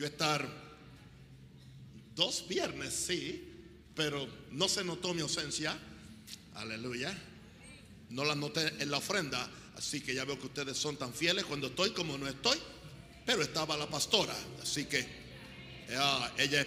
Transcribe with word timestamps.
yo 0.00 0.06
estar 0.06 0.48
dos 2.16 2.48
viernes, 2.48 2.94
sí, 2.94 3.46
pero 3.94 4.26
no 4.50 4.66
se 4.66 4.82
notó 4.82 5.12
mi 5.12 5.20
ausencia. 5.20 5.78
Aleluya. 6.54 7.14
No 8.08 8.24
la 8.24 8.34
noté 8.34 8.66
en 8.78 8.90
la 8.90 8.96
ofrenda, 8.96 9.46
así 9.76 10.00
que 10.00 10.14
ya 10.14 10.24
veo 10.24 10.40
que 10.40 10.46
ustedes 10.46 10.78
son 10.78 10.96
tan 10.96 11.12
fieles 11.12 11.44
cuando 11.44 11.66
estoy 11.66 11.90
como 11.90 12.16
no 12.16 12.26
estoy. 12.26 12.56
Pero 13.26 13.42
estaba 13.42 13.76
la 13.76 13.90
pastora, 13.90 14.34
así 14.62 14.86
que 14.86 15.06
ah, 15.98 16.32
ella 16.38 16.62
es 16.62 16.66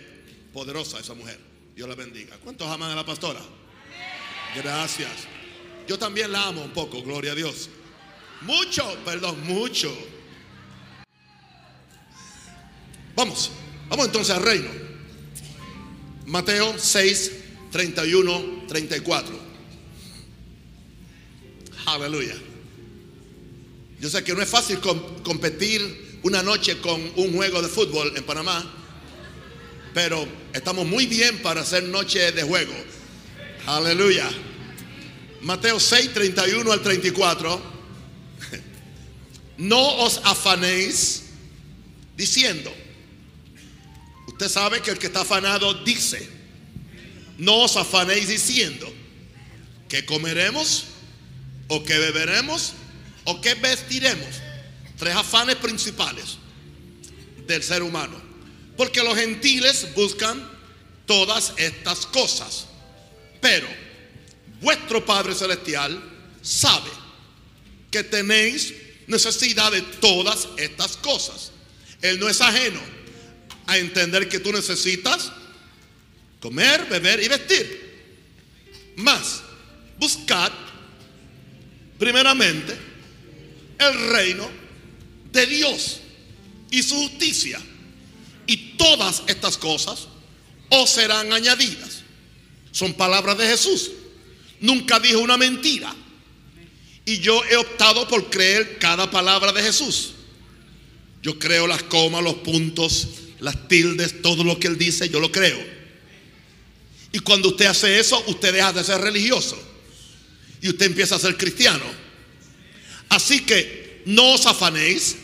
poderosa, 0.53 0.99
esa 0.99 1.15
mujer. 1.15 1.39
Dios 1.75 1.89
la 1.89 1.95
bendiga. 1.95 2.37
¿Cuántos 2.37 2.67
aman 2.67 2.91
a 2.91 2.95
la 2.95 3.03
pastora? 3.03 3.41
Gracias. 4.55 5.09
Yo 5.87 5.97
también 5.97 6.31
la 6.31 6.49
amo 6.49 6.61
un 6.61 6.71
poco, 6.71 7.01
gloria 7.01 7.31
a 7.31 7.35
Dios. 7.35 7.67
Mucho, 8.41 8.95
perdón, 9.03 9.43
mucho. 9.47 9.91
Vamos, 13.15 13.51
vamos 13.89 14.07
entonces 14.07 14.35
al 14.35 14.43
reino. 14.43 14.69
Mateo 16.25 16.75
6, 16.77 17.31
31, 17.71 18.65
34. 18.67 19.39
Aleluya. 21.85 22.35
Yo 23.99 24.09
sé 24.09 24.23
que 24.23 24.33
no 24.33 24.41
es 24.41 24.49
fácil 24.49 24.79
competir 24.79 26.19
una 26.23 26.41
noche 26.41 26.79
con 26.79 27.01
un 27.15 27.33
juego 27.33 27.61
de 27.61 27.67
fútbol 27.67 28.13
en 28.15 28.23
Panamá, 28.23 28.63
pero 29.93 30.27
estamos 30.53 30.85
muy 30.85 31.05
bien 31.05 31.41
para 31.41 31.61
hacer 31.61 31.83
noche 31.83 32.31
de 32.31 32.43
juego. 32.43 32.73
Aleluya. 33.65 34.29
Mateo 35.41 35.79
6, 35.79 36.13
31 36.13 36.71
al 36.71 36.81
34. 36.81 37.61
No 39.55 39.97
os 39.97 40.19
afanéis 40.23 41.25
diciendo. 42.17 42.73
Usted 44.33 44.49
sabe 44.49 44.81
que 44.81 44.91
el 44.91 44.97
que 44.97 45.07
está 45.07 45.21
afanado 45.21 45.73
dice, 45.85 46.27
no 47.37 47.63
os 47.63 47.77
afanéis 47.77 48.27
diciendo 48.27 48.91
que 49.87 50.05
comeremos 50.05 50.85
o 51.67 51.83
que 51.83 51.97
beberemos 51.97 52.73
o 53.25 53.39
que 53.41 53.53
vestiremos. 53.53 54.41
Tres 54.97 55.15
afanes 55.15 55.55
principales 55.57 56.37
del 57.45 57.61
ser 57.61 57.83
humano. 57.83 58.19
Porque 58.75 59.03
los 59.03 59.15
gentiles 59.15 59.87
buscan 59.95 60.49
todas 61.05 61.53
estas 61.57 62.07
cosas. 62.07 62.65
Pero 63.39 63.67
vuestro 64.61 65.05
Padre 65.05 65.35
Celestial 65.35 66.01
sabe 66.41 66.89
que 67.91 68.03
tenéis 68.03 68.73
necesidad 69.05 69.71
de 69.71 69.83
todas 69.83 70.47
estas 70.57 70.97
cosas. 70.97 71.51
Él 72.01 72.19
no 72.19 72.27
es 72.27 72.41
ajeno 72.41 72.92
a 73.67 73.77
entender 73.77 74.27
que 74.29 74.39
tú 74.39 74.51
necesitas 74.51 75.31
comer, 76.39 76.85
beber 76.89 77.23
y 77.23 77.27
vestir. 77.27 77.93
Más, 78.97 79.41
buscar 79.97 80.51
primeramente 81.97 82.77
el 83.79 84.09
reino 84.09 84.49
de 85.31 85.45
Dios 85.45 85.99
y 86.69 86.83
su 86.83 86.95
justicia. 86.95 87.61
Y 88.45 88.75
todas 88.77 89.23
estas 89.27 89.57
cosas 89.57 90.07
os 90.69 90.89
serán 90.89 91.31
añadidas. 91.31 92.01
Son 92.71 92.93
palabras 92.93 93.37
de 93.37 93.47
Jesús. 93.47 93.91
Nunca 94.59 94.99
dijo 94.99 95.19
una 95.19 95.37
mentira. 95.37 95.95
Y 97.05 97.19
yo 97.19 97.41
he 97.45 97.57
optado 97.57 98.07
por 98.07 98.29
creer 98.29 98.79
cada 98.79 99.09
palabra 99.09 99.51
de 99.51 99.61
Jesús. 99.61 100.13
Yo 101.21 101.37
creo 101.39 101.67
las 101.67 101.83
comas, 101.83 102.23
los 102.23 102.35
puntos, 102.35 103.07
las 103.43 103.67
tildes, 103.67 104.21
todo 104.21 104.45
lo 104.45 104.57
que 104.57 104.67
él 104.67 104.77
dice, 104.77 105.09
yo 105.09 105.19
lo 105.19 105.29
creo. 105.29 105.59
Y 107.11 107.19
cuando 107.19 107.49
usted 107.49 107.65
hace 107.65 107.99
eso, 107.99 108.23
usted 108.27 108.53
deja 108.53 108.71
de 108.71 108.85
ser 108.85 109.01
religioso. 109.01 109.61
Y 110.61 110.69
usted 110.69 110.85
empieza 110.85 111.15
a 111.15 111.19
ser 111.19 111.35
cristiano. 111.35 111.83
Así 113.09 113.41
que 113.41 114.01
no 114.05 114.31
os 114.31 114.45
afanéis 114.45 115.17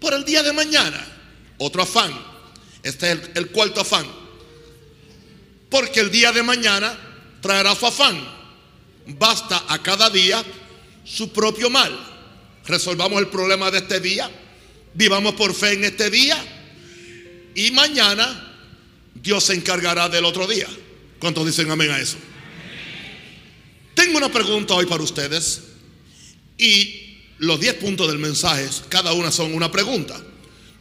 por 0.00 0.14
el 0.14 0.24
día 0.24 0.42
de 0.42 0.54
mañana. 0.54 1.06
Otro 1.58 1.82
afán. 1.82 2.18
Este 2.82 3.12
es 3.12 3.18
el, 3.18 3.30
el 3.34 3.48
cuarto 3.50 3.82
afán. 3.82 4.06
Porque 5.68 6.00
el 6.00 6.10
día 6.10 6.32
de 6.32 6.42
mañana 6.42 6.98
traerá 7.42 7.74
su 7.74 7.86
afán. 7.86 8.26
Basta 9.06 9.66
a 9.68 9.82
cada 9.82 10.08
día 10.08 10.42
su 11.04 11.30
propio 11.30 11.68
mal. 11.68 11.94
Resolvamos 12.64 13.20
el 13.20 13.28
problema 13.28 13.70
de 13.70 13.78
este 13.78 14.00
día. 14.00 14.30
Vivamos 14.94 15.34
por 15.34 15.54
fe 15.54 15.74
en 15.74 15.84
este 15.84 16.08
día. 16.08 16.57
Y 17.58 17.72
mañana 17.72 18.54
Dios 19.14 19.42
se 19.42 19.54
encargará 19.54 20.08
del 20.08 20.24
otro 20.24 20.46
día. 20.46 20.68
¿Cuántos 21.18 21.44
dicen 21.44 21.68
amén 21.68 21.90
a 21.90 21.98
eso? 21.98 22.16
Tengo 23.94 24.18
una 24.18 24.30
pregunta 24.30 24.74
hoy 24.74 24.86
para 24.86 25.02
ustedes. 25.02 25.62
Y 26.56 27.16
los 27.38 27.58
10 27.58 27.74
puntos 27.74 28.06
del 28.06 28.18
mensaje, 28.18 28.68
cada 28.88 29.12
una 29.12 29.32
son 29.32 29.54
una 29.54 29.72
pregunta. 29.72 30.20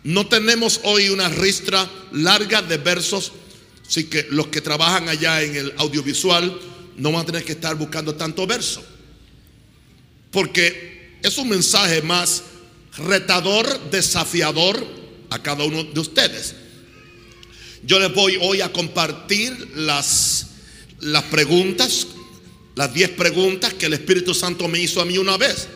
No 0.04 0.28
tenemos 0.28 0.82
hoy 0.84 1.10
una 1.10 1.30
ristra 1.30 1.90
larga 2.12 2.62
de 2.62 2.78
versos. 2.78 3.32
Así 3.88 4.04
que 4.04 4.28
los 4.30 4.46
que 4.48 4.62
trabajan 4.62 5.10
allá 5.10 5.42
en 5.42 5.56
el 5.56 5.74
audiovisual 5.78 6.60
no 6.98 7.12
van 7.12 7.24
a 7.24 7.26
tener 7.26 7.44
que 7.44 7.54
estar 7.54 7.76
buscando 7.76 8.14
tanto 8.14 8.46
verso 8.46 8.86
porque 10.38 11.18
es 11.24 11.38
un 11.40 11.50
mensaje 11.50 12.04
más 12.04 12.44
retador, 12.98 13.90
desafiador 13.90 14.86
a 15.32 15.42
cada 15.42 15.64
uno 15.64 15.84
de 15.84 16.00
ustedes. 16.00 16.67
Yo 17.88 18.00
les 18.00 18.14
voy 18.14 18.38
hoy 18.42 18.60
a 18.60 18.74
compartir 18.74 19.70
las, 19.76 20.48
las 21.00 21.24
preguntas, 21.24 22.08
las 22.76 22.94
10 22.94 23.12
preguntas 23.12 23.74
que 23.76 23.86
el 23.86 23.94
Espíritu 23.94 24.34
Santo 24.34 24.68
me 24.68 24.78
hizo 24.78 25.02
a 25.02 25.06
mí 25.06 25.18
una 25.18 25.38
vez 25.38 25.70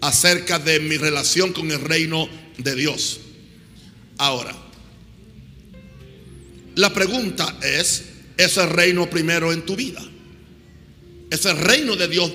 acerca 0.00 0.60
de 0.60 0.78
mi 0.78 0.96
relación 0.98 1.52
con 1.52 1.68
el 1.72 1.80
reino 1.80 2.28
de 2.58 2.76
Dios. 2.76 3.18
Ahora, 4.18 4.54
la 6.76 6.94
pregunta 6.94 7.58
es, 7.60 8.04
¿es 8.36 8.56
el 8.56 8.70
reino 8.70 9.10
primero 9.10 9.52
en 9.52 9.62
tu 9.62 9.74
vida? 9.74 10.00
¿Es 11.28 11.44
el 11.44 11.58
reino 11.58 11.96
de 11.96 12.06
Dios 12.06 12.30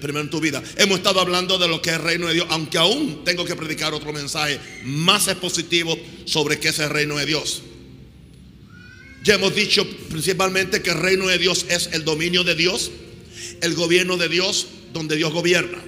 primero 0.00 0.20
en 0.20 0.30
tu 0.30 0.40
vida. 0.40 0.60
Hemos 0.76 0.96
estado 0.96 1.20
hablando 1.20 1.58
de 1.58 1.68
lo 1.68 1.80
que 1.82 1.90
es 1.90 1.96
el 1.96 2.02
reino 2.02 2.26
de 2.26 2.34
Dios, 2.34 2.46
aunque 2.48 2.78
aún 2.78 3.22
tengo 3.24 3.44
que 3.44 3.54
predicar 3.54 3.92
otro 3.92 4.14
mensaje 4.14 4.58
más 4.82 5.28
expositivo 5.28 5.96
sobre 6.24 6.58
qué 6.58 6.70
es 6.70 6.78
el 6.78 6.88
reino 6.88 7.18
de 7.18 7.26
Dios. 7.26 7.62
Ya 9.28 9.34
hemos 9.34 9.54
dicho 9.54 9.86
principalmente 10.08 10.80
que 10.80 10.88
el 10.88 11.00
reino 11.00 11.26
de 11.26 11.36
Dios 11.36 11.66
es 11.68 11.90
el 11.92 12.02
dominio 12.02 12.44
de 12.44 12.54
Dios, 12.54 12.90
el 13.60 13.74
gobierno 13.74 14.16
de 14.16 14.26
Dios, 14.26 14.68
donde 14.94 15.16
Dios 15.16 15.34
gobierna. 15.34 15.84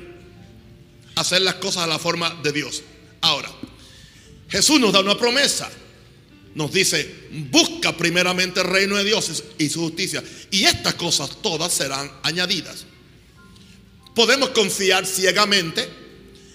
Hacer 1.15 1.41
las 1.41 1.55
cosas 1.55 1.84
a 1.84 1.87
la 1.87 1.99
forma 1.99 2.39
de 2.43 2.53
Dios. 2.53 2.83
Ahora, 3.23 3.51
Jesús 4.51 4.78
nos 4.78 4.93
da 4.93 5.01
una 5.01 5.17
promesa. 5.17 5.71
Nos 6.55 6.71
dice, 6.71 7.11
busca 7.51 7.97
primeramente 7.97 8.61
el 8.61 8.67
reino 8.67 8.97
de 8.97 9.05
Dios 9.05 9.43
y 9.57 9.71
su 9.71 9.81
justicia. 9.81 10.22
Y 10.51 10.65
estas 10.65 10.97
cosas 10.97 11.41
todas 11.41 11.72
serán 11.72 12.12
añadidas. 12.22 12.84
Podemos 14.15 14.51
confiar 14.51 15.07
ciegamente 15.07 15.89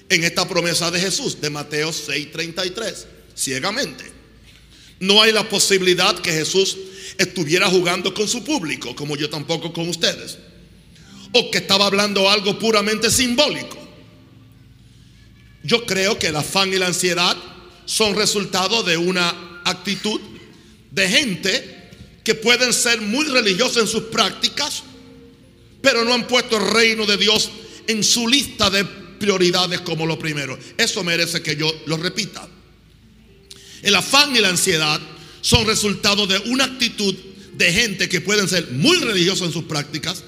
en 0.08 0.24
esta 0.24 0.48
promesa 0.48 0.92
de 0.92 1.00
Jesús, 1.00 1.42
de 1.42 1.50
Mateo 1.50 1.92
6:33, 1.92 3.08
ciegamente. 3.36 4.15
No 5.00 5.22
hay 5.22 5.32
la 5.32 5.48
posibilidad 5.48 6.18
que 6.20 6.32
Jesús 6.32 6.78
estuviera 7.18 7.70
jugando 7.70 8.14
con 8.14 8.28
su 8.28 8.44
público, 8.44 8.96
como 8.96 9.16
yo 9.16 9.30
tampoco 9.30 9.74
con 9.74 9.90
ustedes, 9.90 10.38
o 11.32 11.52
que 11.52 11.60
estaba 11.60 11.86
hablando 11.86 12.30
algo 12.30 12.58
puramente 12.60 13.10
simbólico. 13.10 13.78
Yo 15.64 15.86
creo 15.86 16.20
que 16.20 16.28
el 16.28 16.36
afán 16.36 16.72
y 16.74 16.78
la 16.78 16.88
ansiedad 16.88 17.36
son 17.86 18.16
resultado 18.16 18.84
de 18.84 18.98
una 18.98 19.62
actitud 19.66 20.20
de 20.92 21.10
gente 21.10 21.76
que 22.24 22.36
pueden 22.36 22.74
ser 22.74 23.02
muy 23.02 23.26
religiosa 23.26 23.80
en 23.80 23.88
sus 23.88 24.04
prácticas, 24.04 24.84
pero 25.82 26.04
no 26.06 26.14
han 26.14 26.28
puesto 26.28 26.58
el 26.58 26.72
reino 26.72 27.06
de 27.06 27.18
Dios 27.18 27.52
en 27.88 28.04
su 28.04 28.28
lista 28.28 28.70
de 28.70 28.86
prioridades 28.86 29.82
como 29.82 30.06
lo 30.06 30.18
primero. 30.18 30.58
Eso 30.78 31.04
merece 31.04 31.42
que 31.42 31.56
yo 31.56 31.72
lo 31.86 31.98
repita. 31.98 32.48
El 33.82 33.96
afán 33.96 34.36
y 34.36 34.40
la 34.40 34.50
ansiedad 34.50 35.00
son 35.42 35.66
resultado 35.66 36.28
de 36.28 36.40
una 36.50 36.66
actitud 36.66 37.16
de 37.54 37.72
gente 37.72 38.10
que 38.10 38.22
pueden 38.22 38.50
ser 38.50 38.72
muy 38.72 38.98
religiosos 38.98 39.48
en 39.48 39.54
sus 39.54 39.66
prácticas, 39.66 40.24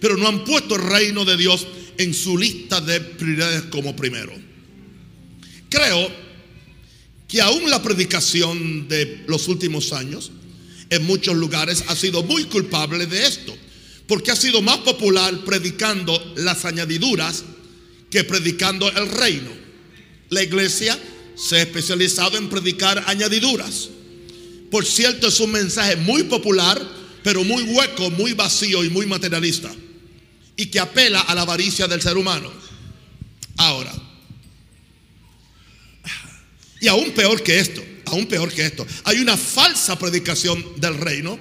pero 0.00 0.16
no 0.16 0.28
han 0.28 0.44
puesto 0.44 0.76
el 0.76 0.82
reino 0.82 1.24
de 1.24 1.36
Dios 1.36 1.66
en 1.98 2.14
su 2.14 2.36
lista 2.38 2.80
de 2.80 3.00
prioridades 3.00 3.62
como 3.64 3.94
primero. 3.94 4.32
Creo 5.68 6.10
que 7.28 7.40
aún 7.40 7.70
la 7.70 7.82
predicación 7.82 8.88
de 8.88 9.24
los 9.26 9.48
últimos 9.48 9.92
años 9.92 10.32
en 10.90 11.04
muchos 11.04 11.34
lugares 11.34 11.84
ha 11.88 11.96
sido 11.96 12.22
muy 12.22 12.44
culpable 12.44 13.06
de 13.06 13.26
esto 13.26 13.56
porque 14.06 14.30
ha 14.30 14.36
sido 14.36 14.60
más 14.60 14.78
popular 14.78 15.44
predicando 15.44 16.34
las 16.36 16.64
añadiduras 16.64 17.44
que 18.10 18.24
predicando 18.24 18.90
el 18.90 19.08
reino. 19.08 19.50
La 20.28 20.42
iglesia 20.42 20.98
se 21.36 21.56
ha 21.56 21.62
especializado 21.62 22.36
en 22.36 22.48
predicar 22.48 23.02
añadiduras. 23.06 23.88
Por 24.70 24.86
cierto, 24.86 25.28
es 25.28 25.40
un 25.40 25.52
mensaje 25.52 25.96
muy 25.96 26.24
popular, 26.24 26.80
pero 27.22 27.44
muy 27.44 27.62
hueco, 27.62 28.10
muy 28.10 28.32
vacío 28.32 28.84
y 28.84 28.90
muy 28.90 29.06
materialista. 29.06 29.70
Y 30.56 30.66
que 30.66 30.80
apela 30.80 31.20
a 31.20 31.34
la 31.34 31.42
avaricia 31.42 31.86
del 31.86 32.00
ser 32.00 32.16
humano. 32.16 32.50
Ahora, 33.56 33.92
y 36.80 36.88
aún 36.88 37.12
peor 37.12 37.42
que 37.42 37.60
esto, 37.60 37.82
aún 38.06 38.26
peor 38.26 38.52
que 38.52 38.66
esto, 38.66 38.86
hay 39.04 39.18
una 39.18 39.36
falsa 39.36 39.98
predicación 39.98 40.64
del 40.76 40.98
reino 40.98 41.38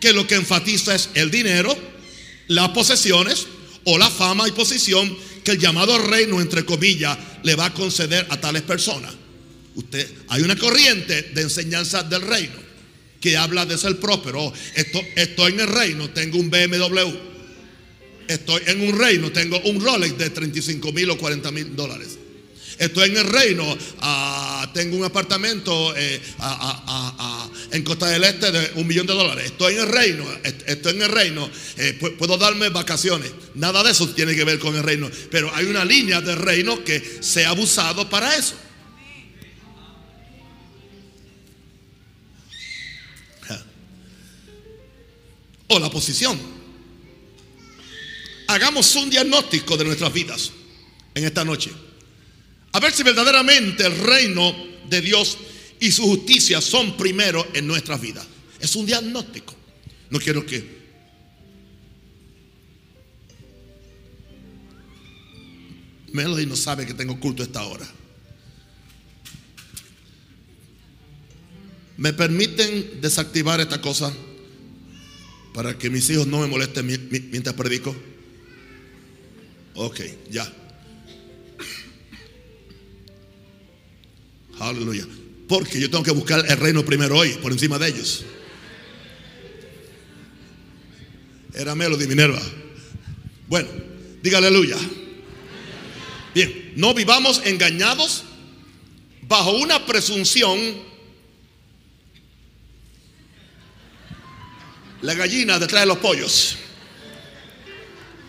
que 0.00 0.12
lo 0.12 0.26
que 0.26 0.36
enfatiza 0.36 0.94
es 0.94 1.10
el 1.14 1.30
dinero, 1.30 1.76
las 2.48 2.70
posesiones 2.70 3.46
o 3.84 3.98
la 3.98 4.10
fama 4.10 4.48
y 4.48 4.52
posición 4.52 5.16
que 5.44 5.52
el 5.52 5.58
llamado 5.58 5.98
reino, 5.98 6.40
entre 6.40 6.64
comillas, 6.64 7.16
le 7.42 7.54
va 7.54 7.66
a 7.66 7.74
conceder 7.74 8.26
a 8.30 8.40
tales 8.40 8.62
personas. 8.62 9.14
Usted, 9.74 10.10
hay 10.28 10.42
una 10.42 10.56
corriente 10.56 11.22
de 11.34 11.42
enseñanza 11.42 12.02
del 12.02 12.22
reino 12.22 12.64
que 13.20 13.36
habla 13.36 13.66
de 13.66 13.76
ser 13.76 13.98
próspero. 13.98 14.52
Esto, 14.74 15.00
estoy 15.16 15.52
en 15.52 15.60
el 15.60 15.68
reino, 15.68 16.10
tengo 16.10 16.38
un 16.38 16.50
BMW. 16.50 17.10
Estoy 18.26 18.62
en 18.66 18.80
un 18.80 18.98
reino, 18.98 19.30
tengo 19.32 19.60
un 19.64 19.80
Rolex 19.80 20.16
de 20.16 20.30
35 20.30 20.92
mil 20.92 21.10
o 21.10 21.18
40 21.18 21.50
mil 21.50 21.76
dólares. 21.76 22.18
Estoy 22.78 23.10
en 23.10 23.16
el 23.18 23.26
reino, 23.26 23.76
ah, 24.00 24.68
tengo 24.74 24.96
un 24.96 25.04
apartamento 25.04 25.94
eh, 25.96 26.20
en 27.70 27.82
Costa 27.84 28.08
del 28.08 28.24
Este 28.24 28.50
de 28.50 28.72
un 28.74 28.86
millón 28.86 29.06
de 29.06 29.14
dólares. 29.14 29.46
Estoy 29.46 29.74
en 29.74 29.80
el 29.80 29.88
reino, 29.88 30.24
estoy 30.66 30.94
en 30.94 31.02
el 31.02 31.08
reino, 31.08 31.48
eh, 31.76 31.92
puedo 32.18 32.36
darme 32.36 32.70
vacaciones. 32.70 33.30
Nada 33.54 33.82
de 33.84 33.92
eso 33.92 34.08
tiene 34.10 34.34
que 34.34 34.44
ver 34.44 34.58
con 34.58 34.74
el 34.74 34.82
reino, 34.82 35.08
pero 35.30 35.54
hay 35.54 35.66
una 35.66 35.84
línea 35.84 36.20
del 36.20 36.36
reino 36.36 36.82
que 36.82 37.02
se 37.20 37.44
ha 37.44 37.50
abusado 37.50 38.08
para 38.10 38.36
eso. 38.36 38.56
O 45.68 45.78
la 45.78 45.90
posición. 45.90 46.38
Hagamos 48.48 48.94
un 48.96 49.08
diagnóstico 49.08 49.76
de 49.76 49.84
nuestras 49.84 50.12
vidas 50.12 50.52
en 51.14 51.24
esta 51.24 51.44
noche. 51.44 51.70
A 52.74 52.80
ver 52.80 52.92
si 52.92 53.04
verdaderamente 53.04 53.86
el 53.86 53.96
reino 53.96 54.52
de 54.90 55.00
Dios 55.00 55.38
y 55.78 55.92
su 55.92 56.02
justicia 56.02 56.60
son 56.60 56.96
primero 56.96 57.46
en 57.54 57.68
nuestras 57.68 58.00
vidas. 58.00 58.26
Es 58.58 58.74
un 58.74 58.84
diagnóstico. 58.84 59.54
No 60.10 60.18
quiero 60.18 60.44
que... 60.44 60.82
Melody 66.12 66.46
no 66.46 66.56
sabe 66.56 66.84
que 66.84 66.94
tengo 66.94 67.20
culto 67.20 67.44
esta 67.44 67.62
hora. 67.62 67.86
¿Me 71.96 72.12
permiten 72.12 73.00
desactivar 73.00 73.60
esta 73.60 73.80
cosa 73.80 74.12
para 75.52 75.78
que 75.78 75.90
mis 75.90 76.10
hijos 76.10 76.26
no 76.26 76.40
me 76.40 76.48
molesten 76.48 76.86
mientras 77.30 77.54
predico? 77.54 77.94
Ok, 79.74 80.00
ya. 80.28 80.63
Aleluya. 84.60 85.06
Porque 85.48 85.80
yo 85.80 85.90
tengo 85.90 86.04
que 86.04 86.10
buscar 86.10 86.44
el 86.48 86.56
reino 86.56 86.84
primero 86.84 87.18
hoy, 87.18 87.30
por 87.34 87.52
encima 87.52 87.78
de 87.78 87.88
ellos. 87.88 88.24
Era 91.54 91.74
Melody 91.74 92.06
Minerva. 92.06 92.40
Bueno, 93.46 93.68
diga 94.22 94.38
aleluya. 94.38 94.76
Bien, 96.34 96.72
no 96.76 96.94
vivamos 96.94 97.42
engañados 97.44 98.24
bajo 99.22 99.52
una 99.52 99.86
presunción. 99.86 100.58
La 105.02 105.14
gallina 105.14 105.58
detrás 105.58 105.82
de 105.82 105.86
los 105.86 105.98
pollos. 105.98 106.56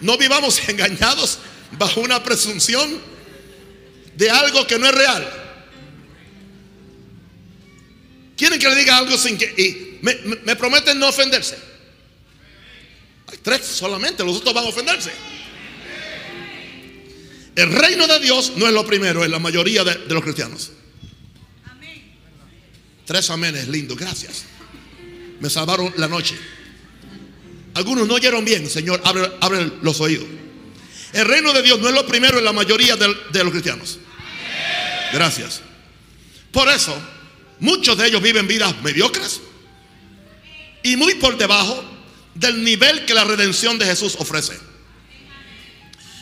No 0.01 0.18
vivamos 0.18 0.62
engañados 0.69 1.39
bajo 1.80 2.01
una 2.01 2.24
presunción 2.24 3.01
de 4.16 4.30
algo 4.30 4.68
que 4.68 4.77
no 4.77 4.86
es 4.86 4.94
real. 4.94 5.45
Quieren 8.36 8.60
que 8.60 8.70
le 8.70 8.76
diga 8.76 8.98
algo 8.98 9.18
sin 9.18 9.38
que... 9.38 9.46
Y 9.58 10.00
me, 10.02 10.56
prometen 10.56 11.00
no 11.00 11.08
ofenderse. 11.08 11.58
Hay 13.28 13.38
tres 13.42 13.66
solamente, 13.66 14.24
los 14.24 14.38
otros 14.38 14.54
van 14.54 14.66
a 14.66 14.68
ofenderse. 14.68 15.12
El 17.56 17.72
reino 17.72 18.06
de 18.08 18.20
Dios 18.20 18.54
no 18.58 18.68
es 18.68 18.74
lo 18.74 18.86
primero 18.86 19.24
en 19.24 19.32
la 19.32 19.40
mayoría 19.40 19.84
de, 19.84 20.14
los 20.14 20.22
cristianos. 20.22 20.72
Tres 23.06 23.30
amenes, 23.30 23.68
lindo, 23.68 23.96
gracias. 23.96 24.44
Me 25.40 25.50
salvaron 25.50 25.94
la 25.98 26.08
noche. 26.08 26.38
Algunos 27.76 28.08
no 28.08 28.16
oyeron 28.16 28.44
bien, 28.44 28.70
Señor, 28.70 29.02
abre, 29.04 29.72
los 29.82 30.00
oídos. 30.02 30.26
El 31.14 31.26
reino 31.26 31.54
de 31.54 31.62
Dios 31.62 31.80
no 31.80 31.88
es 31.88 31.94
lo 31.94 32.06
primero 32.06 32.38
en 32.38 32.46
la 32.46 32.52
mayoría 32.52 32.96
de 32.98 33.44
los 33.44 33.52
cristianos. 33.52 34.00
Gracias. 35.14 35.62
Por 36.52 36.68
eso, 36.70 36.98
Muchos 37.60 37.98
de 37.98 38.07
ellos 38.07 38.22
viven 38.22 38.48
vidas 38.48 38.81
mediocres 38.81 39.42
y 40.84 40.98
muy 40.98 41.16
por 41.16 41.38
debajo 41.38 41.84
del 42.36 42.63
nivel 42.63 43.06
que 43.06 43.13
la 43.13 43.24
redención 43.24 43.80
de 43.80 43.86
Jesús 43.86 44.16
ofrece. 44.19 44.54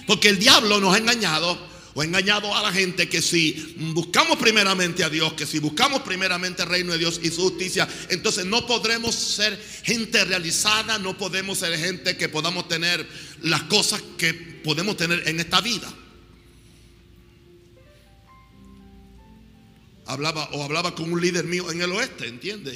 Porque 0.08 0.30
el 0.30 0.40
diablo 0.40 0.80
nos 0.80 0.96
ha 0.96 0.98
engañado 0.98 1.74
o 1.96 2.02
ha 2.02 2.06
engañado 2.06 2.56
a 2.56 2.62
la 2.62 2.72
gente 2.72 3.08
que 3.08 3.22
si 3.22 3.76
buscamos 3.78 4.38
primeramente 4.38 5.04
a 5.04 5.10
Dios, 5.10 5.34
que 5.34 5.46
si 5.46 5.60
buscamos 5.60 6.02
primeramente 6.02 6.64
el 6.64 6.70
reino 6.70 6.92
de 6.94 6.98
Dios 6.98 7.20
y 7.22 7.30
su 7.30 7.42
justicia, 7.42 7.88
entonces 8.10 8.46
no 8.46 8.66
podremos 8.66 9.14
ser 9.14 9.60
gente 9.84 10.24
realizada, 10.26 10.98
no 10.98 11.18
podemos 11.18 11.60
ser 11.60 11.78
gente 11.78 12.18
que 12.18 12.30
podamos 12.30 12.68
tener 12.68 13.08
las 13.42 13.64
cosas 13.64 14.02
que 14.18 14.34
podemos 14.34 14.98
tener 14.98 15.28
en 15.28 15.40
esta 15.40 15.62
vida. 15.62 15.92
Hablaba 20.06 20.50
o 20.52 20.64
hablaba 20.64 20.94
con 20.96 21.12
un 21.12 21.22
líder 21.22 21.46
mío 21.46 21.72
en 21.72 21.82
el 21.82 21.92
oeste, 21.92 22.28
¿entiende? 22.28 22.74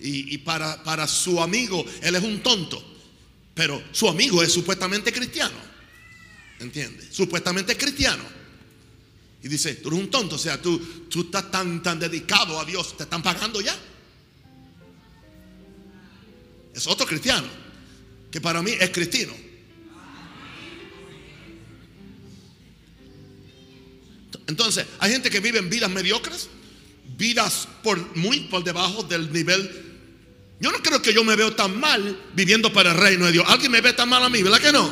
Y, 0.00 0.38
para, 0.38 0.82
para, 0.82 1.06
su 1.06 1.40
amigo, 1.42 1.84
él 2.02 2.14
es 2.14 2.22
un 2.22 2.42
tonto, 2.42 2.82
pero 3.54 3.82
su 3.92 4.08
amigo 4.08 4.42
es 4.42 4.52
supuestamente 4.52 5.12
cristiano, 5.12 5.56
¿entiende? 6.60 7.06
Supuestamente 7.10 7.76
cristiano. 7.76 8.24
Y 9.42 9.48
dice, 9.48 9.74
tú 9.74 9.88
eres 9.88 10.00
un 10.00 10.10
tonto, 10.10 10.36
o 10.36 10.38
sea, 10.38 10.60
tú, 10.60 10.78
tú 11.08 11.22
estás 11.22 11.50
tan, 11.50 11.82
tan 11.82 11.98
dedicado 11.98 12.58
a 12.60 12.64
Dios, 12.64 12.96
te 12.96 13.02
están 13.02 13.22
pagando 13.22 13.60
ya. 13.60 13.76
Es 16.74 16.86
otro 16.86 17.06
cristiano, 17.06 17.48
que 18.30 18.40
para 18.40 18.62
mí 18.62 18.72
es 18.78 18.90
cristiano. 18.90 19.34
Entonces, 24.46 24.86
hay 24.98 25.12
gente 25.12 25.30
que 25.30 25.40
vive 25.40 25.58
en 25.58 25.68
vidas 25.68 25.90
mediocres 25.90 26.48
vidas 27.22 27.68
por, 27.84 28.16
muy 28.16 28.40
por 28.40 28.64
debajo 28.64 29.04
del 29.04 29.32
nivel. 29.32 29.60
Yo 30.58 30.72
no 30.72 30.78
creo 30.78 31.00
que 31.00 31.14
yo 31.14 31.22
me 31.22 31.36
veo 31.36 31.54
tan 31.54 31.78
mal 31.78 32.20
viviendo 32.34 32.72
para 32.72 32.90
el 32.90 32.96
reino 32.98 33.26
de 33.26 33.32
Dios. 33.32 33.44
¿Alguien 33.48 33.70
me 33.70 33.80
ve 33.80 33.92
tan 33.92 34.08
mal 34.08 34.24
a 34.24 34.28
mí? 34.28 34.42
¿Verdad 34.42 34.60
que 34.60 34.72
no? 34.72 34.90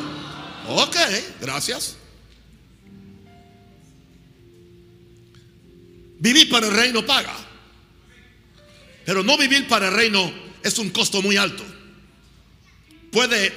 Ok, 0.69 0.95
gracias. 1.41 1.97
Vivir 6.19 6.49
para 6.49 6.67
el 6.67 6.73
reino 6.73 7.05
paga. 7.05 7.35
Pero 9.05 9.23
no 9.23 9.37
vivir 9.37 9.67
para 9.67 9.89
el 9.89 9.93
reino 9.93 10.31
es 10.63 10.79
un 10.79 10.89
costo 10.89 11.21
muy 11.21 11.35
alto. 11.35 11.65
Puede 13.11 13.53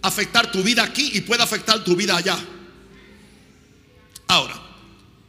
afectar 0.00 0.50
tu 0.50 0.62
vida 0.62 0.82
aquí 0.82 1.10
y 1.12 1.20
puede 1.20 1.42
afectar 1.42 1.84
tu 1.84 1.94
vida 1.94 2.16
allá. 2.16 2.38
Ahora, 4.28 4.67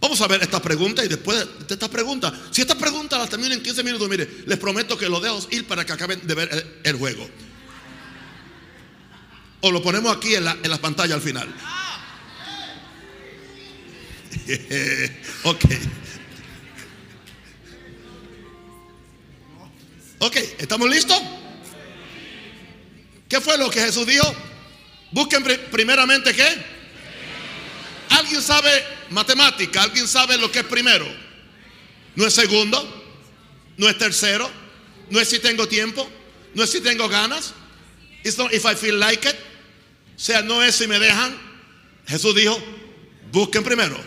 Vamos 0.01 0.21
a 0.21 0.27
ver 0.27 0.41
esta 0.41 0.61
pregunta 0.61 1.03
y 1.03 1.09
después 1.09 1.45
de 1.67 1.73
esta 1.73 1.89
pregunta, 1.89 2.33
si 2.51 2.61
esta 2.61 2.75
pregunta 2.75 3.17
la 3.17 3.27
termino 3.27 3.53
en 3.53 3.61
15 3.61 3.83
minutos, 3.83 4.07
mire, 4.07 4.29
les 4.45 4.57
prometo 4.57 4.97
que 4.97 5.09
lo 5.09 5.19
dejo 5.19 5.45
ir 5.51 5.67
para 5.67 5.85
que 5.85 5.91
acaben 5.91 6.25
de 6.25 6.35
ver 6.35 6.79
el, 6.83 6.95
juego. 6.95 7.29
O 9.61 9.71
lo 9.71 9.83
ponemos 9.83 10.15
aquí 10.15 10.35
en 10.35 10.45
la, 10.45 10.57
en 10.63 10.69
la 10.69 10.77
pantalla 10.77 11.15
al 11.15 11.21
final. 11.21 11.53
ok. 15.43 15.65
Ok, 20.19 20.35
¿estamos 20.59 20.89
listos? 20.89 21.21
¿Qué 23.27 23.41
fue 23.41 23.57
lo 23.57 23.69
que 23.69 23.81
Jesús 23.81 24.07
dijo? 24.07 24.33
Busquen 25.11 25.43
primeramente 25.71 26.33
qué? 26.33 26.78
¿Alguien 28.09 28.41
sabe 28.41 28.69
matemática? 29.11 29.83
¿Alguien 29.83 30.07
sabe 30.07 30.37
lo 30.37 30.51
que 30.51 30.59
es 30.59 30.65
primero? 30.65 31.07
No 32.15 32.25
es 32.25 32.33
segundo, 32.33 33.05
no 33.77 33.87
es 33.87 33.97
tercero, 33.97 34.49
no 35.09 35.19
es 35.19 35.29
si 35.29 35.39
tengo 35.39 35.67
tiempo, 35.67 36.09
no 36.55 36.63
es 36.63 36.69
si 36.71 36.81
tengo 36.81 37.07
ganas. 37.07 37.53
It's 38.23 38.37
not 38.37 38.53
if 38.53 38.65
I 38.65 38.75
feel 38.75 38.99
like 38.99 39.27
it. 39.27 39.35
O 39.35 40.19
sea, 40.19 40.41
no 40.41 40.61
es 40.61 40.75
si 40.75 40.87
me 40.87 40.99
dejan. 40.99 41.37
Jesús 42.07 42.35
dijo, 42.35 42.59
busquen 43.31 43.63
primero. 43.63 43.97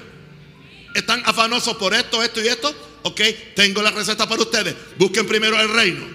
están 0.94 1.22
afanosos 1.24 1.76
por 1.76 1.94
esto, 1.94 2.22
esto 2.22 2.42
y 2.42 2.48
esto. 2.48 2.74
Ok, 3.04 3.20
tengo 3.54 3.82
la 3.82 3.90
receta 3.90 4.28
para 4.28 4.42
ustedes. 4.42 4.74
Busquen 4.98 5.26
primero 5.26 5.58
el 5.60 5.68
reino. 5.68 6.06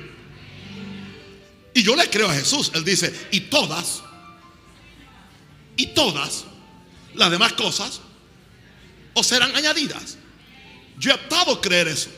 Y 1.73 1.83
yo 1.83 1.95
le 1.95 2.09
creo 2.09 2.29
a 2.29 2.33
Jesús. 2.33 2.71
Él 2.75 2.83
dice, 2.83 3.13
y 3.31 3.41
todas, 3.41 4.03
y 5.75 5.87
todas 5.87 6.45
las 7.17 7.31
demás 7.31 7.53
cosas 7.53 8.01
os 9.13 9.25
serán 9.25 9.55
añadidas. 9.55 10.17
Yo 10.99 11.11
he 11.11 11.13
optado 11.13 11.59
creer 11.59 11.87
eso. 11.87 12.09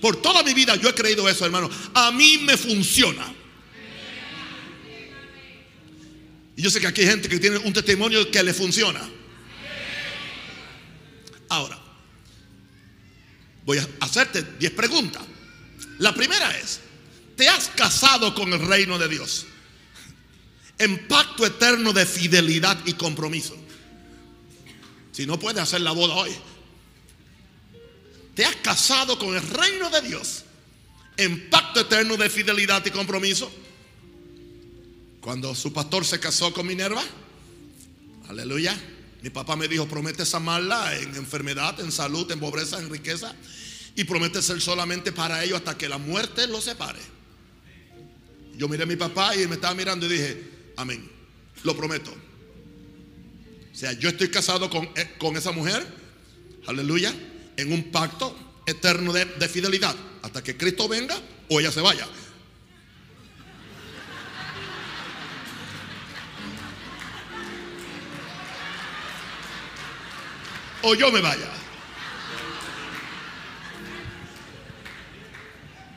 Por 0.00 0.20
toda 0.20 0.42
mi 0.42 0.52
vida 0.52 0.76
yo 0.76 0.88
he 0.88 0.94
creído 0.94 1.28
eso, 1.28 1.44
hermano. 1.44 1.70
A 1.94 2.10
mí 2.10 2.38
me 2.38 2.56
funciona. 2.56 3.32
Y 6.56 6.62
yo 6.62 6.70
sé 6.70 6.80
que 6.80 6.86
aquí 6.86 7.00
hay 7.00 7.08
gente 7.08 7.28
que 7.28 7.40
tiene 7.40 7.58
un 7.58 7.72
testimonio 7.72 8.30
que 8.30 8.42
le 8.42 8.54
funciona. 8.54 9.00
Ahora, 11.48 11.78
voy 13.64 13.78
a 13.78 13.88
hacerte 14.00 14.42
10 14.58 14.72
preguntas. 14.72 15.22
La 15.98 16.14
primera 16.14 16.56
es, 16.58 16.80
¿te 17.36 17.48
has 17.48 17.68
casado 17.68 18.34
con 18.34 18.52
el 18.52 18.60
reino 18.60 18.98
de 18.98 19.08
Dios? 19.08 19.46
En 20.78 21.06
pacto 21.06 21.46
eterno 21.46 21.92
de 21.92 22.04
fidelidad 22.04 22.78
y 22.84 22.94
compromiso. 22.94 23.63
Si 25.14 25.26
no 25.26 25.38
puedes 25.38 25.62
hacer 25.62 25.80
la 25.80 25.92
boda 25.92 26.14
hoy, 26.14 26.32
¿te 28.34 28.44
has 28.44 28.56
casado 28.56 29.16
con 29.16 29.36
el 29.36 29.48
reino 29.48 29.88
de 29.88 30.00
Dios? 30.00 30.42
En 31.16 31.48
pacto 31.50 31.78
eterno 31.78 32.16
de 32.16 32.28
fidelidad 32.28 32.84
y 32.84 32.90
compromiso. 32.90 33.48
Cuando 35.20 35.54
su 35.54 35.72
pastor 35.72 36.04
se 36.04 36.18
casó 36.18 36.52
con 36.52 36.66
Minerva, 36.66 37.04
aleluya, 38.28 38.76
mi 39.22 39.30
papá 39.30 39.54
me 39.54 39.68
dijo, 39.68 39.86
promete 39.86 40.24
amarla 40.32 40.98
en 40.98 41.14
enfermedad, 41.14 41.78
en 41.78 41.92
salud, 41.92 42.28
en 42.32 42.40
pobreza, 42.40 42.80
en 42.80 42.90
riqueza, 42.90 43.36
y 43.94 44.02
promete 44.02 44.42
ser 44.42 44.60
solamente 44.60 45.12
para 45.12 45.44
ellos 45.44 45.58
hasta 45.58 45.78
que 45.78 45.88
la 45.88 45.98
muerte 45.98 46.48
los 46.48 46.64
separe. 46.64 46.98
Yo 48.56 48.68
miré 48.68 48.82
a 48.82 48.86
mi 48.86 48.96
papá 48.96 49.36
y 49.36 49.46
me 49.46 49.54
estaba 49.54 49.74
mirando 49.74 50.06
y 50.06 50.08
dije, 50.08 50.50
amén, 50.76 51.08
lo 51.62 51.76
prometo. 51.76 52.12
O 53.74 53.76
sea, 53.76 53.92
yo 53.92 54.08
estoy 54.08 54.30
casado 54.30 54.70
con, 54.70 54.84
eh, 54.94 55.14
con 55.18 55.36
esa 55.36 55.50
mujer, 55.50 55.84
aleluya, 56.66 57.12
en 57.56 57.72
un 57.72 57.90
pacto 57.90 58.62
eterno 58.66 59.12
de, 59.12 59.24
de 59.24 59.48
fidelidad, 59.48 59.96
hasta 60.22 60.42
que 60.42 60.56
Cristo 60.56 60.88
venga 60.88 61.20
o 61.50 61.58
ella 61.58 61.72
se 61.72 61.80
vaya. 61.80 62.06
o 70.84 70.94
yo 70.94 71.10
me 71.10 71.20
vaya. 71.20 71.48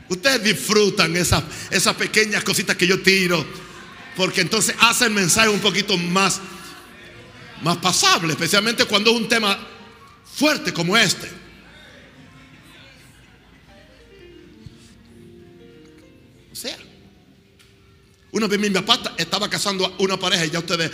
Ustedes 0.10 0.44
disfrutan 0.44 1.16
esas, 1.18 1.44
esas 1.70 1.96
pequeñas 1.96 2.44
cositas 2.44 2.78
que 2.78 2.88
yo 2.88 3.02
tiro, 3.02 3.46
porque 4.16 4.42
entonces 4.42 4.74
hace 4.80 5.06
el 5.06 5.12
mensaje 5.12 5.50
un 5.50 5.60
poquito 5.60 5.98
más, 5.98 6.40
más 7.62 7.78
pasable, 7.78 8.34
especialmente 8.34 8.86
cuando 8.86 9.12
es 9.12 9.18
un 9.18 9.28
tema 9.28 9.58
fuerte 10.36 10.74
como 10.74 10.96
este. 10.96 11.30
O 16.52 16.56
sea, 16.56 16.78
una 18.32 18.48
vez 18.48 18.60
mi 18.60 18.70
papá 18.70 19.16
estaba 19.18 19.50
casando 19.50 19.86
a 19.86 19.94
una 20.00 20.18
pareja 20.18 20.46
y 20.46 20.50
ya 20.50 20.60
ustedes 20.60 20.92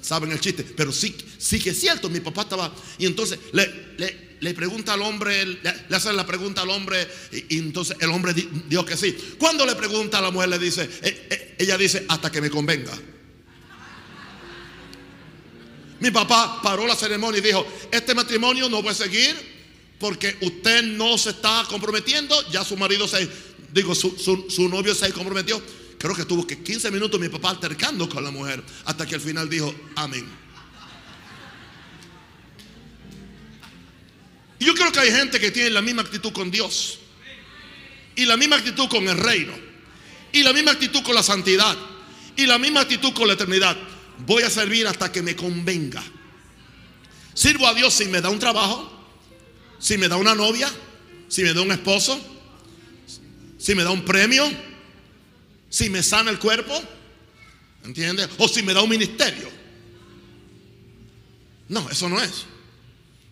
saben 0.00 0.32
el 0.32 0.40
chiste, 0.40 0.64
pero 0.76 0.92
sí, 0.92 1.16
sí 1.38 1.58
que 1.58 1.70
es 1.70 1.80
cierto, 1.80 2.08
mi 2.08 2.20
papá 2.20 2.42
estaba, 2.42 2.72
y 2.98 3.06
entonces 3.06 3.38
le, 3.52 3.68
le, 4.40 4.54
pregunta 4.54 4.92
al 4.94 5.02
hombre, 5.02 5.44
le, 5.46 5.60
hace 5.90 6.12
la 6.12 6.26
pregunta 6.26 6.62
al 6.62 6.70
hombre, 6.70 7.08
y, 7.48 7.58
entonces 7.58 7.96
el 8.00 8.10
hombre 8.10 8.34
dijo 8.68 8.84
que 8.84 8.96
sí. 8.96 9.16
Cuando 9.38 9.66
le 9.66 9.74
pregunta 9.74 10.18
a 10.18 10.22
la 10.22 10.30
mujer, 10.30 10.48
le 10.48 10.58
dice, 10.58 10.88
eh, 11.02 11.26
eh, 11.30 11.56
ella 11.58 11.76
dice, 11.76 12.04
hasta 12.08 12.30
que 12.30 12.40
me 12.40 12.50
convenga. 12.50 12.92
Mi 16.04 16.10
papá 16.10 16.60
paró 16.60 16.86
la 16.86 16.94
ceremonia 16.94 17.38
y 17.38 17.40
dijo, 17.40 17.66
este 17.90 18.14
matrimonio 18.14 18.68
no 18.68 18.82
puede 18.82 18.94
seguir 18.94 19.34
porque 19.98 20.36
usted 20.42 20.82
no 20.82 21.16
se 21.16 21.30
está 21.30 21.64
comprometiendo, 21.66 22.36
ya 22.50 22.62
su 22.62 22.76
marido 22.76 23.08
se, 23.08 23.26
digo, 23.72 23.94
su, 23.94 24.14
su, 24.18 24.50
su 24.50 24.68
novio 24.68 24.94
se 24.94 25.10
comprometió 25.14 25.62
Creo 25.96 26.14
que 26.14 26.26
tuvo 26.26 26.46
que 26.46 26.62
15 26.62 26.90
minutos 26.90 27.18
mi 27.18 27.30
papá 27.30 27.48
altercando 27.48 28.06
con 28.06 28.22
la 28.22 28.30
mujer 28.30 28.62
hasta 28.84 29.06
que 29.06 29.14
al 29.14 29.22
final 29.22 29.48
dijo 29.48 29.74
amén. 29.96 30.30
Yo 34.60 34.74
creo 34.74 34.92
que 34.92 35.00
hay 35.00 35.10
gente 35.10 35.40
que 35.40 35.50
tiene 35.50 35.70
la 35.70 35.80
misma 35.80 36.02
actitud 36.02 36.34
con 36.34 36.50
Dios 36.50 36.98
y 38.14 38.26
la 38.26 38.36
misma 38.36 38.56
actitud 38.56 38.88
con 38.90 39.08
el 39.08 39.16
reino 39.16 39.54
y 40.32 40.42
la 40.42 40.52
misma 40.52 40.72
actitud 40.72 41.02
con 41.02 41.14
la 41.14 41.22
santidad 41.22 41.74
y 42.36 42.44
la 42.44 42.58
misma 42.58 42.80
actitud 42.80 43.14
con 43.14 43.26
la 43.26 43.32
eternidad. 43.32 43.93
Voy 44.18 44.42
a 44.42 44.50
servir 44.50 44.86
hasta 44.86 45.10
que 45.10 45.22
me 45.22 45.34
convenga. 45.34 46.02
Sirvo 47.34 47.66
a 47.66 47.74
Dios 47.74 47.92
si 47.94 48.06
me 48.06 48.20
da 48.20 48.30
un 48.30 48.38
trabajo, 48.38 48.90
si 49.78 49.98
me 49.98 50.08
da 50.08 50.16
una 50.16 50.34
novia, 50.34 50.70
si 51.28 51.42
me 51.42 51.52
da 51.52 51.62
un 51.62 51.72
esposo, 51.72 52.18
si 53.58 53.74
me 53.74 53.82
da 53.82 53.90
un 53.90 54.04
premio 54.04 54.48
si 55.74 55.90
me 55.90 56.04
sana 56.04 56.30
el 56.30 56.38
cuerpo, 56.38 56.80
¿entiendes? 57.84 58.28
O 58.38 58.46
si 58.46 58.62
me 58.62 58.72
da 58.72 58.82
un 58.82 58.88
ministerio. 58.88 59.48
No, 61.68 61.90
eso 61.90 62.08
no 62.08 62.22
es. 62.22 62.46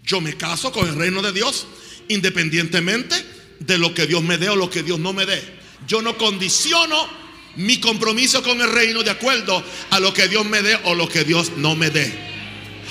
Yo 0.05 0.21
me 0.21 0.37
caso 0.37 0.73
con 0.73 0.89
el 0.89 0.97
reino 0.97 1.23
de 1.23 1.31
Dios 1.31 1.69
independientemente 2.09 3.15
de 3.61 3.79
lo 3.79 3.95
que 3.95 4.09
Dios 4.09 4.25
me 4.25 4.39
dé 4.39 4.49
o 4.49 4.57
lo 4.57 4.69
que 4.69 4.83
Dios 4.83 4.99
no 4.99 5.12
me 5.12 5.25
dé. 5.25 5.41
Yo 5.87 6.03
no 6.03 6.19
condiciono 6.19 7.09
mi 7.56 7.80
compromiso 7.80 8.42
con 8.42 8.61
el 8.61 8.71
reino 8.71 9.02
de 9.02 9.11
acuerdo 9.11 9.62
a 9.90 10.00
lo 10.00 10.12
que 10.12 10.28
Dios 10.28 10.44
me 10.47 10.62
dé 10.62 10.78
o 10.85 10.94
lo 10.94 11.09
que 11.09 11.25
Dios 11.25 11.52
no 11.56 11.76
me 11.76 11.90
dé. 11.90 12.12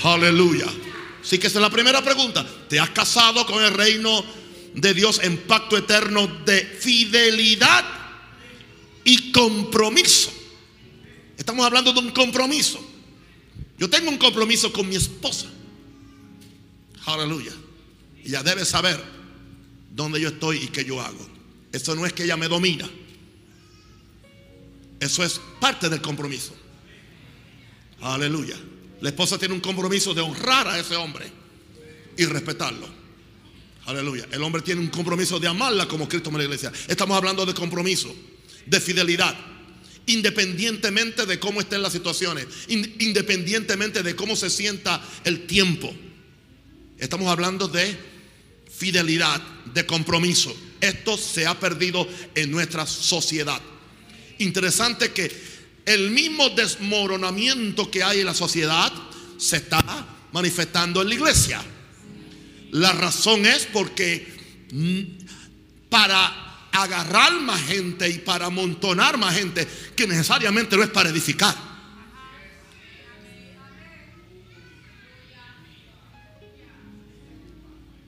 Aleluya. 0.03 0.67
Así 1.23 1.37
que 1.37 1.47
esa 1.47 1.59
es 1.59 1.61
la 1.61 1.69
primera 1.69 2.03
pregunta. 2.03 2.45
¿Te 2.67 2.79
has 2.79 2.89
casado 2.89 3.45
con 3.45 3.63
el 3.63 3.73
reino 3.73 4.23
de 4.73 4.93
Dios 4.93 5.19
en 5.23 5.37
pacto 5.37 5.77
eterno 5.77 6.27
de 6.45 6.61
fidelidad? 6.61 8.01
y 9.03 9.31
compromiso. 9.31 10.31
Estamos 11.37 11.65
hablando 11.65 11.93
de 11.93 11.99
un 11.99 12.11
compromiso. 12.11 12.79
Yo 13.77 13.89
tengo 13.89 14.09
un 14.09 14.17
compromiso 14.17 14.71
con 14.71 14.87
mi 14.87 14.95
esposa. 14.95 15.47
Aleluya. 17.05 17.51
Ella 18.23 18.43
debe 18.43 18.63
saber 18.63 19.01
dónde 19.89 20.21
yo 20.21 20.29
estoy 20.29 20.57
y 20.57 20.67
qué 20.67 20.85
yo 20.85 21.01
hago. 21.01 21.27
Eso 21.71 21.95
no 21.95 22.05
es 22.05 22.13
que 22.13 22.23
ella 22.23 22.37
me 22.37 22.47
domina. 22.47 22.87
Eso 25.01 25.23
es 25.23 25.41
parte 25.59 25.89
del 25.89 25.99
compromiso. 25.99 26.55
Aleluya. 28.01 28.55
La 29.01 29.09
esposa 29.09 29.37
tiene 29.39 29.55
un 29.55 29.59
compromiso 29.59 30.13
de 30.13 30.21
honrar 30.21 30.67
a 30.67 30.79
ese 30.79 30.95
hombre 30.95 31.25
y 32.15 32.25
respetarlo. 32.25 32.87
Aleluya. 33.85 34.27
El 34.31 34.43
hombre 34.43 34.61
tiene 34.61 34.79
un 34.79 34.89
compromiso 34.89 35.39
de 35.39 35.47
amarla 35.47 35.87
como 35.87 36.07
Cristo 36.07 36.29
me 36.29 36.37
la 36.37 36.43
iglesia. 36.43 36.71
Estamos 36.87 37.17
hablando 37.17 37.47
de 37.47 37.53
compromiso 37.55 38.15
de 38.67 38.79
fidelidad. 38.79 39.35
Independientemente 40.05 41.25
de 41.25 41.39
cómo 41.39 41.61
estén 41.61 41.81
las 41.81 41.93
situaciones, 41.93 42.45
independientemente 42.67 44.03
de 44.03 44.15
cómo 44.15 44.35
se 44.35 44.51
sienta 44.51 45.03
el 45.23 45.47
tiempo. 45.47 45.91
Estamos 46.99 47.27
hablando 47.27 47.67
de 47.67 47.97
fidelidad, 48.69 49.41
de 49.73 49.83
compromiso. 49.87 50.55
Esto 50.79 51.17
se 51.17 51.47
ha 51.47 51.59
perdido 51.59 52.07
en 52.35 52.51
nuestra 52.51 52.85
sociedad. 52.85 53.61
Interesante 54.41 55.11
que 55.11 55.31
el 55.85 56.09
mismo 56.09 56.49
desmoronamiento 56.49 57.91
que 57.91 58.03
hay 58.03 58.21
en 58.21 58.25
la 58.25 58.33
sociedad 58.33 58.91
se 59.37 59.57
está 59.57 59.83
manifestando 60.31 61.01
en 61.01 61.09
la 61.09 61.15
iglesia. 61.15 61.63
La 62.71 62.91
razón 62.91 63.45
es 63.45 63.67
porque 63.71 64.27
mm, 64.71 65.89
para 65.89 66.69
agarrar 66.71 67.39
más 67.41 67.61
gente 67.61 68.09
y 68.09 68.17
para 68.19 68.47
amontonar 68.47 69.17
más 69.19 69.35
gente 69.35 69.67
que 69.95 70.07
necesariamente 70.07 70.75
no 70.75 70.83
es 70.83 70.89
para 70.89 71.09
edificar. 71.09 71.55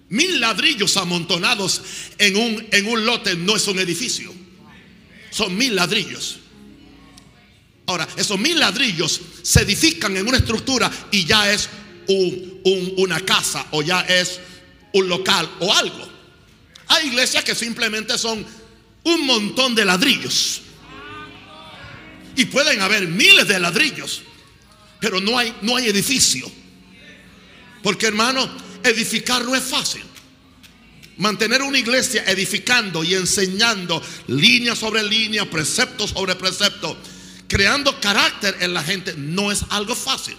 Mil 0.09 0.39
ladrillos 0.39 0.97
amontonados 0.97 1.81
en 2.17 2.35
un, 2.37 2.67
en 2.71 2.87
un 2.87 3.05
lote 3.05 3.35
no 3.35 3.55
es 3.55 3.67
un 3.67 3.77
edificio. 3.77 4.42
Son 5.33 5.57
mil 5.57 5.75
ladrillos. 5.75 6.37
Ahora, 7.87 8.07
esos 8.15 8.39
mil 8.39 8.59
ladrillos 8.59 9.19
se 9.41 9.61
edifican 9.61 10.15
en 10.15 10.27
una 10.27 10.37
estructura 10.37 10.91
y 11.11 11.25
ya 11.25 11.51
es 11.51 11.69
una 12.05 13.19
casa 13.21 13.65
o 13.71 13.81
ya 13.81 14.01
es 14.01 14.39
un 14.93 15.09
local 15.09 15.49
o 15.59 15.73
algo. 15.73 16.07
Hay 16.87 17.07
iglesias 17.07 17.43
que 17.43 17.55
simplemente 17.55 18.15
son 18.19 18.45
un 19.03 19.25
montón 19.25 19.73
de 19.73 19.85
ladrillos. 19.85 20.61
Y 22.35 22.45
pueden 22.45 22.81
haber 22.81 23.07
miles 23.07 23.47
de 23.47 23.59
ladrillos, 23.59 24.21
pero 24.99 25.19
no 25.19 25.37
hay, 25.37 25.53
no 25.63 25.75
hay 25.75 25.87
edificio. 25.87 26.49
Porque 27.81 28.05
hermano, 28.05 28.49
edificar 28.83 29.43
no 29.43 29.55
es 29.55 29.63
fácil. 29.63 30.03
Mantener 31.17 31.61
una 31.61 31.77
iglesia 31.77 32.23
edificando 32.25 33.03
y 33.03 33.13
enseñando 33.13 34.01
línea 34.27 34.75
sobre 34.75 35.03
línea, 35.03 35.49
precepto 35.49 36.07
sobre 36.07 36.35
precepto, 36.35 36.97
creando 37.47 37.99
carácter 37.99 38.57
en 38.61 38.73
la 38.73 38.83
gente, 38.83 39.13
no 39.15 39.51
es 39.51 39.63
algo 39.69 39.95
fácil. 39.95 40.35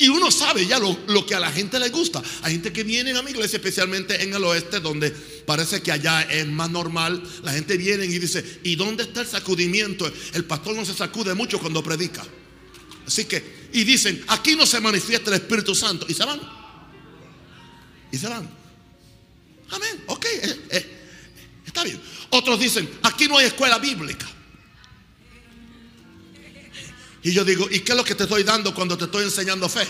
Y 0.00 0.08
uno 0.08 0.30
sabe 0.30 0.66
ya 0.66 0.78
lo, 0.78 1.26
que 1.26 1.34
a 1.34 1.40
la 1.40 1.52
gente 1.52 1.78
le 1.78 1.90
gusta. 1.90 2.22
Hay 2.40 2.52
gente 2.52 2.72
que 2.72 2.84
viene 2.84 3.10
a 3.10 3.22
mi 3.22 3.32
iglesia, 3.32 3.58
especialmente 3.58 4.22
en 4.22 4.32
el 4.32 4.42
oeste, 4.44 4.80
donde 4.80 5.10
parece 5.10 5.82
que 5.82 5.92
allá 5.92 6.22
es 6.22 6.46
más 6.46 6.70
normal. 6.70 7.22
La 7.42 7.52
gente 7.52 7.76
viene 7.76 8.06
y 8.06 8.18
dice, 8.18 8.60
¿y 8.62 8.76
dónde 8.76 9.02
está 9.02 9.20
el 9.20 9.26
sacudimiento? 9.26 10.10
El 10.32 10.46
pastor 10.46 10.74
no 10.74 10.86
se 10.86 10.94
sacude 10.94 11.34
mucho 11.34 11.58
cuando 11.58 11.84
predica. 11.84 12.24
Así 13.06 13.26
que, 13.26 13.68
y 13.74 13.84
dicen, 13.84 14.24
aquí 14.28 14.56
no 14.56 14.64
se 14.64 14.80
manifiesta 14.80 15.28
el 15.28 15.36
Espíritu 15.36 15.74
Santo. 15.74 16.06
Y 16.08 16.14
se 16.14 16.24
van. 16.24 16.40
Y 18.12 18.18
se 18.18 18.28
van. 18.28 18.48
Amén. 19.70 20.04
Ok, 20.06 20.24
eh, 20.24 20.60
eh, 20.70 21.00
está 21.66 21.84
bien. 21.84 22.00
Otros 22.30 22.58
dicen, 22.58 22.90
aquí 23.02 23.28
no 23.28 23.38
hay 23.38 23.46
escuela 23.46 23.78
bíblica. 23.78 24.26
Y 27.22 27.32
yo 27.32 27.44
digo, 27.44 27.68
¿y 27.70 27.80
qué 27.80 27.92
es 27.92 27.98
lo 27.98 28.04
que 28.04 28.14
te 28.14 28.24
estoy 28.24 28.42
dando 28.42 28.74
cuando 28.74 28.96
te 28.96 29.04
estoy 29.04 29.24
enseñando 29.24 29.68
fe? 29.68 29.86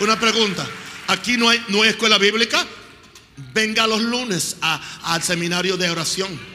Una 0.00 0.18
pregunta, 0.18 0.68
aquí 1.06 1.36
no 1.36 1.48
hay, 1.48 1.64
no 1.68 1.82
hay 1.82 1.90
escuela 1.90 2.18
bíblica. 2.18 2.66
Venga 3.54 3.86
los 3.86 4.02
lunes 4.02 4.56
al 4.60 5.22
seminario 5.22 5.76
de 5.76 5.88
oración. 5.88 6.51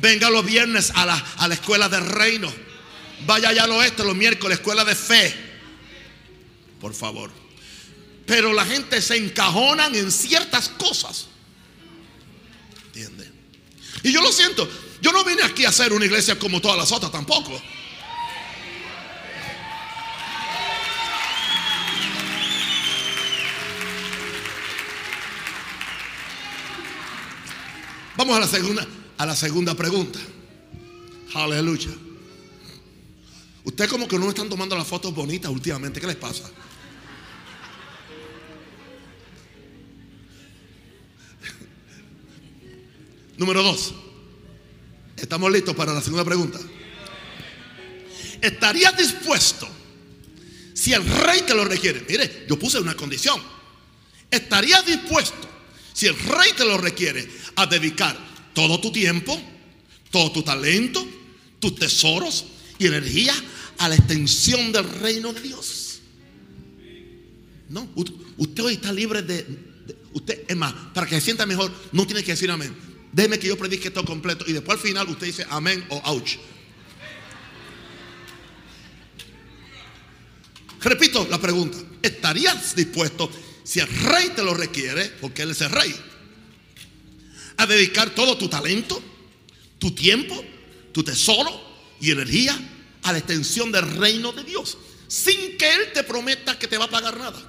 Venga 0.00 0.30
los 0.30 0.44
viernes 0.44 0.92
a 0.94 1.06
la, 1.06 1.14
a 1.38 1.48
la 1.48 1.54
escuela 1.54 1.88
del 1.88 2.06
reino. 2.06 2.52
Vaya 3.26 3.48
allá 3.48 3.64
al 3.64 3.72
oeste 3.72 4.04
los 4.04 4.14
miércoles, 4.14 4.58
escuela 4.58 4.84
de 4.84 4.94
fe. 4.94 5.34
Por 6.80 6.94
favor. 6.94 7.30
Pero 8.26 8.52
la 8.52 8.64
gente 8.66 9.00
se 9.00 9.16
encajonan 9.16 9.94
en 9.94 10.10
ciertas 10.10 10.68
cosas 10.68 11.28
y 14.02 14.12
yo 14.12 14.20
lo 14.20 14.32
siento, 14.32 14.68
yo 15.00 15.12
no 15.12 15.24
vine 15.24 15.42
aquí 15.42 15.64
a 15.64 15.70
hacer 15.70 15.92
una 15.92 16.04
iglesia 16.04 16.38
como 16.38 16.60
todas 16.60 16.76
las 16.78 16.92
otras 16.92 17.10
tampoco. 17.12 17.60
Vamos 28.16 28.36
a 28.36 28.40
la 28.40 28.46
segunda, 28.46 28.86
a 29.18 29.26
la 29.26 29.36
segunda 29.36 29.74
pregunta. 29.74 30.18
Aleluya. 31.34 31.90
Usted 33.64 33.88
como 33.88 34.06
que 34.06 34.18
no 34.18 34.28
están 34.28 34.48
tomando 34.48 34.76
las 34.76 34.86
fotos 34.86 35.14
bonitas 35.14 35.50
últimamente. 35.50 36.00
¿Qué 36.00 36.06
les 36.06 36.16
pasa? 36.16 36.48
Número 43.36 43.62
dos. 43.62 43.94
¿Estamos 45.16 45.50
listos 45.50 45.74
para 45.74 45.92
la 45.92 46.00
segunda 46.00 46.24
pregunta? 46.24 46.58
¿Estarías 48.40 48.96
dispuesto 48.96 49.68
si 50.74 50.92
el 50.92 51.04
rey 51.04 51.42
te 51.42 51.54
lo 51.54 51.64
requiere? 51.64 52.04
Mire, 52.08 52.46
yo 52.48 52.58
puse 52.58 52.78
una 52.78 52.94
condición. 52.94 53.40
¿Estarías 54.30 54.84
dispuesto 54.86 55.48
si 55.92 56.06
el 56.06 56.18
rey 56.18 56.52
te 56.56 56.64
lo 56.64 56.78
requiere 56.78 57.28
a 57.56 57.66
dedicar 57.66 58.16
todo 58.56 58.80
tu 58.80 58.90
tiempo, 58.90 59.38
todo 60.10 60.32
tu 60.32 60.42
talento, 60.42 61.06
tus 61.60 61.74
tesoros 61.74 62.46
y 62.78 62.86
energía 62.86 63.34
a 63.76 63.86
la 63.86 63.96
extensión 63.96 64.72
del 64.72 64.88
reino 64.98 65.34
de 65.34 65.42
Dios? 65.42 66.00
No, 67.68 67.86
usted 68.38 68.64
hoy 68.64 68.74
está 68.74 68.94
libre 68.94 69.20
de, 69.20 69.46
usted, 70.14 70.44
es 70.48 70.56
más, 70.56 70.72
para 70.94 71.06
que 71.06 71.16
se 71.16 71.20
sienta 71.20 71.44
mejor, 71.44 71.70
no 71.92 72.06
tiene 72.06 72.24
que 72.24 72.30
decir 72.32 72.50
amén. 72.50 72.74
Déjeme 73.12 73.38
que 73.38 73.48
yo 73.48 73.58
predique 73.58 73.88
esto 73.88 74.02
completo 74.06 74.46
y 74.48 74.54
después 74.54 74.78
al 74.78 74.82
final 74.82 75.06
usted 75.10 75.26
dice 75.26 75.46
amén 75.50 75.84
o 75.90 76.00
ouch. 76.06 76.38
Repito 80.80 81.28
la 81.30 81.38
pregunta. 81.38 81.76
¿Estarías 82.00 82.74
dispuesto, 82.74 83.30
si 83.64 83.80
el 83.80 83.88
rey 83.88 84.30
te 84.34 84.42
lo 84.42 84.54
requiere, 84.54 85.12
porque 85.20 85.42
él 85.42 85.50
es 85.50 85.60
el 85.60 85.70
rey, 85.70 85.94
a 87.56 87.66
dedicar 87.66 88.14
todo 88.14 88.36
tu 88.36 88.48
talento, 88.48 89.02
tu 89.78 89.92
tiempo, 89.92 90.42
tu 90.92 91.02
tesoro 91.02 91.50
y 92.00 92.10
energía 92.10 92.58
a 93.02 93.12
la 93.12 93.18
extensión 93.18 93.72
del 93.72 93.88
reino 93.96 94.32
de 94.32 94.44
Dios? 94.44 94.78
Sin 95.08 95.56
que 95.56 95.72
Él 95.72 95.92
te 95.94 96.02
prometa 96.02 96.58
que 96.58 96.66
te 96.66 96.76
va 96.76 96.86
a 96.86 96.90
pagar 96.90 97.16
nada. 97.16 97.40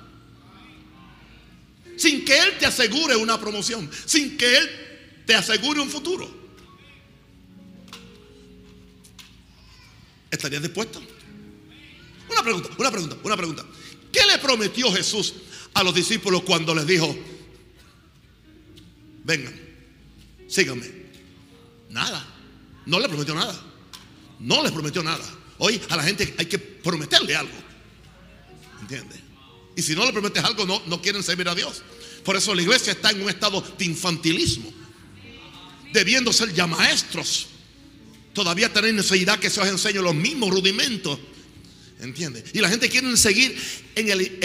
Sin 1.97 2.23
que 2.23 2.37
Él 2.37 2.57
te 2.59 2.65
asegure 2.65 3.15
una 3.15 3.39
promoción. 3.39 3.89
Sin 4.05 4.37
que 4.37 4.57
Él 4.57 4.69
te 5.25 5.35
asegure 5.35 5.79
un 5.79 5.89
futuro. 5.89 6.37
¿Estarías 10.29 10.61
dispuesto? 10.61 11.01
Una 12.29 12.43
pregunta, 12.43 12.69
una 12.77 12.91
pregunta, 12.91 13.17
una 13.23 13.37
pregunta. 13.37 13.65
¿Qué 14.11 14.25
le 14.25 14.37
prometió 14.37 14.91
Jesús 14.91 15.33
a 15.73 15.83
los 15.83 15.93
discípulos 15.93 16.43
cuando 16.43 16.73
les 16.75 16.85
dijo, 16.85 17.15
vengan, 19.23 19.66
síganme? 20.47 20.85
Nada. 21.89 22.25
No 22.85 22.99
le 22.99 23.07
prometió 23.07 23.35
nada. 23.35 23.59
No 24.39 24.63
les 24.63 24.71
prometió 24.71 25.03
nada. 25.03 25.23
Hoy 25.57 25.81
a 25.89 25.95
la 25.95 26.03
gente 26.03 26.33
hay 26.37 26.45
que 26.45 26.59
prometerle 26.59 27.35
algo. 27.35 27.57
¿Entiendes? 28.81 29.19
Y 29.75 29.81
si 29.81 29.95
no 29.95 30.05
le 30.05 30.11
prometes 30.11 30.43
algo, 30.43 30.65
no, 30.65 30.81
no 30.87 31.01
quieren 31.01 31.23
servir 31.23 31.47
a 31.49 31.55
Dios. 31.55 31.83
Por 32.23 32.35
eso 32.35 32.53
la 32.53 32.61
iglesia 32.61 32.93
está 32.93 33.11
en 33.11 33.21
un 33.21 33.29
estado 33.29 33.61
de 33.77 33.85
infantilismo 33.85 34.77
debiendo 35.93 36.33
ser 36.33 36.53
ya 36.53 36.67
maestros, 36.67 37.47
todavía 38.33 38.71
tener 38.71 38.93
necesidad 38.93 39.39
que 39.39 39.49
se 39.49 39.59
os 39.59 39.67
enseñe 39.67 40.01
los 40.01 40.15
mismos 40.15 40.49
rudimentos. 40.49 41.19
¿Entiende? 41.99 42.43
Y 42.53 42.59
la 42.59 42.69
gente 42.69 42.89
quiere 42.89 43.17
seguir 43.17 43.57
en, 43.95 44.09
el, 44.09 44.37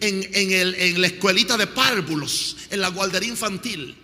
en, 0.00 1.00
la 1.00 1.06
escuelita 1.08 1.56
de 1.56 1.66
párvulos, 1.66 2.56
en 2.70 2.80
la 2.80 2.88
guardería 2.88 3.30
infantil, 3.30 3.96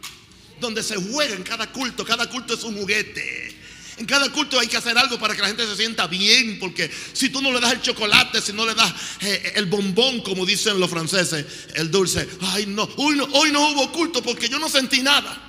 donde 0.61 0.83
se 0.83 0.97
juega 0.97 1.35
en 1.35 1.43
cada 1.43 1.71
culto. 1.73 2.05
Cada 2.05 2.29
culto 2.29 2.55
es 2.55 2.63
un 2.63 2.77
juguete. 2.77 3.55
En 3.99 4.05
cada 4.05 4.31
culto 4.31 4.61
hay 4.61 4.67
que 4.67 4.77
hacer 4.77 4.97
algo 4.99 5.19
para 5.19 5.35
que 5.35 5.41
la 5.41 5.49
gente 5.49 5.67
se 5.67 5.75
sienta 5.75 6.07
bien, 6.07 6.59
porque 6.59 6.91
si 7.15 7.31
tú 7.31 7.41
no 7.41 7.51
le 7.51 7.61
das 7.61 7.73
el 7.73 7.81
chocolate, 7.81 8.43
si 8.43 8.53
no 8.53 8.67
le 8.67 8.75
das 8.75 8.93
eh, 9.21 9.53
el 9.57 9.67
bombón, 9.67 10.21
como 10.21 10.45
dicen 10.45 10.79
los 10.79 10.91
franceses, 10.91 11.47
el 11.75 11.91
dulce, 11.91 12.29
ay 12.41 12.67
no, 12.67 12.87
hoy 12.97 13.17
no, 13.17 13.27
no 13.27 13.71
hubo 13.71 13.93
culto 13.93 14.23
porque 14.23 14.51
yo 14.51 14.59
no 14.59 14.69
sentí 14.69 15.01
nada. 15.01 15.47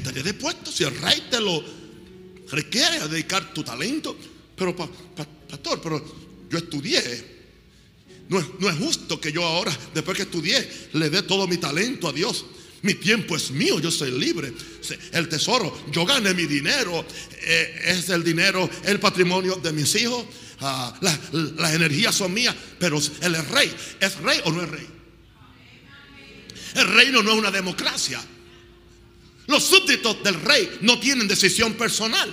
estaría 0.00 0.22
dispuesto 0.22 0.72
si 0.72 0.84
el 0.84 0.96
rey 0.98 1.26
te 1.30 1.40
lo 1.40 1.62
requiere 2.50 2.96
a 2.98 3.08
dedicar 3.08 3.52
tu 3.54 3.62
talento. 3.62 4.16
Pero, 4.56 4.74
pastor, 4.76 5.80
pero 5.80 6.04
yo 6.50 6.58
estudié. 6.58 7.39
No 8.30 8.38
es, 8.38 8.46
no 8.60 8.70
es 8.70 8.78
justo 8.78 9.20
que 9.20 9.32
yo 9.32 9.44
ahora, 9.44 9.76
después 9.92 10.16
que 10.16 10.22
estudié, 10.22 10.88
le 10.92 11.10
dé 11.10 11.22
todo 11.22 11.48
mi 11.48 11.58
talento 11.58 12.08
a 12.08 12.12
Dios. 12.12 12.46
Mi 12.82 12.94
tiempo 12.94 13.36
es 13.36 13.50
mío, 13.50 13.80
yo 13.80 13.90
soy 13.90 14.12
libre. 14.12 14.52
El 15.12 15.28
tesoro, 15.28 15.84
yo 15.90 16.06
gané 16.06 16.32
mi 16.32 16.46
dinero. 16.46 17.04
Eh, 17.42 17.82
es 17.86 18.08
el 18.08 18.22
dinero, 18.22 18.70
el 18.84 19.00
patrimonio 19.00 19.56
de 19.56 19.72
mis 19.72 19.94
hijos. 19.96 20.24
Ah, 20.60 20.96
las 21.02 21.74
energías 21.74 22.14
son 22.14 22.32
mías. 22.32 22.54
Pero 22.78 23.00
el 23.20 23.46
rey, 23.46 23.74
¿es 23.98 24.16
rey 24.18 24.40
o 24.44 24.52
no 24.52 24.62
es 24.62 24.68
rey? 24.68 24.86
El 26.76 26.86
reino 26.86 27.22
no 27.24 27.32
es 27.32 27.36
una 27.36 27.50
democracia. 27.50 28.24
Los 29.48 29.64
súbditos 29.64 30.22
del 30.22 30.40
rey 30.40 30.78
no 30.82 31.00
tienen 31.00 31.26
decisión 31.26 31.74
personal. 31.74 32.30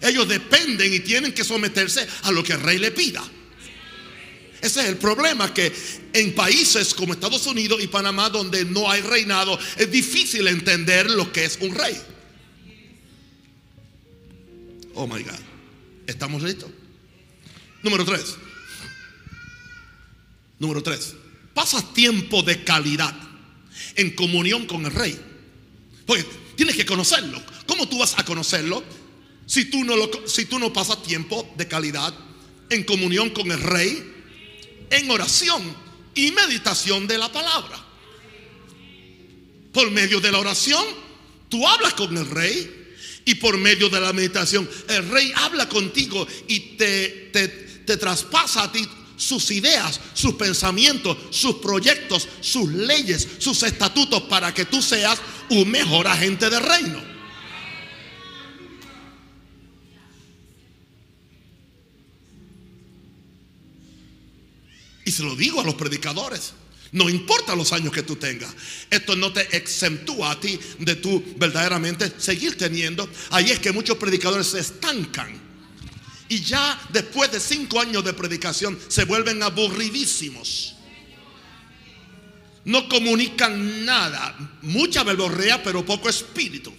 Ellos 0.00 0.26
dependen 0.26 0.92
y 0.92 1.00
tienen 1.00 1.34
que 1.34 1.44
someterse 1.44 2.08
a 2.22 2.32
lo 2.32 2.42
que 2.42 2.54
el 2.54 2.60
rey 2.60 2.78
le 2.78 2.90
pida. 2.92 3.22
Ese 4.62 4.80
es 4.80 4.86
el 4.86 4.96
problema 4.96 5.52
que 5.52 5.72
en 6.12 6.34
países 6.36 6.94
como 6.94 7.12
Estados 7.12 7.46
Unidos 7.48 7.82
y 7.82 7.88
Panamá 7.88 8.30
donde 8.30 8.64
no 8.64 8.88
hay 8.88 9.02
reinado 9.02 9.58
es 9.76 9.90
difícil 9.90 10.46
entender 10.46 11.10
lo 11.10 11.32
que 11.32 11.44
es 11.44 11.58
un 11.60 11.74
rey. 11.74 12.00
Oh 14.94 15.08
my 15.08 15.20
God. 15.20 15.40
¿Estamos 16.06 16.42
listos? 16.44 16.70
Número 17.82 18.04
tres. 18.04 18.36
Número 20.60 20.80
tres. 20.80 21.16
Pasas 21.54 21.92
tiempo 21.92 22.44
de 22.44 22.62
calidad 22.62 23.14
en 23.96 24.14
comunión 24.14 24.66
con 24.66 24.86
el 24.86 24.92
rey. 24.92 25.18
Porque 26.06 26.24
tienes 26.54 26.76
que 26.76 26.86
conocerlo. 26.86 27.42
¿Cómo 27.66 27.88
tú 27.88 27.98
vas 27.98 28.16
a 28.16 28.24
conocerlo 28.24 28.84
si 29.46 29.64
tú 29.64 29.82
no, 29.82 29.96
lo, 29.96 30.08
si 30.28 30.44
tú 30.44 30.60
no 30.60 30.72
pasas 30.72 31.02
tiempo 31.02 31.52
de 31.56 31.66
calidad 31.66 32.14
en 32.70 32.84
comunión 32.84 33.30
con 33.30 33.50
el 33.50 33.60
rey, 33.60 34.11
en 34.92 35.10
oración 35.10 35.74
y 36.14 36.30
meditación 36.30 37.06
de 37.06 37.18
la 37.18 37.30
palabra? 37.32 37.84
Por 39.72 39.90
medio 39.90 40.20
de 40.20 40.30
la 40.30 40.38
oración, 40.38 40.84
tú 41.48 41.66
hablas 41.66 41.94
con 41.94 42.16
el 42.16 42.28
rey. 42.28 42.78
Y 43.24 43.36
por 43.36 43.56
medio 43.56 43.88
de 43.88 44.00
la 44.00 44.12
meditación, 44.12 44.68
el 44.88 45.08
rey 45.08 45.32
habla 45.36 45.68
contigo 45.68 46.26
y 46.48 46.58
te, 46.76 47.30
te, 47.32 47.46
te 47.46 47.96
traspasa 47.96 48.64
a 48.64 48.72
ti 48.72 48.84
sus 49.16 49.52
ideas, 49.52 50.00
sus 50.12 50.34
pensamientos, 50.34 51.16
sus 51.30 51.56
proyectos, 51.56 52.26
sus 52.40 52.68
leyes, 52.72 53.28
sus 53.38 53.62
estatutos 53.62 54.22
para 54.22 54.52
que 54.52 54.64
tú 54.64 54.82
seas 54.82 55.20
un 55.50 55.70
mejor 55.70 56.08
agente 56.08 56.50
del 56.50 56.64
reino. 56.64 57.11
Y 65.04 65.12
se 65.12 65.22
lo 65.22 65.34
digo 65.34 65.60
a 65.60 65.64
los 65.64 65.74
predicadores. 65.74 66.54
No 66.92 67.08
importa 67.08 67.56
los 67.56 67.72
años 67.72 67.92
que 67.92 68.02
tú 68.02 68.16
tengas. 68.16 68.54
Esto 68.90 69.16
no 69.16 69.32
te 69.32 69.56
exentúa 69.56 70.32
a 70.32 70.40
ti 70.40 70.60
de 70.78 70.96
tú 70.96 71.24
verdaderamente 71.36 72.12
seguir 72.18 72.58
teniendo. 72.58 73.08
Ahí 73.30 73.50
es 73.50 73.58
que 73.58 73.72
muchos 73.72 73.96
predicadores 73.96 74.48
se 74.48 74.60
estancan. 74.60 75.40
Y 76.28 76.40
ya 76.40 76.80
después 76.90 77.32
de 77.32 77.40
cinco 77.40 77.80
años 77.80 78.04
de 78.04 78.12
predicación 78.12 78.78
se 78.88 79.04
vuelven 79.04 79.42
aburridísimos. 79.42 80.74
No 82.64 82.88
comunican 82.88 83.84
nada. 83.84 84.36
Mucha 84.60 85.02
verborrea, 85.02 85.62
pero 85.62 85.84
poco 85.84 86.10
espíritu. 86.10 86.72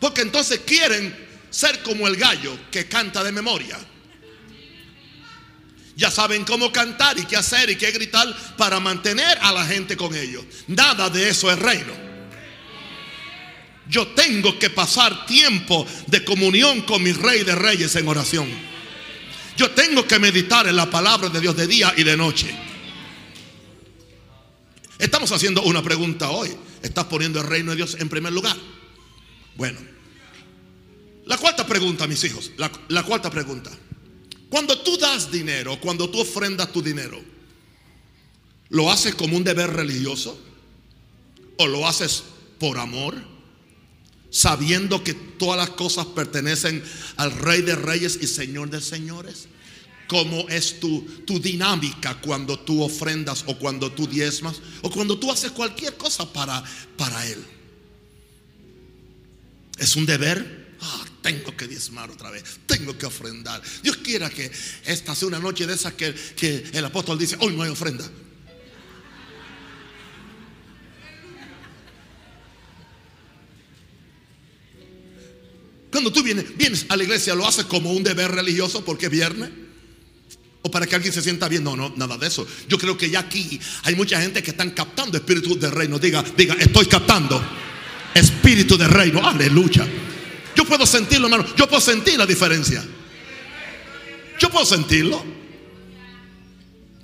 Porque 0.00 0.22
entonces 0.22 0.60
quieren 0.66 1.28
ser 1.50 1.82
como 1.82 2.06
el 2.08 2.16
gallo 2.16 2.56
que 2.70 2.88
canta 2.88 3.22
de 3.22 3.32
memoria. 3.32 3.78
Ya 5.98 6.12
saben 6.12 6.44
cómo 6.44 6.70
cantar 6.70 7.18
y 7.18 7.24
qué 7.24 7.34
hacer 7.34 7.70
y 7.70 7.76
qué 7.76 7.90
gritar 7.90 8.32
para 8.56 8.78
mantener 8.78 9.36
a 9.42 9.50
la 9.50 9.66
gente 9.66 9.96
con 9.96 10.14
ellos. 10.14 10.44
Nada 10.68 11.10
de 11.10 11.28
eso 11.28 11.50
es 11.50 11.58
reino. 11.58 11.92
Yo 13.88 14.06
tengo 14.06 14.56
que 14.60 14.70
pasar 14.70 15.26
tiempo 15.26 15.84
de 16.06 16.22
comunión 16.22 16.82
con 16.82 17.02
mi 17.02 17.10
rey 17.10 17.42
de 17.42 17.56
reyes 17.56 17.96
en 17.96 18.06
oración. 18.06 18.48
Yo 19.56 19.72
tengo 19.72 20.06
que 20.06 20.20
meditar 20.20 20.68
en 20.68 20.76
la 20.76 20.88
palabra 20.88 21.30
de 21.30 21.40
Dios 21.40 21.56
de 21.56 21.66
día 21.66 21.92
y 21.96 22.04
de 22.04 22.16
noche. 22.16 22.54
Estamos 25.00 25.32
haciendo 25.32 25.62
una 25.62 25.82
pregunta 25.82 26.30
hoy. 26.30 26.56
¿Estás 26.80 27.06
poniendo 27.06 27.40
el 27.40 27.48
reino 27.48 27.72
de 27.72 27.76
Dios 27.78 27.96
en 27.98 28.08
primer 28.08 28.32
lugar? 28.32 28.56
Bueno. 29.56 29.80
La 31.26 31.36
cuarta 31.38 31.66
pregunta, 31.66 32.06
mis 32.06 32.22
hijos. 32.22 32.52
La, 32.56 33.02
cuarta 33.02 33.32
pregunta. 33.32 33.72
Cuando 34.48 34.78
tú 34.80 34.96
das 34.96 35.30
dinero, 35.30 35.78
cuando 35.80 36.08
tú 36.08 36.20
ofrendas 36.20 36.72
tu 36.72 36.82
dinero, 36.82 37.20
¿lo 38.70 38.90
haces 38.90 39.14
como 39.14 39.36
un 39.36 39.44
deber 39.44 39.70
religioso? 39.70 40.40
¿O 41.58 41.66
lo 41.66 41.86
haces 41.86 42.24
por 42.58 42.78
amor? 42.78 43.14
Sabiendo 44.30 45.04
que 45.04 45.14
todas 45.14 45.58
las 45.58 45.70
cosas 45.70 46.06
pertenecen 46.06 46.82
al 47.16 47.32
Rey 47.32 47.62
de 47.62 47.76
Reyes 47.76 48.18
y 48.20 48.26
Señor 48.26 48.70
de 48.70 48.80
Señores. 48.80 49.48
¿Cómo 50.06 50.48
es 50.48 50.80
tu, 50.80 51.02
tu 51.26 51.38
dinámica 51.38 52.18
cuando 52.22 52.58
tú 52.58 52.82
ofrendas 52.82 53.44
o 53.46 53.58
cuando 53.58 53.92
tú 53.92 54.06
diezmas 54.06 54.62
o 54.80 54.90
cuando 54.90 55.18
tú 55.18 55.30
haces 55.30 55.50
cualquier 55.52 55.98
cosa 55.98 56.32
para, 56.32 56.64
para 56.96 57.26
Él? 57.26 57.44
¿Es 59.78 59.96
un 59.96 60.06
deber? 60.06 60.76
Ah, 60.80 61.04
tengo 61.22 61.56
que 61.56 61.66
diezmar 61.66 62.10
otra 62.10 62.30
vez, 62.30 62.42
tengo 62.66 62.96
que 62.96 63.06
ofrendar. 63.06 63.62
Dios 63.82 63.96
quiera 63.98 64.30
que 64.30 64.50
esta 64.84 65.14
sea 65.14 65.28
una 65.28 65.38
noche 65.38 65.66
de 65.66 65.74
esas 65.74 65.94
que, 65.94 66.14
que 66.36 66.70
el 66.72 66.84
apóstol 66.84 67.18
dice, 67.18 67.36
hoy 67.40 67.54
no 67.54 67.62
hay 67.62 67.70
ofrenda. 67.70 68.08
Cuando 75.90 76.12
tú 76.12 76.22
vienes, 76.22 76.56
vienes 76.56 76.86
a 76.88 76.96
la 76.96 77.02
iglesia, 77.02 77.34
¿lo 77.34 77.46
haces 77.46 77.64
como 77.64 77.92
un 77.92 78.02
deber 78.02 78.30
religioso 78.30 78.84
porque 78.84 79.06
es 79.06 79.12
viernes? 79.12 79.50
¿O 80.62 80.70
para 80.70 80.86
que 80.86 80.94
alguien 80.94 81.12
se 81.12 81.22
sienta 81.22 81.48
bien? 81.48 81.64
No, 81.64 81.76
no, 81.76 81.92
nada 81.96 82.18
de 82.18 82.26
eso. 82.26 82.46
Yo 82.68 82.78
creo 82.78 82.96
que 82.96 83.08
ya 83.08 83.20
aquí 83.20 83.58
hay 83.84 83.94
mucha 83.94 84.20
gente 84.20 84.42
que 84.42 84.50
están 84.50 84.70
captando 84.70 85.16
espíritu 85.16 85.58
de 85.58 85.70
reino. 85.70 85.98
Diga, 85.98 86.22
diga, 86.36 86.54
estoy 86.58 86.86
captando 86.86 87.42
espíritu 88.14 88.76
de 88.76 88.86
reino. 88.86 89.26
Aleluya. 89.26 89.86
Yo 90.58 90.64
puedo 90.64 90.84
sentirlo, 90.86 91.28
hermano. 91.28 91.54
Yo 91.54 91.68
puedo 91.68 91.80
sentir 91.80 92.18
la 92.18 92.26
diferencia. 92.26 92.84
Yo 94.40 94.50
puedo 94.50 94.66
sentirlo. 94.66 95.24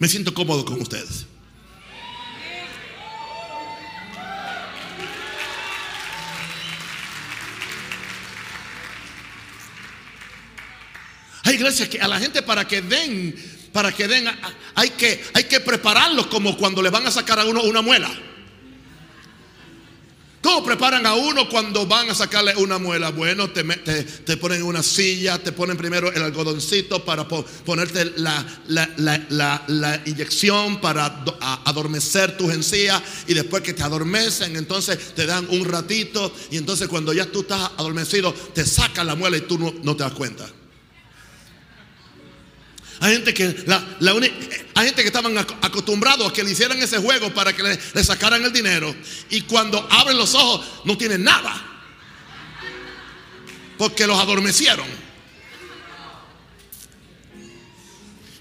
Me 0.00 0.08
siento 0.08 0.34
cómodo 0.34 0.64
con 0.64 0.80
ustedes. 0.80 1.26
Hay 11.44 11.54
iglesias 11.54 11.88
que 11.88 12.00
a 12.00 12.08
la 12.08 12.18
gente 12.18 12.42
para 12.42 12.66
que 12.66 12.82
den, 12.82 13.36
para 13.72 13.92
que 13.92 14.08
den, 14.08 14.26
hay 14.74 14.90
que, 14.90 15.24
hay 15.32 15.44
que 15.44 15.60
prepararlos 15.60 16.26
como 16.26 16.56
cuando 16.56 16.82
le 16.82 16.90
van 16.90 17.06
a 17.06 17.12
sacar 17.12 17.38
a 17.38 17.44
uno 17.44 17.62
una 17.62 17.82
muela. 17.82 18.10
¿Cómo 20.44 20.62
preparan 20.62 21.06
a 21.06 21.14
uno 21.14 21.48
cuando 21.48 21.86
van 21.86 22.10
a 22.10 22.14
sacarle 22.14 22.54
una 22.56 22.76
muela? 22.76 23.08
Bueno, 23.08 23.48
te, 23.48 23.64
te, 23.64 24.02
te 24.04 24.36
ponen 24.36 24.58
en 24.58 24.66
una 24.66 24.82
silla, 24.82 25.42
te 25.42 25.52
ponen 25.52 25.78
primero 25.78 26.12
el 26.12 26.22
algodoncito 26.22 27.02
para 27.02 27.26
po 27.26 27.46
ponerte 27.64 28.12
la, 28.16 28.44
la, 28.66 28.86
la, 28.98 29.64
la, 29.66 30.02
inyección 30.04 30.82
para 30.82 31.24
adormecer 31.64 32.36
tus 32.36 32.52
encías 32.52 33.02
y 33.26 33.32
después 33.32 33.62
que 33.62 33.72
te 33.72 33.84
adormecen, 33.84 34.54
entonces 34.56 35.14
te 35.14 35.24
dan 35.24 35.46
un 35.48 35.64
ratito 35.64 36.30
y 36.50 36.58
entonces 36.58 36.88
cuando 36.88 37.14
ya 37.14 37.24
tú 37.24 37.40
estás 37.40 37.70
adormecido, 37.78 38.34
te 38.52 38.66
sacan 38.66 39.06
la 39.06 39.14
muela 39.14 39.38
y 39.38 39.40
tú 39.40 39.58
no 39.82 39.96
te 39.96 40.02
das 40.02 40.12
cuenta. 40.12 40.46
Hay 43.04 43.16
gente 43.16 43.34
que, 43.34 43.54
la, 43.66 43.86
la 44.00 44.12
hay 44.12 44.86
gente 44.86 45.02
que 45.02 45.08
estaban 45.08 45.36
acostumbrados 45.36 46.26
a 46.26 46.32
que 46.32 46.42
le 46.42 46.52
hicieran 46.52 46.78
ese 46.82 46.96
juego 46.96 47.34
para 47.34 47.54
que 47.54 47.62
le, 47.62 48.02
sacaran 48.02 48.42
el 48.42 48.50
dinero. 48.50 48.96
Y 49.28 49.42
cuando 49.42 49.86
abren 49.90 50.16
los 50.16 50.34
ojos 50.34 50.64
no 50.86 50.96
tienen 50.96 51.22
nada. 51.22 51.54
Porque 53.76 54.06
los 54.06 54.18
adormecieron. 54.18 54.86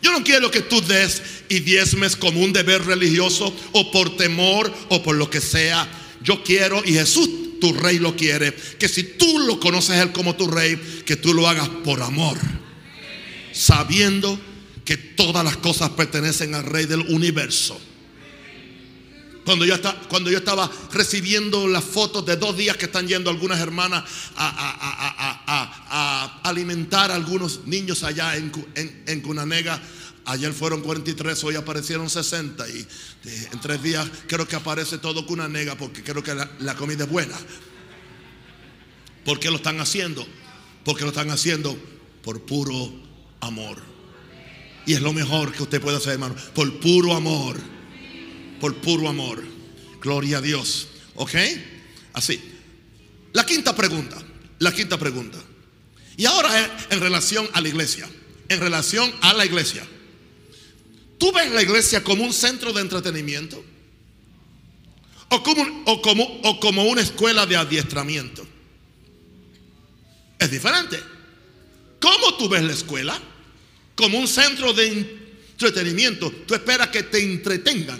Yo 0.01 0.13
no 0.13 0.23
quiero 0.23 0.49
que 0.49 0.61
tú 0.61 0.81
des 0.81 1.21
y 1.49 1.59
diezmes 1.59 2.15
como 2.15 2.39
un 2.39 2.53
deber 2.53 2.85
religioso 2.85 3.53
o 3.73 3.91
por 3.91 4.15
temor 4.15 4.73
o 4.87 5.03
por 5.03 5.17
lo 5.17 5.29
que 5.29 5.41
sea. 5.41 5.85
Yo 6.21 6.41
quiero, 6.41 6.81
y 6.85 6.93
Jesús, 6.93 7.59
tu 7.59 7.73
rey, 7.73 7.99
lo 7.99 8.15
quiere, 8.15 8.55
que 8.79 8.87
si 8.87 9.03
tú 9.03 9.39
lo 9.39 9.59
conoces 9.59 9.99
él 9.99 10.13
como 10.13 10.37
tu 10.37 10.47
rey, 10.47 10.79
que 11.05 11.17
tú 11.17 11.33
lo 11.33 11.49
hagas 11.49 11.67
por 11.83 12.01
amor. 12.01 12.37
Sabiendo 13.51 14.39
que 14.85 14.97
todas 14.97 15.43
las 15.43 15.57
cosas 15.57 15.89
pertenecen 15.91 16.55
al 16.55 16.63
Rey 16.63 16.85
del 16.85 17.01
universo. 17.01 17.79
Cuando 19.45 19.65
yo, 19.65 20.37
estaba, 20.37 20.71
recibiendo 20.91 21.67
las 21.67 21.83
fotos 21.83 22.25
de 22.25 22.37
dos 22.37 22.55
días 22.55 22.77
que 22.77 22.85
están 22.85 23.07
yendo 23.07 23.29
algunas 23.29 23.59
hermanas 23.59 24.05
a, 24.37 26.39
alimentar 26.43 27.11
a 27.11 27.15
algunos 27.15 27.65
niños 27.65 28.03
allá 28.03 28.37
en, 28.37 28.51
en, 28.75 29.03
en, 29.05 29.21
Cunanega, 29.21 29.81
ayer 30.25 30.53
fueron 30.53 30.81
43, 30.81 31.43
hoy 31.43 31.55
aparecieron 31.55 32.09
60 32.09 32.69
y 32.69 32.87
en 33.51 33.59
tres 33.59 33.83
días 33.83 34.07
creo 34.27 34.47
que 34.47 34.55
aparece 34.55 34.97
todo 34.97 35.25
Cunanega 35.25 35.75
porque 35.75 36.03
creo 36.03 36.23
que 36.23 36.33
la 36.59 36.75
comida 36.75 37.03
es 37.03 37.09
buena. 37.09 37.35
¿Por 39.25 39.39
qué 39.39 39.49
lo 39.49 39.57
están 39.57 39.79
haciendo? 39.81 40.25
Porque 40.85 41.03
lo 41.03 41.09
están 41.09 41.31
haciendo 41.31 41.77
por 42.23 42.41
puro 42.43 42.93
amor. 43.41 43.92
Y 44.85 44.93
es 44.93 45.01
lo 45.01 45.13
mejor 45.13 45.53
que 45.53 45.63
usted 45.63 45.81
puede 45.81 45.97
hacer, 45.97 46.13
hermano. 46.13 46.35
Por 46.53 46.79
puro 46.79 47.13
amor. 47.13 47.57
Por 48.59 48.75
puro 48.75 49.07
amor. 49.07 49.43
Gloria 50.01 50.37
a 50.37 50.41
Dios. 50.41 50.87
¿Ok? 51.15 51.35
Así. 52.13 52.41
La 53.31 53.45
quinta 53.45 53.75
pregunta. 53.75 54.17
La 54.59 54.73
quinta 54.73 54.97
pregunta. 54.97 55.37
Y 56.17 56.25
ahora 56.25 56.85
en 56.89 56.99
relación 56.99 57.49
a 57.53 57.61
la 57.61 57.69
iglesia. 57.69 58.09
En 58.49 58.59
relación 58.59 59.11
a 59.21 59.33
la 59.33 59.45
iglesia. 59.45 59.87
¿Tú 61.17 61.31
ves 61.31 61.51
la 61.51 61.61
iglesia 61.61 62.03
como 62.03 62.23
un 62.23 62.33
centro 62.33 62.73
de 62.73 62.81
entretenimiento? 62.81 63.63
O 65.29 65.41
como, 65.41 65.83
o 65.85 66.01
como, 66.01 66.23
o 66.43 66.59
como 66.59 66.83
una 66.83 67.01
escuela 67.01 67.45
de 67.45 67.55
adiestramiento. 67.55 68.45
Es 70.37 70.51
diferente. 70.51 70.99
¿Cómo 72.01 72.35
tú 72.35 72.49
ves 72.49 72.63
la 72.63 72.73
escuela? 72.73 73.19
Como 73.95 74.17
un 74.17 74.27
centro 74.27 74.73
de 74.73 74.87
entretenimiento. 75.51 76.31
Tú 76.47 76.53
esperas 76.53 76.89
que 76.89 77.03
te 77.03 77.23
entretengan. 77.23 77.99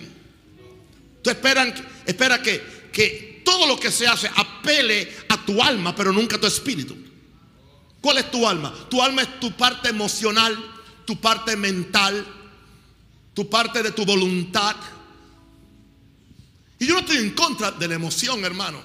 Tú 1.21 1.29
esperas 1.29 1.81
espera 2.05 2.41
que, 2.41 2.89
que 2.91 3.41
todo 3.45 3.67
lo 3.67 3.79
que 3.79 3.91
se 3.91 4.07
hace 4.07 4.29
apele 4.35 5.11
a 5.29 5.45
tu 5.45 5.61
alma, 5.61 5.95
pero 5.95 6.11
nunca 6.11 6.35
a 6.35 6.39
tu 6.39 6.47
espíritu. 6.47 6.95
¿Cuál 8.01 8.17
es 8.17 8.31
tu 8.31 8.47
alma? 8.47 8.73
Tu 8.89 9.01
alma 9.01 9.21
es 9.21 9.39
tu 9.39 9.51
parte 9.53 9.89
emocional, 9.89 10.57
tu 11.05 11.19
parte 11.19 11.55
mental, 11.55 12.25
tu 13.33 13.49
parte 13.49 13.81
de 13.81 13.91
tu 13.91 14.05
voluntad. 14.05 14.75
Y 16.79 16.85
yo 16.85 16.95
no 16.95 16.99
estoy 16.99 17.17
en 17.17 17.31
contra 17.31 17.71
de 17.71 17.87
la 17.87 17.95
emoción, 17.95 18.43
hermano. 18.43 18.81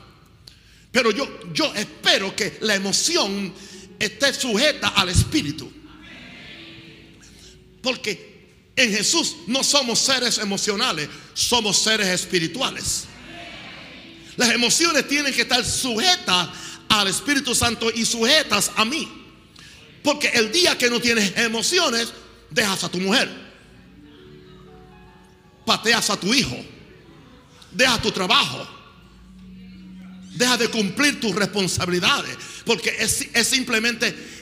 Pero 0.93 1.11
yo, 1.11 1.29
yo 1.53 1.75
espero 1.75 2.35
que 2.35 2.59
la 2.61 2.77
emoción 2.77 3.53
esté 3.99 4.33
sujeta 4.33 4.89
al 4.89 5.09
espíritu. 5.09 5.71
Porque 7.89 8.71
en 8.77 8.93
Jesús 8.93 9.37
no 9.47 9.65
somos 9.65 9.99
seres 9.99 10.37
emocionales, 10.37 11.09
somos 11.33 11.79
seres 11.79 12.07
espirituales. 12.09 13.05
Las 14.37 14.51
emociones 14.51 15.09
tienen 15.09 15.33
que 15.33 15.41
estar 15.41 15.65
sujetas 15.65 16.51
al 16.87 17.09
Espíritu 17.09 17.55
Santo 17.55 17.91
y 17.95 18.05
sujetas 18.05 18.73
a 18.77 18.85
mí. 18.85 19.09
Porque 20.03 20.29
el 20.35 20.53
día 20.53 20.77
que 20.77 20.91
no 20.91 21.01
tienes 21.01 21.35
emociones, 21.39 22.13
dejas 22.51 22.85
a 22.85 22.91
tu 22.91 22.99
mujer, 22.99 23.27
pateas 25.65 26.11
a 26.11 26.21
tu 26.21 26.35
hijo, 26.35 26.63
dejas 27.73 28.03
tu 28.03 28.13
trabajo, 28.13 28.69
dejas 30.35 30.59
de 30.59 30.69
cumplir 30.69 31.21
tus 31.21 31.35
responsabilidades, 31.35 32.37
porque 32.67 32.95
es, 32.99 33.29
es 33.33 33.49
simplemente 33.49 34.38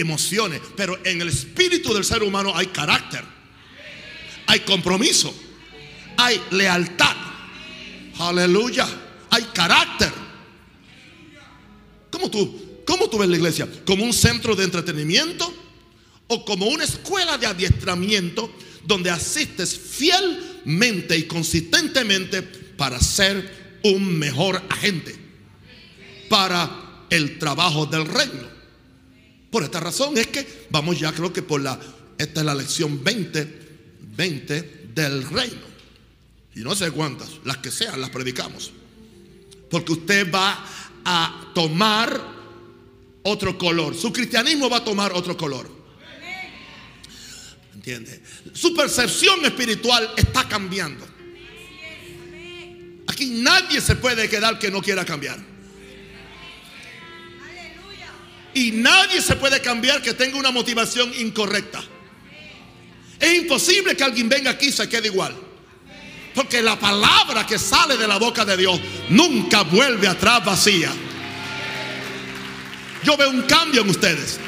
emociones. 0.00 0.60
Pero 0.76 0.98
en 1.04 1.20
el 1.20 1.28
espíritu 1.28 1.92
del 1.94 2.04
ser 2.04 2.22
humano 2.22 2.52
hay 2.54 2.66
carácter, 2.66 3.24
hay 4.46 4.60
compromiso, 4.60 5.34
hay 6.16 6.40
lealtad. 6.50 7.16
Aleluya, 8.18 8.86
hay 9.30 9.44
carácter. 9.54 10.12
¿Cómo 12.10 12.30
tú, 12.30 12.82
cómo 12.84 13.08
tú 13.08 13.18
ves 13.18 13.28
la 13.28 13.36
iglesia? 13.36 13.68
¿Como 13.86 14.04
un 14.04 14.12
centro 14.12 14.54
de 14.54 14.64
entretenimiento? 14.64 15.54
¿O 16.26 16.44
como 16.44 16.66
una 16.66 16.84
escuela 16.84 17.38
de 17.38 17.46
adiestramiento 17.46 18.52
donde 18.84 19.10
asistes 19.10 19.78
fielmente 19.78 21.16
y 21.16 21.24
consistentemente 21.24 22.42
para 22.42 23.00
ser 23.00 23.78
un 23.82 24.18
mejor 24.18 24.62
agente 24.68 25.16
para 26.28 27.06
el 27.10 27.38
trabajo 27.38 27.86
del 27.86 28.06
reino? 28.06 28.59
Por 29.50 29.64
esta 29.64 29.80
razón 29.80 30.16
es 30.16 30.28
que 30.28 30.66
vamos 30.70 30.98
ya 30.98 31.12
creo 31.12 31.32
que 31.32 31.42
por 31.42 31.60
la, 31.60 31.78
esta 32.16 32.40
es 32.40 32.46
la 32.46 32.54
lección 32.54 33.02
20, 33.02 33.68
20 34.16 34.86
del 34.94 35.28
reino. 35.28 35.70
Y 36.54 36.60
no 36.60 36.74
sé 36.74 36.90
cuántas, 36.90 37.30
las 37.44 37.58
que 37.58 37.70
sean, 37.70 38.00
las 38.00 38.10
predicamos. 38.10 38.72
Porque 39.70 39.92
usted 39.92 40.32
va 40.32 40.64
a 41.04 41.52
tomar 41.54 42.20
otro 43.22 43.56
color. 43.56 43.96
Su 43.96 44.12
cristianismo 44.12 44.68
va 44.68 44.78
a 44.78 44.84
tomar 44.84 45.12
otro 45.12 45.36
color. 45.36 45.70
¿Entiende? 47.74 48.22
Su 48.52 48.74
percepción 48.74 49.44
espiritual 49.44 50.12
está 50.16 50.46
cambiando. 50.46 51.06
Aquí 53.06 53.26
nadie 53.42 53.80
se 53.80 53.96
puede 53.96 54.28
quedar 54.28 54.58
que 54.58 54.70
no 54.70 54.82
quiera 54.82 55.04
cambiar. 55.04 55.49
Y 58.54 58.72
nadie 58.72 59.22
se 59.22 59.36
puede 59.36 59.60
cambiar 59.60 60.02
que 60.02 60.14
tenga 60.14 60.36
una 60.36 60.50
motivación 60.50 61.12
incorrecta. 61.18 61.82
Es 63.18 63.34
imposible 63.34 63.94
que 63.94 64.02
alguien 64.02 64.28
venga 64.28 64.50
aquí 64.50 64.66
y 64.66 64.72
se 64.72 64.88
quede 64.88 65.08
igual. 65.08 65.36
Porque 66.34 66.62
la 66.62 66.78
palabra 66.78 67.46
que 67.46 67.58
sale 67.58 67.96
de 67.96 68.08
la 68.08 68.18
boca 68.18 68.44
de 68.44 68.56
Dios 68.56 68.80
nunca 69.10 69.62
vuelve 69.62 70.08
atrás 70.08 70.44
vacía. 70.44 70.90
Yo 73.04 73.16
veo 73.16 73.30
un 73.30 73.42
cambio 73.42 73.82
en 73.82 73.90
ustedes. 73.90 74.38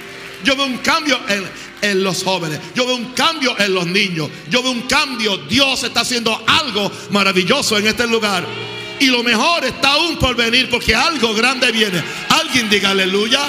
Yo 0.44 0.56
veo 0.56 0.66
un 0.66 0.78
cambio 0.78 1.20
en, 1.28 1.44
en, 1.82 2.02
los 2.02 2.22
jóvenes. 2.24 2.60
Yo 2.74 2.86
veo 2.86 2.96
un 2.96 3.12
cambio 3.12 3.58
en 3.58 3.74
los 3.74 3.86
niños. 3.86 4.30
Yo 4.48 4.62
veo 4.62 4.72
un 4.72 4.82
cambio. 4.82 5.36
Dios 5.36 5.82
está 5.84 6.00
haciendo 6.00 6.42
algo 6.46 6.90
maravilloso 7.10 7.78
en 7.78 7.86
este 7.86 8.06
lugar. 8.06 8.46
Y 8.98 9.06
lo 9.06 9.22
mejor 9.22 9.64
está 9.64 9.94
aún 9.94 10.18
por 10.18 10.36
venir 10.36 10.68
porque 10.70 10.94
algo 10.94 11.34
grande 11.34 11.70
viene. 11.72 12.02
Alguien 12.28 12.70
diga 12.70 12.90
aleluya. 12.90 13.40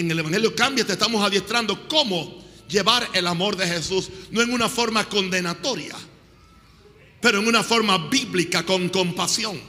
En 0.00 0.10
el 0.10 0.18
Evangelio 0.18 0.54
Cambia 0.56 0.86
te 0.86 0.94
estamos 0.94 1.22
adiestrando 1.22 1.86
cómo 1.86 2.42
llevar 2.66 3.06
el 3.12 3.26
amor 3.26 3.54
de 3.54 3.66
Jesús, 3.66 4.08
no 4.30 4.40
en 4.40 4.50
una 4.50 4.70
forma 4.70 5.06
condenatoria, 5.06 5.94
pero 7.20 7.40
en 7.40 7.46
una 7.46 7.62
forma 7.62 8.08
bíblica 8.08 8.64
con 8.64 8.88
compasión. 8.88 9.60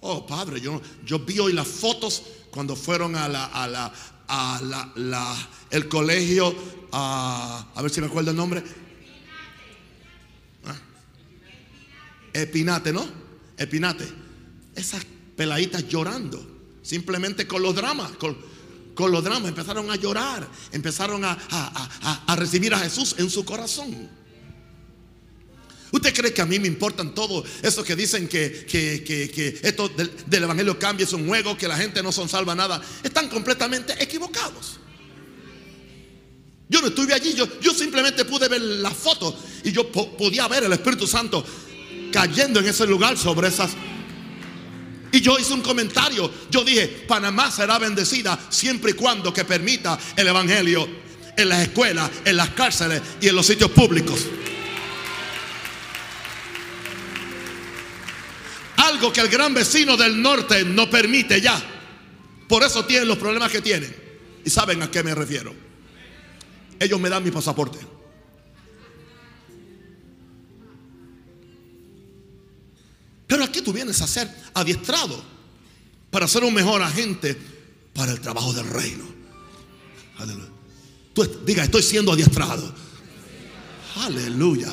Oh, 0.00 0.26
Padre, 0.26 0.60
yo, 0.60 0.82
yo 1.02 1.20
vi 1.20 1.38
hoy 1.38 1.54
las 1.54 1.66
fotos 1.66 2.22
cuando 2.50 2.76
fueron 2.76 3.16
a 3.16 3.26
la, 3.26 3.46
a 3.46 3.66
la, 3.66 3.92
a 4.28 4.92
la, 4.96 5.48
el 5.70 5.88
colegio, 5.88 6.54
a, 6.92 7.68
a 7.74 7.82
ver 7.82 7.90
si 7.90 8.02
me 8.02 8.08
acuerdo 8.08 8.32
el 8.32 8.36
nombre. 8.36 8.62
¿Ah? 10.66 10.76
Epinate, 12.34 12.92
¿no? 12.92 13.08
Epinate. 13.56 14.06
Esas 14.74 15.06
peladitas 15.36 15.88
llorando, 15.88 16.59
simplemente 16.82 17.46
con 17.46 17.62
los 17.62 17.74
dramas, 17.74 18.12
con, 18.12 18.36
los 19.10 19.24
dramas, 19.24 19.48
empezaron 19.48 19.90
a 19.90 19.96
llorar, 19.96 20.46
empezaron 20.72 21.24
a, 21.24 22.36
recibir 22.36 22.74
a 22.74 22.78
Jesús 22.78 23.14
en 23.18 23.30
su 23.30 23.44
corazón. 23.44 24.08
¿Usted 25.92 26.14
cree 26.14 26.32
que 26.32 26.40
a 26.40 26.46
mí 26.46 26.58
me 26.60 26.68
importan 26.68 27.14
todo 27.14 27.42
eso 27.62 27.82
que 27.82 27.96
dicen 27.96 28.28
que, 28.28 28.64
que, 28.66 29.60
esto 29.62 29.88
del, 29.88 30.42
Evangelio 30.42 30.78
cambia, 30.78 31.04
es 31.04 31.12
un 31.12 31.26
juego, 31.26 31.56
que 31.56 31.66
la 31.66 31.76
gente 31.76 32.02
no 32.02 32.12
son 32.12 32.28
salva 32.28 32.54
nada? 32.54 32.80
Están 33.02 33.28
completamente 33.28 33.94
equivocados. 34.02 34.78
Yo 36.68 36.80
no 36.80 36.86
estuve 36.86 37.12
allí, 37.12 37.34
yo, 37.34 37.74
simplemente 37.74 38.24
pude 38.24 38.46
ver 38.46 38.60
la 38.60 38.92
foto 38.92 39.36
y 39.64 39.72
yo 39.72 39.90
po 39.90 40.16
podía 40.16 40.46
ver 40.46 40.62
el 40.62 40.72
Espíritu 40.72 41.04
Santo 41.04 41.44
cayendo 42.12 42.60
en 42.60 42.66
ese 42.66 42.86
lugar 42.86 43.18
sobre 43.18 43.48
esas. 43.48 43.72
Y 45.12 45.20
yo 45.20 45.38
hice 45.38 45.52
un 45.54 45.62
comentario, 45.62 46.32
yo 46.50 46.62
dije, 46.62 47.04
Panamá 47.08 47.50
será 47.50 47.78
bendecida 47.78 48.38
siempre 48.48 48.92
y 48.92 48.94
cuando 48.94 49.32
que 49.32 49.44
permita 49.44 49.98
el 50.16 50.28
Evangelio 50.28 50.88
en 51.36 51.48
las 51.48 51.62
escuelas, 51.62 52.10
en 52.24 52.36
las 52.36 52.50
cárceles 52.50 53.02
y 53.20 53.28
en 53.28 53.36
los 53.36 53.46
sitios 53.46 53.70
públicos. 53.70 54.26
algo 58.90 59.12
que 59.12 59.20
el 59.20 59.28
gran 59.28 59.54
vecino 59.54 59.96
del 59.96 60.20
norte 60.20 60.64
no 60.64 60.90
permite 60.90 61.40
ya. 61.40 61.60
Por 62.48 62.62
eso 62.62 62.84
tienen 62.84 63.08
los 63.08 63.18
problemas 63.18 63.50
que 63.50 63.60
tienen. 63.60 63.94
Y 64.44 64.50
saben 64.50 64.82
a 64.82 64.90
qué 64.90 65.02
me 65.02 65.14
refiero. 65.14 65.54
Ellos 66.78 67.00
me 67.00 67.08
dan 67.08 67.22
mi 67.22 67.30
pasaporte. 67.30 67.78
Pero 73.30 73.44
aquí 73.44 73.62
tú 73.62 73.72
vienes 73.72 74.02
a 74.02 74.08
ser 74.08 74.28
adiestrado 74.54 75.22
para 76.10 76.26
ser 76.26 76.42
un 76.42 76.52
mejor 76.52 76.82
agente 76.82 77.38
para 77.94 78.10
el 78.10 78.20
trabajo 78.20 78.52
del 78.52 78.66
reino. 78.66 79.04
Aleluya. 80.18 80.50
Tú 81.14 81.24
diga, 81.46 81.62
estoy 81.62 81.84
siendo 81.84 82.12
adiestrado. 82.12 82.74
Aleluya. 83.98 84.72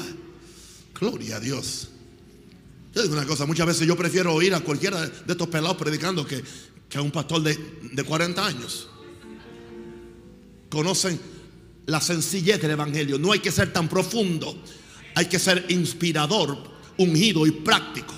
Gloria 1.00 1.36
a 1.36 1.40
Dios. 1.40 1.90
Yo 2.96 3.04
digo 3.04 3.14
una 3.14 3.28
cosa, 3.28 3.46
muchas 3.46 3.68
veces 3.68 3.88
yo 3.88 3.96
prefiero 3.96 4.34
oír 4.34 4.56
a 4.56 4.62
cualquiera 4.62 5.06
de 5.06 5.34
estos 5.34 5.50
pelados 5.50 5.78
predicando 5.78 6.26
que, 6.26 6.44
que 6.90 6.98
a 6.98 7.04
un 7.04 7.12
pastor 7.12 7.44
de, 7.44 7.56
de 7.92 8.04
40 8.04 8.44
años. 8.44 8.90
Conocen 10.68 11.20
la 11.86 12.02
sencillez 12.02 12.60
del 12.60 12.72
Evangelio. 12.72 13.20
No 13.20 13.34
hay 13.34 13.40
que 13.40 13.52
ser 13.52 13.72
tan 13.72 13.88
profundo. 13.88 14.64
Hay 15.14 15.28
que 15.28 15.38
ser 15.38 15.68
inspirador, 15.70 16.58
ungido 16.98 17.46
y 17.46 17.52
práctico. 17.52 18.16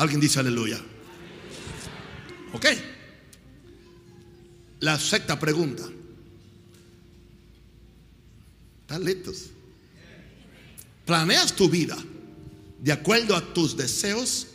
Alguien 0.00 0.18
dice 0.18 0.40
aleluya. 0.40 0.80
¿Ok? 2.54 2.66
La 4.80 4.98
sexta 4.98 5.38
pregunta. 5.38 5.82
¿Están 8.80 9.04
listos? 9.04 9.50
¿Planeas 11.04 11.54
tu 11.54 11.68
vida 11.68 11.98
de 12.78 12.92
acuerdo 12.92 13.36
a 13.36 13.52
tus 13.52 13.76
deseos 13.76 14.46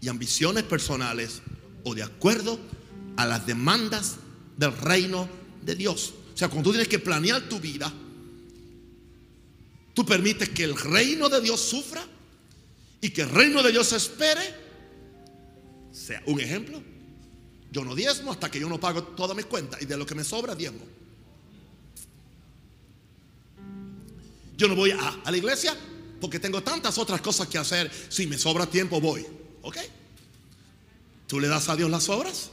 y 0.00 0.08
ambiciones 0.08 0.62
personales 0.62 1.42
o 1.84 1.94
de 1.94 2.02
acuerdo 2.02 2.58
a 3.18 3.26
las 3.26 3.46
demandas 3.46 4.16
del 4.56 4.74
reino 4.78 5.28
de 5.60 5.74
Dios? 5.74 6.14
O 6.32 6.38
sea, 6.38 6.48
cuando 6.48 6.70
tú 6.70 6.72
tienes 6.72 6.88
que 6.88 6.98
planear 6.98 7.50
tu 7.50 7.60
vida, 7.60 7.92
tú 9.92 10.06
permites 10.06 10.48
que 10.48 10.64
el 10.64 10.74
reino 10.74 11.28
de 11.28 11.42
Dios 11.42 11.60
sufra 11.60 12.02
y 13.02 13.10
que 13.10 13.20
el 13.20 13.28
reino 13.28 13.62
de 13.62 13.72
Dios 13.72 13.92
espere. 13.92 14.69
Sea 15.92 16.22
un 16.26 16.40
ejemplo. 16.40 16.82
Yo 17.72 17.84
no 17.84 17.94
diezmo 17.94 18.32
hasta 18.32 18.50
que 18.50 18.58
yo 18.58 18.68
no 18.68 18.80
pago 18.80 19.02
todas 19.02 19.36
mis 19.36 19.46
cuentas 19.46 19.80
y 19.80 19.86
de 19.86 19.96
lo 19.96 20.04
que 20.06 20.14
me 20.14 20.24
sobra 20.24 20.54
diezmo. 20.54 20.84
Yo 24.56 24.68
no 24.68 24.74
voy 24.74 24.90
a, 24.90 25.20
a 25.24 25.30
la 25.30 25.36
iglesia 25.36 25.76
porque 26.20 26.38
tengo 26.38 26.62
tantas 26.62 26.98
otras 26.98 27.20
cosas 27.20 27.48
que 27.48 27.58
hacer. 27.58 27.90
Si 28.08 28.26
me 28.26 28.36
sobra 28.36 28.66
tiempo, 28.66 29.00
voy. 29.00 29.26
¿Ok? 29.62 29.78
¿Tú 31.26 31.38
le 31.40 31.48
das 31.48 31.68
a 31.68 31.76
Dios 31.76 31.90
las 31.90 32.08
obras? 32.08 32.50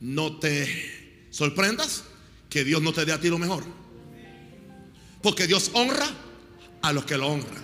No 0.00 0.38
te 0.38 1.28
sorprendas 1.30 2.04
que 2.48 2.64
Dios 2.64 2.80
no 2.80 2.92
te 2.92 3.04
dé 3.04 3.12
a 3.12 3.20
ti 3.20 3.28
lo 3.28 3.38
mejor. 3.38 3.64
Porque 5.22 5.46
Dios 5.46 5.70
honra 5.74 6.08
a 6.82 6.92
los 6.92 7.04
que 7.04 7.18
lo 7.18 7.28
honran. 7.28 7.62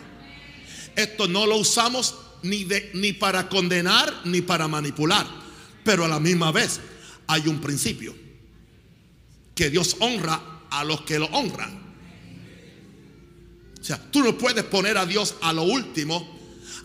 Esto 0.94 1.28
no 1.28 1.46
lo 1.46 1.56
usamos 1.56 2.14
ni, 2.42 2.64
de, 2.64 2.90
ni 2.94 3.12
para 3.12 3.48
condenar 3.48 4.22
ni 4.24 4.40
para 4.42 4.68
manipular. 4.68 5.26
Pero 5.84 6.04
a 6.04 6.08
la 6.08 6.20
misma 6.20 6.52
vez 6.52 6.80
hay 7.26 7.46
un 7.48 7.60
principio. 7.60 8.14
Que 9.54 9.70
Dios 9.70 9.96
honra 10.00 10.42
a 10.70 10.84
los 10.84 11.02
que 11.02 11.18
lo 11.18 11.26
honran. 11.26 11.86
O 13.80 13.84
sea, 13.84 14.00
tú 14.10 14.22
no 14.22 14.36
puedes 14.36 14.64
poner 14.64 14.98
a 14.98 15.06
Dios 15.06 15.36
a 15.42 15.52
lo 15.52 15.62
último, 15.62 16.36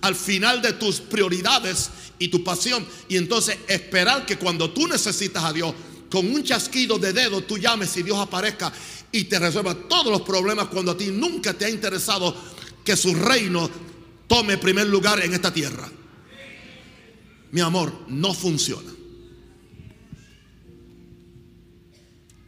al 0.01 0.15
final 0.15 0.61
de 0.61 0.73
tus 0.73 1.01
prioridades 1.01 1.89
y 2.19 2.27
tu 2.27 2.43
pasión. 2.43 2.85
Y 3.09 3.17
entonces 3.17 3.57
esperar 3.67 4.25
que 4.25 4.37
cuando 4.37 4.69
tú 4.69 4.87
necesitas 4.87 5.43
a 5.43 5.51
Dios, 5.51 5.73
con 6.11 6.27
un 6.27 6.43
chasquido 6.43 6.99
de 6.99 7.13
dedo 7.13 7.41
tú 7.41 7.57
llames 7.57 7.95
y 7.97 8.03
Dios 8.03 8.19
aparezca 8.19 8.71
y 9.11 9.23
te 9.23 9.39
resuelva 9.39 9.73
todos 9.73 10.11
los 10.11 10.21
problemas 10.21 10.67
cuando 10.67 10.91
a 10.91 10.97
ti 10.97 11.07
nunca 11.07 11.53
te 11.53 11.65
ha 11.65 11.69
interesado 11.69 12.35
que 12.83 12.95
su 12.95 13.15
reino 13.15 13.69
tome 14.31 14.57
primer 14.57 14.87
lugar 14.87 15.19
en 15.19 15.33
esta 15.33 15.51
tierra. 15.51 15.91
Mi 17.51 17.59
amor, 17.59 18.05
no 18.07 18.33
funciona. 18.33 18.89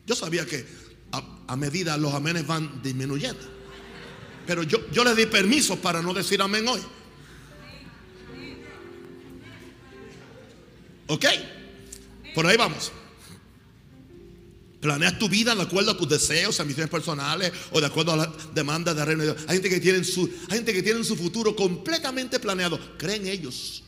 Yo 0.06 0.16
sabía 0.16 0.46
que 0.46 0.66
a, 1.12 1.58
medida 1.58 1.98
los 1.98 2.14
amenes 2.14 2.48
van 2.48 2.82
disminuyendo. 2.82 3.44
Pero 4.48 4.64
yo, 4.64 4.90
yo 4.92 5.04
le 5.04 5.14
di 5.14 5.26
permiso 5.26 5.76
para 5.76 6.02
no 6.02 6.14
decir 6.14 6.42
amén 6.42 6.66
hoy. 6.70 6.80
¿Ok? 11.08 11.26
Por 12.34 12.48
ahí 12.48 12.56
vamos. 12.56 12.94
Planeas 14.84 15.18
tu 15.18 15.30
vida 15.30 15.56
de 15.56 15.62
acuerdo 15.62 15.92
a 15.92 15.98
tus 15.98 16.10
deseos, 16.10 16.60
ambiciones 16.60 16.92
personales 16.92 17.54
o 17.72 17.80
de 17.80 17.88
acuerdo 17.88 18.12
a 18.12 18.18
la 18.18 18.34
demanda 18.54 18.94
del 18.94 19.06
reino 19.06 19.24
de 19.24 19.32
Dios. 19.32 19.46
Hay 19.48 19.56
gente 19.56 19.70
que 19.70 19.80
tiene 19.80 20.04
su, 20.04 20.30
hay 20.50 20.58
gente 20.58 20.74
que 20.74 20.84
tiene 20.84 21.02
su 21.06 21.16
futuro 21.16 21.56
completamente 21.56 22.38
planeado. 22.38 22.78
Creen 22.98 23.26
ellos. 23.26 23.82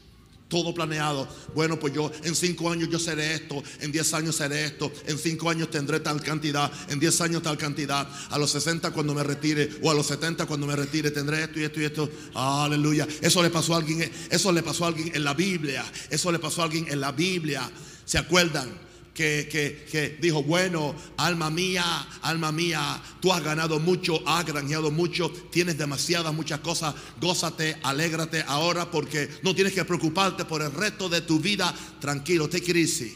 Todo 0.48 0.74
planeado. 0.74 1.28
Bueno, 1.54 1.78
pues 1.78 1.94
yo 1.94 2.10
en 2.24 2.34
cinco 2.34 2.72
años 2.72 2.88
yo 2.88 2.98
seré 2.98 3.34
esto, 3.34 3.62
en 3.82 3.92
diez 3.92 4.14
años 4.14 4.38
seré 4.38 4.64
esto, 4.64 4.90
en 5.06 5.18
cinco 5.18 5.50
años 5.50 5.70
tendré 5.70 6.00
tal 6.00 6.22
cantidad, 6.22 6.72
en 6.88 6.98
diez 6.98 7.20
años 7.20 7.44
tal 7.44 7.58
cantidad, 7.58 8.08
a 8.30 8.38
los 8.38 8.52
60 8.52 8.92
cuando 8.92 9.14
me 9.14 9.24
retire 9.24 9.70
o 9.82 9.92
a 9.92 9.94
los 9.94 10.06
70 10.06 10.46
cuando 10.46 10.66
me 10.66 10.78
retire 10.78 11.12
tendré 11.12 11.44
esto 11.44 11.60
y 11.60 11.64
esto 11.66 11.82
y 11.82 11.84
esto. 11.84 12.10
Aleluya. 12.36 13.06
Eso 13.22 13.44
le 13.44 13.50
pasó 13.50 13.74
a 13.74 13.80
alguien, 13.80 14.10
eso 14.30 14.50
le 14.54 14.64
pasó 14.64 14.86
a 14.86 14.88
alguien 14.88 15.14
en 15.14 15.26
la 15.26 15.34
Biblia. 15.34 15.84
Eso 16.10 16.32
le 16.32 16.40
pasó 16.40 16.62
a 16.62 16.66
alguien 16.66 16.88
en 16.90 17.02
la 17.02 17.12
Biblia. 17.12 17.70
¿Se 18.06 18.18
acuerdan? 18.18 18.85
Que, 19.16 20.18
dijo, 20.22 20.44
bueno, 20.44 20.94
alma 21.18 21.50
mía, 21.50 21.84
alma 22.22 22.52
mía, 22.52 23.02
tú 23.22 23.32
has 23.32 23.42
ganado 23.42 23.80
mucho, 23.80 24.22
has 24.28 24.46
granjeado 24.46 24.92
mucho, 24.92 25.32
tienes 25.52 25.78
demasiadas, 25.78 26.34
muchas 26.34 26.60
cosas, 26.60 26.94
gózate, 27.20 27.78
alégrate 27.82 28.44
ahora 28.46 28.92
porque 28.92 29.30
no 29.42 29.56
tienes 29.56 29.74
que 29.74 29.86
preocuparte 29.86 30.44
por 30.44 30.62
el 30.62 30.72
resto 30.72 31.08
de 31.08 31.22
tu 31.22 31.40
vida, 31.40 31.74
tranquilo, 32.02 32.50
te 32.50 32.62
crisis. 32.62 33.14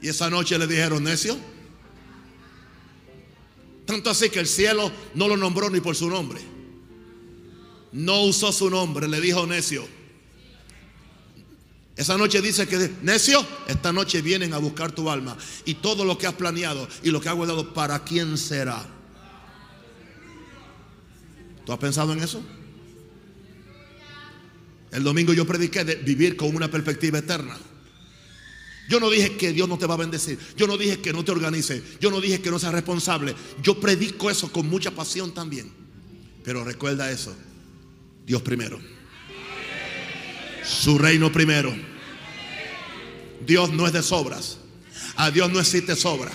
Y 0.00 0.08
esa 0.08 0.30
noche 0.30 0.58
le 0.58 0.66
dijeron, 0.66 1.04
necio. 1.04 1.36
Tanto 3.84 4.08
así 4.08 4.30
que 4.30 4.40
el 4.40 4.46
cielo 4.46 4.90
no 5.14 5.28
lo 5.28 5.36
nombró 5.36 5.68
ni 5.68 5.80
por 5.80 5.94
su 5.94 6.08
nombre. 6.08 6.40
No 7.92 8.22
usó 8.22 8.52
su 8.52 8.70
nombre, 8.70 9.06
le 9.06 9.20
dijo 9.20 9.46
necio. 9.46 9.86
Esa 11.96 12.18
noche 12.18 12.40
dice 12.40 12.66
que, 12.66 12.90
necio, 13.02 13.46
esta 13.68 13.92
noche 13.92 14.20
vienen 14.20 14.52
a 14.52 14.58
buscar 14.58 14.92
tu 14.92 15.08
alma. 15.08 15.36
Y 15.64 15.74
todo 15.74 16.04
lo 16.04 16.18
que 16.18 16.26
has 16.26 16.34
planeado 16.34 16.88
y 17.02 17.10
lo 17.10 17.20
que 17.20 17.28
has 17.28 17.34
guardado, 17.36 17.72
¿para 17.72 18.02
quién 18.02 18.36
será? 18.36 18.84
¿Tú 21.64 21.72
has 21.72 21.78
pensado 21.78 22.12
en 22.12 22.22
eso? 22.22 22.42
El 24.90 25.02
domingo 25.02 25.32
yo 25.32 25.46
prediqué 25.46 25.84
de 25.84 25.96
vivir 25.96 26.36
con 26.36 26.54
una 26.54 26.70
perspectiva 26.70 27.18
eterna. 27.18 27.56
Yo 28.88 29.00
no 29.00 29.08
dije 29.08 29.36
que 29.36 29.52
Dios 29.52 29.68
no 29.68 29.78
te 29.78 29.86
va 29.86 29.94
a 29.94 29.98
bendecir. 29.98 30.38
Yo 30.56 30.66
no 30.66 30.76
dije 30.76 31.00
que 31.00 31.12
no 31.12 31.24
te 31.24 31.32
organice. 31.32 31.82
Yo 32.00 32.10
no 32.10 32.20
dije 32.20 32.40
que 32.40 32.50
no 32.50 32.58
seas 32.58 32.74
responsable. 32.74 33.34
Yo 33.62 33.80
predico 33.80 34.30
eso 34.30 34.52
con 34.52 34.68
mucha 34.68 34.90
pasión 34.90 35.32
también. 35.32 35.72
Pero 36.44 36.64
recuerda 36.64 37.10
eso. 37.10 37.34
Dios 38.26 38.42
primero. 38.42 38.93
Su 40.66 40.98
reino 40.98 41.30
primero. 41.30 41.74
Dios 43.46 43.70
no 43.70 43.86
es 43.86 43.92
de 43.92 44.02
sobras. 44.02 44.58
A 45.16 45.30
Dios 45.30 45.50
no 45.50 45.60
existe 45.60 45.94
sobra. 45.96 46.32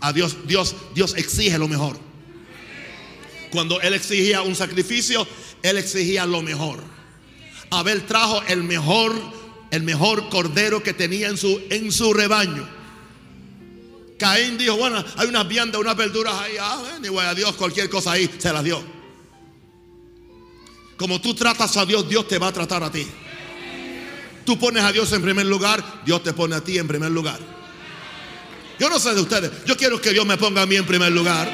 A 0.00 0.12
Dios, 0.12 0.36
Dios, 0.46 0.74
Dios 0.94 1.14
exige 1.16 1.58
lo 1.58 1.68
mejor. 1.68 1.98
Cuando 3.50 3.80
Él 3.80 3.94
exigía 3.94 4.42
un 4.42 4.54
sacrificio, 4.54 5.26
Él 5.62 5.76
exigía 5.76 6.26
lo 6.26 6.42
mejor. 6.42 6.82
Abel 7.70 8.04
trajo 8.04 8.42
el 8.48 8.62
mejor, 8.62 9.14
el 9.70 9.82
mejor 9.82 10.28
cordero 10.28 10.82
que 10.82 10.94
tenía 10.94 11.28
en 11.28 11.36
su, 11.36 11.60
en 11.70 11.92
su 11.92 12.12
rebaño. 12.12 12.68
Caín 14.18 14.58
dijo, 14.58 14.76
bueno, 14.76 15.04
hay 15.16 15.28
unas 15.28 15.46
viandas, 15.46 15.80
unas 15.80 15.96
verduras 15.96 16.34
ahí. 16.34 16.56
Ah, 16.60 16.98
a 17.22 17.34
Dios 17.34 17.54
cualquier 17.54 17.88
cosa 17.88 18.12
ahí 18.12 18.28
se 18.38 18.52
las 18.52 18.64
dio. 18.64 18.97
Como 20.98 21.20
tú 21.20 21.32
tratas 21.32 21.76
a 21.76 21.86
Dios, 21.86 22.08
Dios 22.08 22.26
te 22.26 22.38
va 22.38 22.48
a 22.48 22.52
tratar 22.52 22.82
a 22.82 22.90
ti. 22.90 23.06
Tú 24.44 24.58
pones 24.58 24.82
a 24.82 24.90
Dios 24.90 25.12
en 25.12 25.22
primer 25.22 25.46
lugar, 25.46 26.02
Dios 26.04 26.22
te 26.24 26.32
pone 26.32 26.56
a 26.56 26.60
ti 26.60 26.76
en 26.76 26.88
primer 26.88 27.12
lugar. 27.12 27.38
Yo 28.80 28.90
no 28.90 28.98
sé 28.98 29.14
de 29.14 29.20
ustedes, 29.20 29.64
yo 29.64 29.76
quiero 29.76 30.00
que 30.00 30.10
Dios 30.10 30.26
me 30.26 30.36
ponga 30.36 30.62
a 30.62 30.66
mí 30.66 30.74
en 30.74 30.84
primer 30.84 31.12
lugar. 31.12 31.48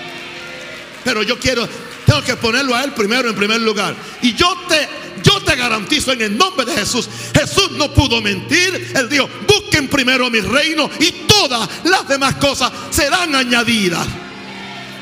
Pero 1.05 1.23
yo 1.23 1.39
quiero, 1.39 1.69
tengo 2.07 2.23
que 2.23 2.37
ponerlo 2.37 2.75
a 2.75 2.85
Él 2.85 2.93
primero 2.93 3.29
en 3.29 3.37
primer 3.37 3.61
lugar. 3.61 3.95
Y 4.23 4.35
yo 4.35 4.51
te, 4.67 4.89
yo 5.23 5.43
te 5.43 5.57
garantizo 5.57 6.13
en 6.13 6.23
el 6.23 6.39
nombre 6.39 6.65
de 6.65 6.77
Jesús, 6.79 7.07
Jesús 7.35 7.73
no 7.73 7.93
pudo 7.93 8.23
mentir. 8.23 8.93
Él 8.97 9.11
dijo, 9.11 9.29
busquen 9.47 9.89
primero 9.89 10.31
mi 10.31 10.41
reino 10.41 10.89
y 11.01 11.11
todas 11.27 11.69
las 11.85 12.09
demás 12.09 12.37
cosas 12.37 12.73
serán 12.91 13.35
añadidas. 13.35 14.24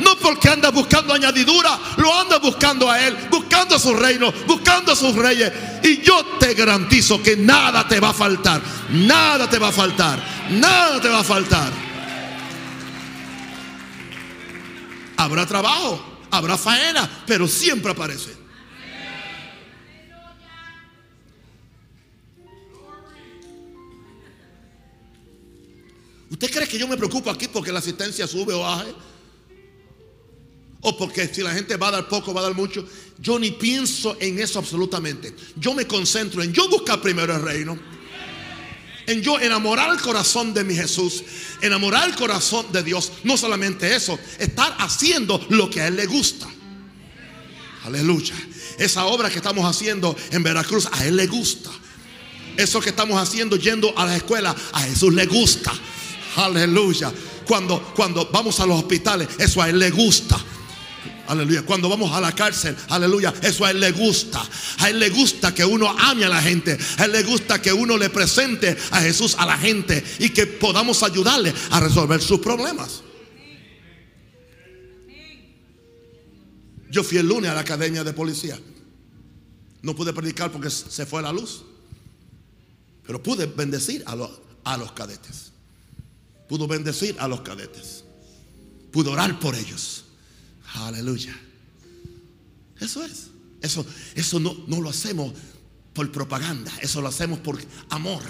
No 0.00 0.16
porque 0.16 0.48
anda 0.48 0.70
buscando 0.70 1.12
añadidura, 1.12 1.78
lo 1.96 2.18
anda 2.18 2.38
buscando 2.38 2.90
a 2.90 3.00
Él, 3.06 3.16
buscando 3.30 3.76
a 3.76 3.78
su 3.78 3.94
reino, 3.94 4.32
buscando 4.46 4.92
a 4.92 4.96
sus 4.96 5.14
reyes. 5.14 5.52
Y 5.82 6.02
yo 6.02 6.24
te 6.38 6.54
garantizo 6.54 7.22
que 7.22 7.36
nada 7.36 7.86
te 7.86 8.00
va 8.00 8.10
a 8.10 8.14
faltar, 8.14 8.62
nada 8.90 9.48
te 9.48 9.58
va 9.58 9.68
a 9.68 9.72
faltar, 9.72 10.22
nada 10.50 11.00
te 11.00 11.08
va 11.08 11.20
a 11.20 11.24
faltar. 11.24 11.72
Habrá 15.16 15.46
trabajo, 15.46 16.02
habrá 16.30 16.56
faena, 16.56 17.08
pero 17.26 17.46
siempre 17.46 17.92
aparece. 17.92 18.42
¿Usted 26.30 26.50
cree 26.50 26.66
que 26.66 26.78
yo 26.78 26.88
me 26.88 26.96
preocupo 26.96 27.30
aquí 27.30 27.46
porque 27.46 27.70
la 27.70 27.78
asistencia 27.78 28.26
sube 28.26 28.54
o 28.54 28.60
baje? 28.60 28.92
O 30.82 30.96
porque 30.96 31.28
si 31.32 31.42
la 31.42 31.52
gente 31.52 31.76
va 31.76 31.88
a 31.88 31.92
dar 31.92 32.08
poco, 32.08 32.34
va 32.34 32.40
a 32.40 32.44
dar 32.44 32.54
mucho. 32.54 32.84
Yo 33.18 33.38
ni 33.38 33.52
pienso 33.52 34.16
en 34.20 34.40
eso 34.40 34.58
absolutamente. 34.58 35.34
Yo 35.56 35.74
me 35.74 35.86
concentro 35.86 36.42
en 36.42 36.52
yo 36.52 36.68
buscar 36.68 37.00
primero 37.00 37.34
el 37.34 37.42
reino. 37.42 37.78
En 39.06 39.22
yo 39.22 39.38
enamorar 39.38 39.90
el 39.90 40.00
corazón 40.00 40.52
de 40.52 40.64
mi 40.64 40.74
Jesús. 40.74 41.22
Enamorar 41.60 42.08
el 42.08 42.16
corazón 42.16 42.66
de 42.72 42.82
Dios. 42.82 43.12
No 43.22 43.36
solamente 43.36 43.94
eso. 43.94 44.18
Estar 44.40 44.74
haciendo 44.78 45.44
lo 45.50 45.70
que 45.70 45.80
a 45.80 45.86
Él 45.86 45.96
le 45.96 46.06
gusta. 46.06 46.48
Aleluya. 47.84 48.34
Esa 48.78 49.04
obra 49.06 49.30
que 49.30 49.36
estamos 49.36 49.64
haciendo 49.64 50.16
en 50.32 50.42
Veracruz, 50.42 50.88
a 50.90 51.06
Él 51.06 51.14
le 51.14 51.28
gusta. 51.28 51.70
Eso 52.56 52.80
que 52.80 52.90
estamos 52.90 53.20
haciendo 53.20 53.56
yendo 53.56 53.96
a 53.96 54.04
la 54.04 54.16
escuela, 54.16 54.54
a 54.72 54.80
Jesús 54.80 55.14
le 55.14 55.26
gusta. 55.26 55.72
Aleluya. 56.36 57.12
Cuando, 57.46 57.80
cuando 57.94 58.28
vamos 58.32 58.58
a 58.58 58.66
los 58.66 58.78
hospitales, 58.78 59.28
eso 59.38 59.62
a 59.62 59.68
Él 59.68 59.78
le 59.78 59.90
gusta. 59.90 60.38
Aleluya. 61.32 61.62
Cuando 61.62 61.88
vamos 61.88 62.12
a 62.12 62.20
la 62.20 62.34
cárcel, 62.34 62.76
aleluya. 62.90 63.32
Eso 63.40 63.64
a 63.64 63.70
Él 63.70 63.80
le 63.80 63.90
gusta. 63.92 64.46
A 64.80 64.90
Él 64.90 64.98
le 64.98 65.08
gusta 65.08 65.54
que 65.54 65.64
uno 65.64 65.88
ame 65.88 66.26
a 66.26 66.28
la 66.28 66.42
gente. 66.42 66.76
A 66.98 67.06
Él 67.06 67.12
le 67.12 67.22
gusta 67.22 67.60
que 67.60 67.72
uno 67.72 67.96
le 67.96 68.10
presente 68.10 68.76
a 68.90 69.00
Jesús 69.00 69.34
a 69.38 69.46
la 69.46 69.56
gente 69.56 70.04
y 70.18 70.28
que 70.28 70.46
podamos 70.46 71.02
ayudarle 71.02 71.54
a 71.70 71.80
resolver 71.80 72.20
sus 72.20 72.38
problemas. 72.40 73.02
Yo 76.90 77.02
fui 77.02 77.16
el 77.16 77.26
lunes 77.26 77.50
a 77.50 77.54
la 77.54 77.60
academia 77.60 78.04
de 78.04 78.12
policía. 78.12 78.60
No 79.80 79.96
pude 79.96 80.12
predicar 80.12 80.52
porque 80.52 80.68
se 80.68 81.06
fue 81.06 81.22
la 81.22 81.32
luz. 81.32 81.62
Pero 83.06 83.22
pude 83.22 83.46
bendecir 83.46 84.04
a 84.04 84.14
los, 84.14 84.92
cadetes. 84.92 85.50
Pudo 86.46 86.68
bendecir 86.68 87.16
a 87.18 87.26
los 87.26 87.40
cadetes. 87.40 88.04
Pude 88.90 89.08
orar 89.08 89.40
por 89.40 89.54
ellos. 89.54 90.04
Aleluya. 90.74 91.38
Eso 92.80 93.04
es. 93.04 93.28
Eso, 93.60 93.86
eso 94.14 94.40
no, 94.40 94.56
no 94.66 94.80
lo 94.80 94.90
hacemos 94.90 95.32
por 95.92 96.10
propaganda. 96.10 96.72
Eso 96.80 97.00
lo 97.00 97.08
hacemos 97.08 97.38
por 97.38 97.60
amor. 97.90 98.22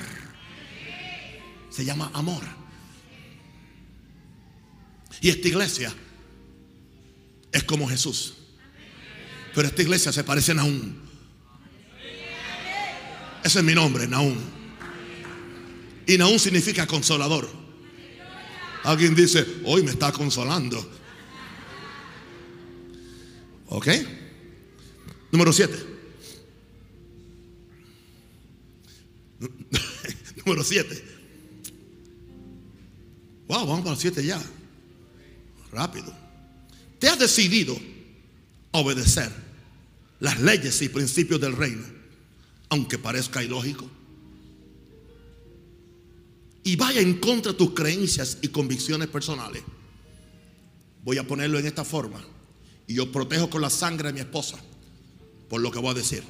Se 1.70 1.84
llama 1.84 2.10
amor. 2.12 2.42
Y 5.20 5.30
esta 5.30 5.48
iglesia 5.48 5.94
es 7.52 7.64
como 7.64 7.88
Jesús. 7.88 8.34
Pero 9.54 9.68
esta 9.68 9.82
iglesia 9.82 10.12
se 10.12 10.24
parece 10.24 10.52
a 10.52 10.56
Naúm. 10.56 10.94
Ese 13.44 13.58
es 13.58 13.64
mi 13.64 13.74
nombre, 13.74 14.06
Naúm. 14.06 14.36
Y 16.06 16.18
Naúm 16.18 16.38
significa 16.38 16.86
consolador. 16.86 17.48
Alguien 18.84 19.14
dice, 19.14 19.46
hoy 19.64 19.82
me 19.82 19.92
está 19.92 20.12
consolando. 20.12 21.01
¿Ok? 23.74 23.88
Número 25.30 25.50
7. 25.50 25.74
Número 30.44 30.62
7. 30.62 31.04
Wow, 33.48 33.66
vamos 33.66 33.80
para 33.80 33.94
el 33.94 33.98
7 33.98 34.26
ya. 34.26 34.42
Rápido. 35.70 36.14
Te 36.98 37.08
has 37.08 37.18
decidido 37.18 37.74
obedecer 38.72 39.32
las 40.20 40.38
leyes 40.38 40.82
y 40.82 40.90
principios 40.90 41.40
del 41.40 41.56
reino, 41.56 41.86
aunque 42.68 42.98
parezca 42.98 43.42
ilógico. 43.42 43.90
Y 46.62 46.76
vaya 46.76 47.00
en 47.00 47.18
contra 47.18 47.52
de 47.52 47.58
tus 47.58 47.70
creencias 47.70 48.36
y 48.42 48.48
convicciones 48.48 49.08
personales. 49.08 49.62
Voy 51.02 51.16
a 51.16 51.26
ponerlo 51.26 51.58
en 51.58 51.66
esta 51.66 51.86
forma. 51.86 52.22
Y 52.86 52.94
yo 52.94 53.10
protejo 53.10 53.48
con 53.48 53.62
la 53.62 53.70
sangre 53.70 54.08
de 54.08 54.14
mi 54.14 54.20
esposa 54.20 54.58
por 55.52 55.60
lo 55.60 55.70
que 55.70 55.78
voy 55.78 55.90
a 55.90 55.94
decir. 55.94 56.24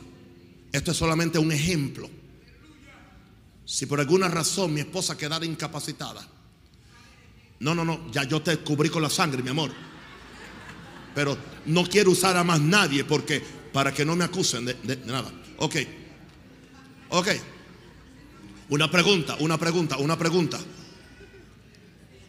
Esto 0.72 0.90
es 0.90 0.96
solamente 0.96 1.38
un 1.38 1.52
ejemplo. 1.52 2.10
Si 3.64 3.86
por 3.86 4.00
alguna 4.00 4.26
razón 4.26 4.74
mi 4.74 4.80
esposa 4.80 5.16
quedara 5.16 5.46
incapacitada, 5.46 6.26
no, 7.60 7.72
no, 7.72 7.84
no, 7.84 8.10
ya 8.10 8.24
yo 8.24 8.42
te 8.42 8.56
cubrí 8.56 8.88
con 8.88 9.00
la 9.00 9.08
sangre, 9.08 9.40
mi 9.44 9.50
amor. 9.50 9.70
Pero 11.14 11.38
no 11.66 11.84
quiero 11.84 12.10
usar 12.10 12.36
a 12.36 12.42
más 12.42 12.60
nadie 12.60 13.04
porque 13.04 13.40
para 13.72 13.94
que 13.94 14.04
no 14.04 14.16
me 14.16 14.24
acusen 14.24 14.64
de, 14.64 14.74
de 14.74 14.96
nada. 15.06 15.32
Ok, 15.58 15.76
ok. 17.10 17.28
Una 18.70 18.90
pregunta, 18.90 19.36
una 19.38 19.56
pregunta, 19.56 19.98
una 19.98 20.18
pregunta. 20.18 20.58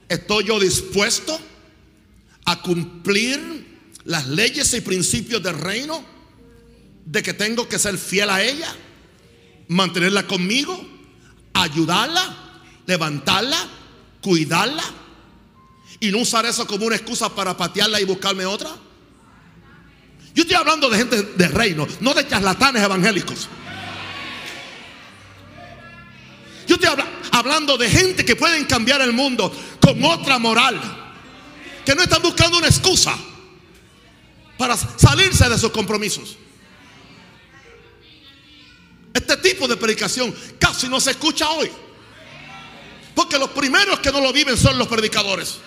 ¿Estoy 0.07 0.43
yo 0.43 0.59
dispuesto 0.59 1.39
a 2.45 2.61
cumplir 2.61 3.72
las 4.05 4.27
leyes 4.27 4.73
y 4.73 4.81
principios 4.81 5.41
del 5.41 5.57
reino? 5.57 6.03
De 7.05 7.21
que 7.21 7.33
tengo 7.33 7.67
que 7.67 7.79
ser 7.79 7.97
fiel 7.97 8.29
a 8.29 8.41
ella, 8.41 8.73
mantenerla 9.67 10.25
conmigo, 10.25 10.79
ayudarla, 11.53 12.61
levantarla, 12.85 13.57
cuidarla 14.21 14.83
y 15.99 16.11
no 16.11 16.19
usar 16.19 16.45
eso 16.45 16.65
como 16.65 16.85
una 16.85 16.95
excusa 16.95 17.33
para 17.33 17.55
patearla 17.55 17.99
y 17.99 18.05
buscarme 18.05 18.45
otra. 18.45 18.69
Yo 20.33 20.43
estoy 20.43 20.55
hablando 20.55 20.89
de 20.89 20.97
gente 20.97 21.21
de 21.21 21.47
reino, 21.47 21.87
no 21.99 22.13
de 22.13 22.27
charlatanes 22.27 22.81
evangélicos. 22.81 23.47
Yo 26.67 26.75
estoy 26.75 26.89
hablando 27.31 27.77
de 27.77 27.89
gente 27.89 28.25
que 28.25 28.35
pueden 28.35 28.65
cambiar 28.65 29.01
el 29.01 29.13
mundo 29.13 29.53
con 29.79 30.03
otra 30.03 30.39
moral. 30.39 30.79
Que 31.85 31.93
no 31.93 32.01
están 32.01 32.21
buscando 32.21 32.57
una 32.57 32.67
excusa 32.67 33.13
para 34.63 34.77
salirse 34.77 35.49
de 35.49 35.57
sus 35.57 35.71
compromisos. 35.71 36.37
Este 39.13 39.35
tipo 39.35 39.67
de 39.67 39.75
predicación 39.75 40.33
casi 40.57 40.87
no 40.87 41.01
se 41.01 41.11
escucha 41.11 41.49
hoy. 41.49 41.69
Porque 43.13 43.37
los 43.37 43.49
primeros 43.49 43.99
que 43.99 44.09
no 44.09 44.21
lo 44.21 44.31
viven 44.31 44.55
son 44.55 44.77
los 44.77 44.87
predicadores. 44.87 45.57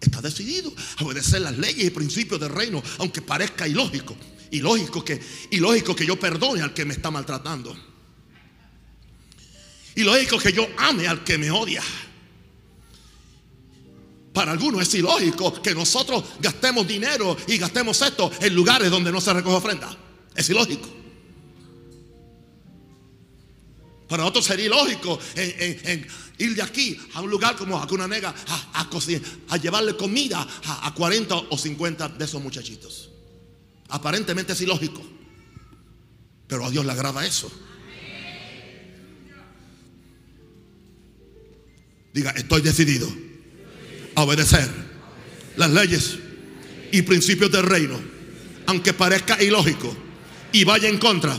Está 0.00 0.20
decidido 0.22 0.72
a 0.98 1.04
obedecer 1.04 1.40
las 1.40 1.58
leyes 1.58 1.84
y 1.84 1.90
principios 1.90 2.38
del 2.38 2.50
reino, 2.50 2.80
aunque 2.98 3.22
parezca 3.22 3.66
ilógico. 3.66 4.16
Ilógico 4.52 5.04
que, 5.04 5.20
ilógico 5.50 5.96
que 5.96 6.06
yo 6.06 6.18
perdone 6.18 6.62
al 6.62 6.72
que 6.72 6.84
me 6.84 6.94
está 6.94 7.10
maltratando. 7.10 7.89
Ilógico 9.96 10.38
que 10.38 10.52
yo 10.52 10.66
ame 10.78 11.06
al 11.08 11.24
que 11.24 11.38
me 11.38 11.50
odia. 11.50 11.82
Para 14.32 14.52
algunos 14.52 14.82
es 14.82 14.94
ilógico 14.94 15.60
que 15.60 15.74
nosotros 15.74 16.24
gastemos 16.40 16.86
dinero 16.86 17.36
y 17.48 17.58
gastemos 17.58 18.00
esto 18.00 18.30
en 18.40 18.54
lugares 18.54 18.90
donde 18.90 19.10
no 19.10 19.20
se 19.20 19.32
recoge 19.32 19.56
ofrenda. 19.56 19.96
Es 20.34 20.48
ilógico. 20.48 20.88
Para 24.08 24.24
otros 24.24 24.44
sería 24.44 24.66
ilógico 24.66 25.18
en, 25.34 26.06
ir 26.38 26.54
de 26.54 26.62
aquí 26.62 26.98
a 27.14 27.20
un 27.20 27.30
lugar 27.30 27.56
como 27.56 27.76
a 27.76 27.86
una 27.86 28.08
nega 28.08 28.34
a, 28.48 28.88
a, 29.48 29.56
llevarle 29.56 29.96
comida 29.96 30.46
a, 30.64 30.86
a 30.86 30.94
40 30.94 31.34
o 31.50 31.58
50 31.58 32.08
de 32.08 32.24
esos 32.24 32.42
muchachitos. 32.42 33.10
Aparentemente 33.88 34.52
es 34.52 34.60
ilógico. 34.60 35.02
Pero 36.46 36.66
a 36.66 36.70
Dios 36.70 36.84
le 36.84 36.92
agrada 36.92 37.24
eso. 37.24 37.50
Diga, 42.12 42.30
estoy 42.32 42.62
decidido 42.62 43.08
a 44.14 44.22
obedecer 44.22 44.68
las 45.56 45.70
leyes 45.70 46.18
y 46.92 47.02
principios 47.02 47.52
del 47.52 47.62
reino, 47.62 48.00
aunque 48.66 48.92
parezca 48.92 49.40
ilógico 49.42 49.96
y 50.52 50.64
vaya 50.64 50.88
en 50.88 50.98
contra 50.98 51.38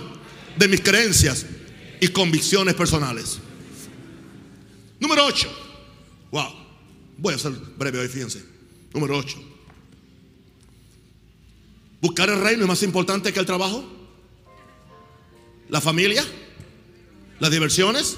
de 0.58 0.68
mis 0.68 0.82
creencias 0.82 1.46
y 2.00 2.08
convicciones 2.10 2.74
personales. 2.74 3.40
Número 5.00 5.26
8. 5.26 5.50
Wow. 6.32 6.54
Voy 7.18 7.34
a 7.34 7.38
ser 7.38 7.52
breve 7.52 8.00
hoy, 8.00 8.08
fíjense. 8.08 8.44
Número 8.94 9.18
8. 9.18 9.38
Buscar 12.02 12.30
el 12.30 12.42
reino 12.42 12.64
es 12.64 12.68
más 12.68 12.84
importante 12.84 13.34
que 13.34 13.40
el 13.40 13.46
trabajo. 13.46 13.84
La 15.70 15.82
familia. 15.82 16.26
Las 17.40 17.52
diversiones 17.52 18.18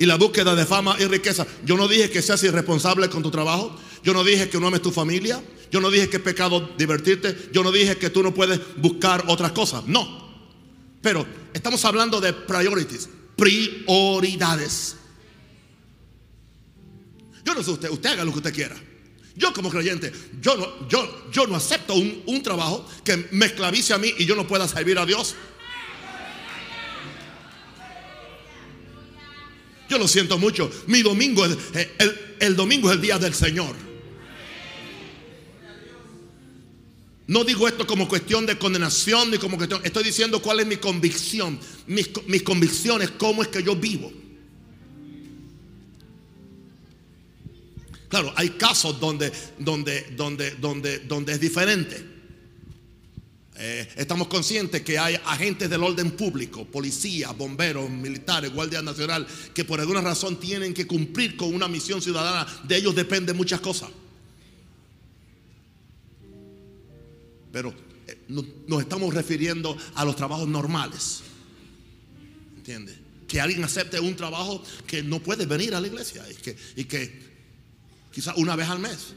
y 0.00 0.06
la 0.06 0.16
búsqueda 0.16 0.54
de 0.54 0.64
fama 0.64 0.96
y 0.98 1.04
riqueza. 1.04 1.46
Yo 1.62 1.76
no 1.76 1.86
dije 1.86 2.08
que 2.08 2.22
seas 2.22 2.42
irresponsable 2.42 3.10
con 3.10 3.22
tu 3.22 3.30
trabajo. 3.30 3.76
Yo 4.02 4.14
no 4.14 4.24
dije 4.24 4.48
que 4.48 4.58
no 4.58 4.68
ames 4.68 4.80
tu 4.80 4.90
familia. 4.90 5.44
Yo 5.70 5.78
no 5.78 5.90
dije 5.90 6.08
que 6.08 6.16
es 6.16 6.22
pecado 6.22 6.70
divertirte. 6.78 7.50
Yo 7.52 7.62
no 7.62 7.70
dije 7.70 7.98
que 7.98 8.08
tú 8.08 8.22
no 8.22 8.32
puedes 8.32 8.58
buscar 8.78 9.24
otras 9.28 9.52
cosas. 9.52 9.84
No. 9.84 10.26
Pero 11.02 11.26
estamos 11.52 11.84
hablando 11.84 12.18
de 12.18 12.32
priorities, 12.32 13.10
prioridades. 13.36 14.96
Yo 17.44 17.54
no 17.54 17.62
sé 17.62 17.70
usted, 17.70 17.90
usted 17.90 18.08
haga 18.08 18.24
lo 18.24 18.32
que 18.32 18.38
usted 18.38 18.54
quiera. 18.54 18.76
Yo 19.36 19.52
como 19.52 19.68
creyente, 19.68 20.10
yo 20.40 20.56
no, 20.56 20.88
yo, 20.88 21.28
yo 21.30 21.46
no 21.46 21.56
acepto 21.56 21.92
un, 21.92 22.22
un 22.24 22.42
trabajo 22.42 22.88
que 23.04 23.28
me 23.32 23.46
esclavice 23.46 23.92
a 23.92 23.98
mí 23.98 24.14
y 24.16 24.24
yo 24.24 24.34
no 24.34 24.48
pueda 24.48 24.66
servir 24.66 24.98
a 24.98 25.04
Dios. 25.04 25.34
Yo 29.90 29.98
lo 29.98 30.06
siento 30.06 30.38
mucho. 30.38 30.70
Mi 30.86 31.02
domingo, 31.02 31.44
es, 31.44 31.56
eh, 31.74 32.36
el, 32.38 32.54
domingo 32.54 32.88
es 32.88 32.94
el 32.94 33.02
día 33.02 33.18
del 33.18 33.34
Señor. 33.34 33.74
No 37.26 37.42
digo 37.42 37.66
esto 37.66 37.84
como 37.86 38.08
cuestión 38.08 38.46
de 38.46 38.56
condenación 38.56 39.32
ni 39.32 39.38
como 39.38 39.56
cuestión. 39.56 39.80
Estoy 39.84 40.04
diciendo 40.04 40.40
cuál 40.40 40.60
es 40.60 40.66
mi 40.66 40.76
convicción. 40.76 41.58
Mis, 41.88 42.08
mis, 42.28 42.42
convicciones, 42.44 43.10
cómo 43.10 43.42
es 43.42 43.48
que 43.48 43.64
yo 43.64 43.74
vivo. 43.74 44.12
Claro, 48.08 48.32
hay 48.36 48.50
casos 48.50 48.98
donde, 49.00 49.32
donde, 49.58 50.02
donde, 50.16 50.52
donde, 50.52 51.00
donde 51.00 51.32
es 51.32 51.40
diferente. 51.40 52.09
Eh, 53.62 53.86
estamos 53.96 54.26
conscientes 54.28 54.80
que 54.80 54.98
hay 54.98 55.16
agentes 55.26 55.68
del 55.68 55.82
orden 55.82 56.12
público, 56.12 56.64
policía, 56.64 57.30
bomberos, 57.32 57.90
militares, 57.90 58.50
guardia 58.54 58.80
nacional, 58.80 59.26
que 59.52 59.66
por 59.66 59.78
alguna 59.78 60.00
razón 60.00 60.40
tienen 60.40 60.72
que 60.72 60.86
cumplir 60.86 61.36
con 61.36 61.54
una 61.54 61.68
misión 61.68 62.00
ciudadana. 62.00 62.46
De 62.64 62.78
ellos 62.78 62.94
dependen 62.94 63.36
muchas 63.36 63.60
cosas. 63.60 63.90
Pero 67.52 67.74
eh, 68.06 68.18
no, 68.28 68.46
nos 68.66 68.80
estamos 68.80 69.12
refiriendo 69.12 69.76
a 69.94 70.06
los 70.06 70.16
trabajos 70.16 70.48
normales. 70.48 71.20
¿Entiendes? 72.56 72.96
Que 73.28 73.42
alguien 73.42 73.62
acepte 73.62 74.00
un 74.00 74.16
trabajo 74.16 74.64
que 74.86 75.02
no 75.02 75.20
puede 75.20 75.44
venir 75.44 75.74
a 75.74 75.82
la 75.82 75.86
iglesia 75.86 76.24
y 76.30 76.34
que, 76.36 76.56
y 76.76 76.84
que 76.84 77.12
quizás 78.10 78.38
una 78.38 78.56
vez 78.56 78.70
al 78.70 78.78
mes. 78.78 79.08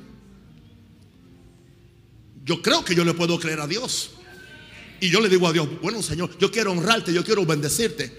Yo 2.44 2.62
creo 2.62 2.84
que 2.84 2.94
yo 2.94 3.06
le 3.06 3.14
puedo 3.14 3.40
creer 3.40 3.62
a 3.62 3.68
Dios. 3.68 4.16
Y 5.04 5.10
yo 5.10 5.20
le 5.20 5.28
digo 5.28 5.46
a 5.46 5.52
Dios, 5.52 5.68
bueno 5.82 6.02
Señor, 6.02 6.30
yo 6.40 6.50
quiero 6.50 6.72
honrarte, 6.72 7.12
yo 7.12 7.26
quiero 7.26 7.46
bendecirte. 7.46 8.18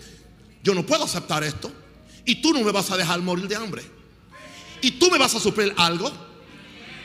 Yo 0.62 0.74
no 0.74 0.84
puedo 0.84 1.04
aceptar 1.04 1.42
esto. 1.42 1.72
Y 2.26 2.42
tú 2.42 2.52
no 2.52 2.60
me 2.60 2.70
vas 2.72 2.90
a 2.90 2.98
dejar 2.98 3.22
morir 3.22 3.48
de 3.48 3.56
hambre. 3.56 3.82
Y 4.82 4.90
tú 4.90 5.10
me 5.10 5.16
vas 5.16 5.34
a 5.34 5.40
suplir 5.40 5.72
algo. 5.78 6.12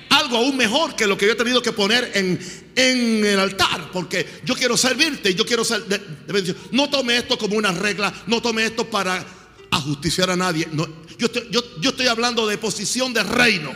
algo 0.09 0.35
aún 0.35 0.57
mejor 0.57 0.97
que 0.97 1.07
lo 1.07 1.17
que 1.17 1.27
yo 1.27 1.31
he 1.31 1.35
tenido 1.35 1.61
que 1.61 1.71
poner 1.71 2.11
en, 2.13 2.37
en 2.75 3.25
el 3.25 3.39
altar, 3.39 3.89
porque 3.93 4.27
yo 4.43 4.53
quiero 4.53 4.75
servirte 4.75 5.33
yo 5.33 5.45
quiero 5.45 5.63
ser 5.63 5.85
de, 5.85 5.97
bendición. 6.27 6.57
No 6.73 6.89
tome 6.89 7.15
esto 7.15 7.37
como 7.37 7.55
una 7.55 7.71
regla, 7.71 8.13
no 8.27 8.41
tome 8.41 8.65
esto 8.65 8.89
para 8.89 9.25
ajusticiar 9.71 10.29
a 10.29 10.35
nadie. 10.35 10.67
Yo, 11.17 11.27
estoy, 11.27 11.47
yo, 11.51 11.61
yo 11.79 11.91
estoy 11.91 12.07
hablando 12.07 12.45
de 12.47 12.57
posición 12.57 13.13
de 13.13 13.23
reino. 13.23 13.71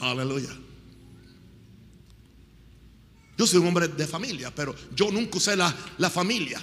Aleluya. 0.00 0.65
Yo 3.36 3.46
soy 3.46 3.60
un 3.60 3.68
hombre 3.68 3.88
de 3.88 4.06
familia, 4.06 4.54
pero 4.54 4.74
yo 4.94 5.10
nunca 5.10 5.38
usé 5.38 5.56
la, 5.56 5.74
la 5.98 6.08
familia. 6.08 6.62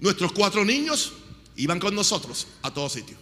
Nuestros 0.00 0.32
cuatro 0.32 0.64
niños 0.64 1.12
iban 1.56 1.78
con 1.78 1.94
nosotros 1.94 2.46
a 2.62 2.72
todos 2.72 2.92
sitios. 2.92 3.18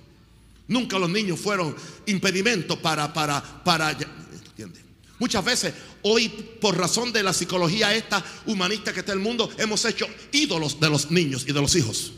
Nunca 0.68 0.98
los 0.98 1.10
niños 1.10 1.40
fueron 1.40 1.74
impedimento 2.06 2.80
para, 2.80 3.12
para, 3.12 3.42
para, 3.64 3.90
¿entiendes? 3.90 4.84
Muchas 5.18 5.44
veces, 5.44 5.74
hoy, 6.02 6.28
por 6.28 6.78
razón 6.78 7.12
de 7.12 7.22
la 7.22 7.34
psicología 7.34 7.94
esta 7.94 8.24
humanista 8.46 8.92
que 8.92 9.00
está 9.00 9.12
en 9.12 9.18
el 9.18 9.24
mundo, 9.24 9.50
hemos 9.58 9.84
hecho 9.84 10.06
ídolos 10.32 10.80
de 10.80 10.88
los 10.88 11.10
niños 11.10 11.44
y 11.46 11.52
de 11.52 11.60
los 11.60 11.74
hijos. 11.76 12.12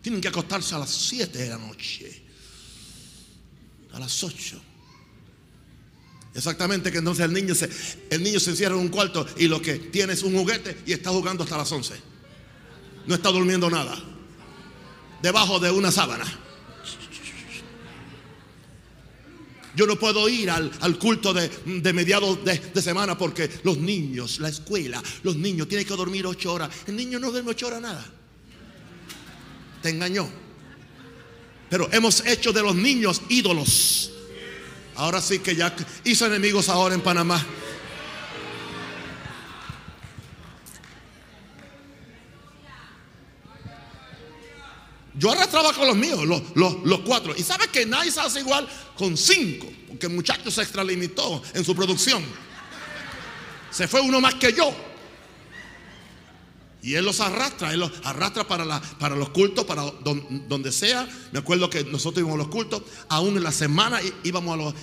Tienen 0.00 0.22
que 0.22 0.28
acostarse 0.28 0.74
a 0.74 0.78
las 0.78 0.90
7 0.90 1.36
de 1.36 1.48
la 1.50 1.58
noche, 1.58 2.22
a 3.92 3.98
las 3.98 4.22
8. 4.22 4.62
Exactamente, 6.34 6.90
que 6.90 6.98
entonces 6.98 7.24
el 7.24 7.32
niño 7.32 7.54
se, 7.54 7.70
el 8.10 8.22
niño 8.22 8.40
se 8.40 8.50
encierra 8.50 8.74
en 8.74 8.80
un 8.80 8.88
cuarto 8.88 9.24
y 9.38 9.46
lo 9.46 9.62
que 9.62 9.74
tiene 9.74 10.14
es 10.14 10.22
un 10.24 10.34
juguete 10.34 10.78
y 10.84 10.92
está 10.92 11.10
jugando 11.10 11.44
hasta 11.44 11.56
las 11.56 11.70
11. 11.70 11.94
No 13.06 13.14
está 13.14 13.30
durmiendo 13.30 13.70
nada. 13.70 13.96
Debajo 15.22 15.60
de 15.60 15.70
una 15.70 15.92
sábana. 15.92 16.24
Yo 19.76 19.86
no 19.86 19.96
puedo 19.96 20.28
ir 20.28 20.50
al, 20.50 20.70
al 20.80 20.98
culto 20.98 21.32
de, 21.32 21.50
de 21.66 21.92
mediados 21.92 22.44
de, 22.44 22.58
de, 22.58 22.82
semana 22.82 23.18
porque 23.18 23.50
los 23.64 23.78
niños, 23.78 24.38
la 24.38 24.48
escuela, 24.48 25.02
los 25.24 25.36
niños 25.36 25.66
tienen 25.68 25.86
que 25.86 25.94
dormir 25.94 26.26
ocho 26.26 26.52
horas. 26.52 26.70
El 26.86 26.96
niño 26.96 27.18
no 27.18 27.30
duerme 27.30 27.50
ocho 27.50 27.68
horas 27.68 27.80
nada. 27.80 28.04
Te 29.82 29.90
engañó. 29.90 30.28
Pero 31.70 31.88
hemos 31.92 32.24
hecho 32.26 32.52
de 32.52 32.62
los 32.62 32.74
niños 32.74 33.22
ídolos. 33.28 34.13
Ahora 34.96 35.20
sí 35.20 35.40
que 35.40 35.56
ya 35.56 35.74
hizo 36.04 36.26
enemigos 36.26 36.68
ahora 36.68 36.94
en 36.94 37.00
Panamá. 37.00 37.44
Yo 45.16 45.30
arrastraba 45.30 45.72
con 45.72 45.86
los 45.86 45.96
míos, 45.96 46.24
los, 46.26 46.42
los, 46.54 46.82
los 46.84 47.00
cuatro. 47.00 47.34
Y 47.36 47.42
sabes 47.42 47.68
que 47.68 47.86
nadie 47.86 48.10
se 48.10 48.20
hace 48.20 48.40
igual 48.40 48.68
con 48.96 49.16
cinco, 49.16 49.68
porque 49.88 50.06
el 50.06 50.12
muchacho 50.12 50.50
se 50.50 50.62
extralimitó 50.62 51.42
en 51.54 51.64
su 51.64 51.74
producción. 51.74 52.24
Se 53.70 53.88
fue 53.88 54.00
uno 54.00 54.20
más 54.20 54.34
que 54.34 54.52
yo. 54.52 54.74
Y 56.84 56.96
Él 56.96 57.06
los 57.06 57.20
arrastra, 57.20 57.72
Él 57.72 57.80
los 57.80 57.90
arrastra 58.04 58.46
para, 58.46 59.16
los 59.16 59.30
cultos, 59.30 59.64
para 59.64 59.84
don, 60.04 60.46
donde 60.50 60.70
sea. 60.70 61.08
Me 61.32 61.38
acuerdo 61.38 61.70
que 61.70 61.82
nosotros 61.82 62.18
íbamos 62.20 62.34
a 62.34 62.42
los 62.42 62.48
cultos, 62.48 62.82
aún 63.08 63.38
en 63.38 63.42
la 63.42 63.52
semana 63.52 64.00
íbamos 64.22 64.74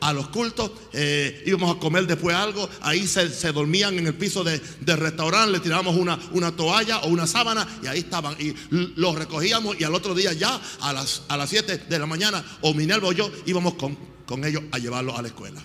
a 0.00 0.12
los, 0.12 0.28
cultos, 0.30 0.72
eh, 0.92 1.44
íbamos 1.46 1.76
a 1.76 1.78
comer 1.78 2.08
después 2.08 2.34
algo. 2.34 2.68
Ahí 2.80 3.06
se, 3.06 3.28
dormían 3.52 3.96
en 4.00 4.08
el 4.08 4.14
piso 4.14 4.42
del 4.42 4.60
de 4.80 4.96
restaurante, 4.96 5.52
le 5.52 5.60
tirábamos 5.60 5.94
una, 5.94 6.56
toalla 6.56 6.98
o 7.02 7.06
una 7.06 7.28
sábana 7.28 7.68
y 7.84 7.86
ahí 7.86 8.00
estaban. 8.00 8.34
Y 8.40 8.52
los 8.70 9.14
recogíamos 9.14 9.80
y 9.80 9.84
al 9.84 9.94
otro 9.94 10.16
día 10.16 10.32
ya 10.32 10.60
a 10.80 10.92
las, 10.92 11.22
a 11.28 11.36
las 11.36 11.48
7 11.50 11.84
de 11.88 11.98
la 12.00 12.06
mañana, 12.06 12.44
o 12.62 12.74
Minerva 12.74 13.06
o 13.06 13.12
yo 13.12 13.30
íbamos 13.46 13.74
con, 13.74 13.96
ellos 14.44 14.64
a 14.72 14.78
llevarlos 14.80 15.16
a 15.16 15.22
la 15.22 15.28
escuela. 15.28 15.62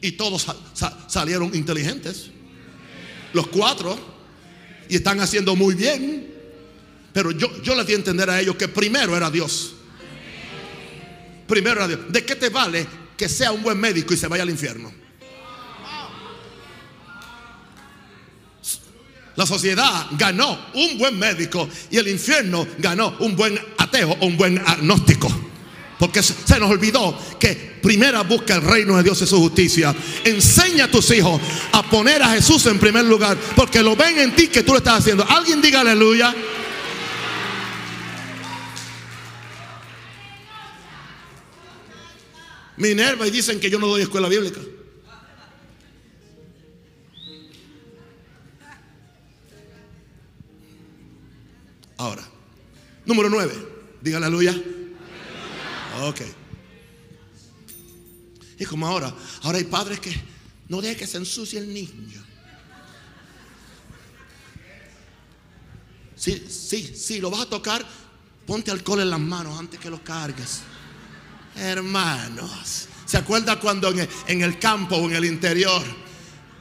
Y 0.00 0.12
todos 0.12 0.40
sal, 0.40 0.56
sal, 0.72 0.96
salieron 1.08 1.54
inteligentes 1.54 2.30
los 3.32 3.46
cuatro, 3.48 3.98
y 4.88 4.96
están 4.96 5.20
haciendo 5.20 5.56
muy 5.56 5.74
bien. 5.74 6.28
Pero 7.12 7.30
yo, 7.32 7.62
yo 7.62 7.74
les 7.74 7.86
di 7.86 7.92
a 7.92 7.96
entender 7.96 8.28
a 8.30 8.40
ellos 8.40 8.56
que 8.56 8.68
primero 8.68 9.16
era 9.16 9.30
Dios. 9.30 9.74
Primero 11.46 11.76
era 11.76 11.88
Dios. 11.88 12.00
¿De 12.08 12.24
qué 12.24 12.36
te 12.36 12.48
vale 12.48 12.86
que 13.16 13.28
sea 13.28 13.52
un 13.52 13.62
buen 13.62 13.78
médico 13.78 14.14
y 14.14 14.16
se 14.16 14.28
vaya 14.28 14.42
al 14.42 14.50
infierno? 14.50 14.92
La 19.36 19.46
sociedad 19.46 20.06
ganó 20.12 20.66
un 20.74 20.98
buen 20.98 21.18
médico 21.18 21.68
y 21.90 21.96
el 21.96 22.08
infierno 22.08 22.66
ganó 22.78 23.16
un 23.20 23.34
buen 23.36 23.58
ateo 23.78 24.16
o 24.20 24.26
un 24.26 24.36
buen 24.36 24.58
agnóstico. 24.58 25.49
Porque 26.00 26.22
se 26.22 26.58
nos 26.58 26.70
olvidó 26.70 27.14
que 27.38 27.54
primero 27.82 28.24
busca 28.24 28.54
el 28.54 28.62
reino 28.62 28.96
de 28.96 29.02
Dios 29.02 29.20
y 29.20 29.26
su 29.26 29.36
justicia. 29.36 29.94
Enseña 30.24 30.86
a 30.86 30.90
tus 30.90 31.10
hijos 31.10 31.38
a 31.72 31.82
poner 31.82 32.22
a 32.22 32.30
Jesús 32.30 32.64
en 32.64 32.78
primer 32.78 33.04
lugar. 33.04 33.36
Porque 33.54 33.82
lo 33.82 33.94
ven 33.94 34.18
en 34.18 34.34
ti 34.34 34.48
que 34.48 34.62
tú 34.62 34.72
lo 34.72 34.78
estás 34.78 35.00
haciendo. 35.00 35.26
Alguien 35.28 35.60
diga 35.60 35.80
aleluya. 35.80 36.34
Minerva 42.78 43.26
y 43.26 43.30
dicen 43.30 43.60
que 43.60 43.68
yo 43.68 43.78
no 43.78 43.86
doy 43.86 44.00
escuela 44.00 44.28
bíblica. 44.28 44.60
Ahora, 51.98 52.26
número 53.04 53.28
nueve. 53.28 53.52
Diga 54.00 54.16
aleluya. 54.16 54.58
Ok. 56.00 56.20
Y 58.58 58.64
como 58.64 58.86
ahora, 58.86 59.14
ahora 59.42 59.58
hay 59.58 59.64
padres 59.64 60.00
que 60.00 60.14
no 60.68 60.80
dejen 60.80 60.98
que 60.98 61.06
se 61.06 61.16
ensucie 61.16 61.58
el 61.58 61.72
niño. 61.72 62.22
Sí, 66.14 66.46
sí, 66.48 66.94
sí, 66.94 67.20
lo 67.20 67.30
vas 67.30 67.40
a 67.40 67.48
tocar, 67.48 67.84
ponte 68.46 68.70
alcohol 68.70 69.00
en 69.00 69.10
las 69.10 69.20
manos 69.20 69.58
antes 69.58 69.80
que 69.80 69.88
lo 69.88 70.04
cargues. 70.04 70.60
Hermanos, 71.56 72.88
¿se 73.06 73.16
acuerda 73.16 73.58
cuando 73.58 73.90
en 73.90 74.42
el, 74.42 74.58
campo 74.58 74.96
o 74.96 75.08
en 75.08 75.16
el 75.16 75.24
interior 75.24 75.82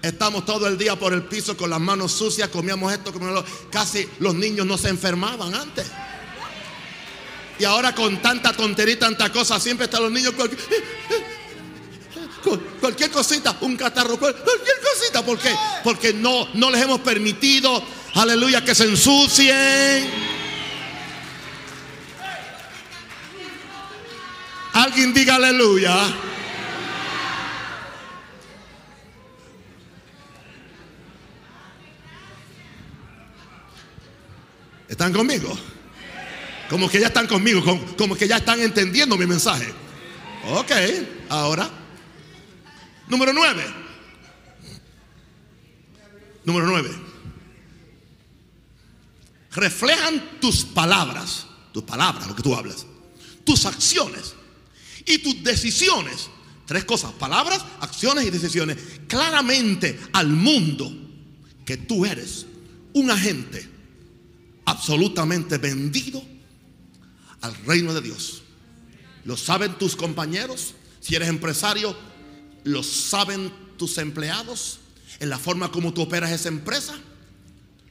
estamos 0.01 0.45
todo 0.45 0.67
el 0.67 0.77
día 0.77 0.97
por 0.97 1.11
el 1.11 1.23
piso 1.23 1.57
con 1.57 1.69
las 1.69 1.81
manos 1.81 2.13
sucias, 2.13 2.47
comíamos 2.47 2.93
esto, 2.93 3.13
casi 3.69 4.07
los 4.19 4.33
niños 4.33 4.65
no 4.65 4.77
se 4.77 4.87
enfermaban 4.87 5.53
antes? 5.53 5.85
Y 7.59 7.65
ahora 7.65 7.93
con 7.93 8.21
tanta 8.21 8.53
tontería 8.53 8.93
y 8.93 8.97
tanta 8.97 9.29
cosa, 9.31 9.59
siempre 9.59 9.83
están 9.85 10.03
los 10.03 10.11
niños 10.11 10.33
cualquier, 10.33 10.61
cualquier 12.79 13.11
cosita, 13.11 13.57
un 13.59 13.75
catarro, 13.75 14.17
cualquier 14.17 14.45
cosita. 14.81 15.25
¿Por 15.25 15.37
qué? 15.37 15.53
Porque 15.83 16.13
no, 16.13 16.47
no 16.53 16.71
les 16.71 16.81
hemos 16.81 17.01
permitido, 17.01 17.83
aleluya, 18.13 18.63
que 18.63 18.73
se 18.73 18.85
ensucien. 18.85 20.09
Alguien 24.71 25.13
diga 25.13 25.35
aleluya. 25.35 25.97
¿Están 34.87 35.11
conmigo? 35.11 35.57
Como 36.69 36.87
que 36.87 36.99
ya 36.99 37.07
están 37.07 37.25
conmigo, 37.25 37.63
como, 37.97 38.15
que 38.15 38.27
ya 38.27 38.37
están 38.37 38.59
entendiendo 38.61 39.17
mi 39.17 39.25
mensaje. 39.25 39.73
Ok, 40.51 40.71
ahora. 41.29 41.69
Número 43.07 43.33
nueve. 43.33 43.65
Número 46.45 46.67
nueve. 46.67 46.91
Reflejan 49.51 50.39
tus 50.39 50.63
palabras, 50.63 51.47
tus 51.73 51.83
palabras, 51.83 52.27
lo 52.27 52.35
que 52.35 52.43
tú 52.43 52.55
hablas, 52.55 52.85
tus 53.43 53.65
acciones 53.65 54.35
y 55.05 55.17
tus 55.17 55.43
decisiones. 55.43 56.29
Tres 56.67 56.85
cosas, 56.85 57.13
palabras, 57.13 57.65
acciones 57.79 58.25
y 58.25 58.29
decisiones. 58.29 58.77
Claramente 59.07 59.99
al 60.13 60.27
mundo 60.27 60.91
que 61.65 61.77
tú 61.77 62.05
eres 62.05 62.45
un 62.93 63.09
agente 63.09 63.67
absolutamente 64.65 65.57
vendido 65.57 66.23
al 67.41 67.55
reino 67.65 67.93
de 67.93 68.01
Dios. 68.01 68.43
Lo 69.25 69.37
saben 69.37 69.77
tus 69.77 69.95
compañeros, 69.95 70.73
si 70.99 71.15
eres 71.15 71.29
empresario, 71.29 71.95
lo 72.63 72.83
saben 72.83 73.51
tus 73.77 73.97
empleados, 73.97 74.79
en 75.19 75.29
la 75.29 75.37
forma 75.37 75.71
como 75.71 75.93
tú 75.93 76.01
operas 76.01 76.31
esa 76.31 76.49
empresa, 76.49 76.97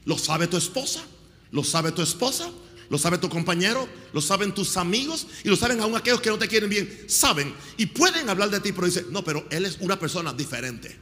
lo 0.04 0.16
sabe 0.18 0.46
tu 0.46 0.56
esposa, 0.56 1.02
lo 1.50 1.64
sabe 1.64 1.92
tu 1.92 2.02
esposa, 2.02 2.50
lo 2.90 2.96
sabe 2.96 3.18
tu 3.18 3.28
compañero, 3.28 3.88
lo 4.12 4.20
saben 4.20 4.54
tus 4.54 4.76
amigos 4.76 5.26
y 5.44 5.48
lo 5.48 5.56
saben 5.56 5.80
aún 5.80 5.96
aquellos 5.96 6.20
que 6.20 6.30
no 6.30 6.38
te 6.38 6.48
quieren 6.48 6.70
bien, 6.70 7.04
saben 7.06 7.54
y 7.76 7.86
pueden 7.86 8.30
hablar 8.30 8.50
de 8.50 8.60
ti, 8.60 8.72
pero 8.72 8.86
dicen, 8.86 9.06
no, 9.10 9.22
pero 9.22 9.46
él 9.50 9.66
es 9.66 9.76
una 9.80 9.98
persona 9.98 10.32
diferente. 10.32 10.96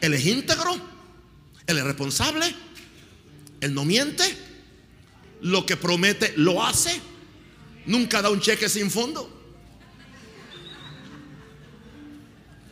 Él 0.00 0.14
es 0.14 0.26
íntegro, 0.26 0.74
él 1.66 1.78
es 1.78 1.84
responsable, 1.84 2.54
Él 3.60 3.74
no 3.74 3.84
miente. 3.84 4.24
Lo 5.40 5.66
que 5.66 5.76
promete 5.76 6.34
lo 6.36 6.64
hace. 6.64 7.00
Nunca 7.86 8.22
da 8.22 8.30
un 8.30 8.40
cheque 8.40 8.68
sin 8.68 8.90
fondo. 8.90 9.40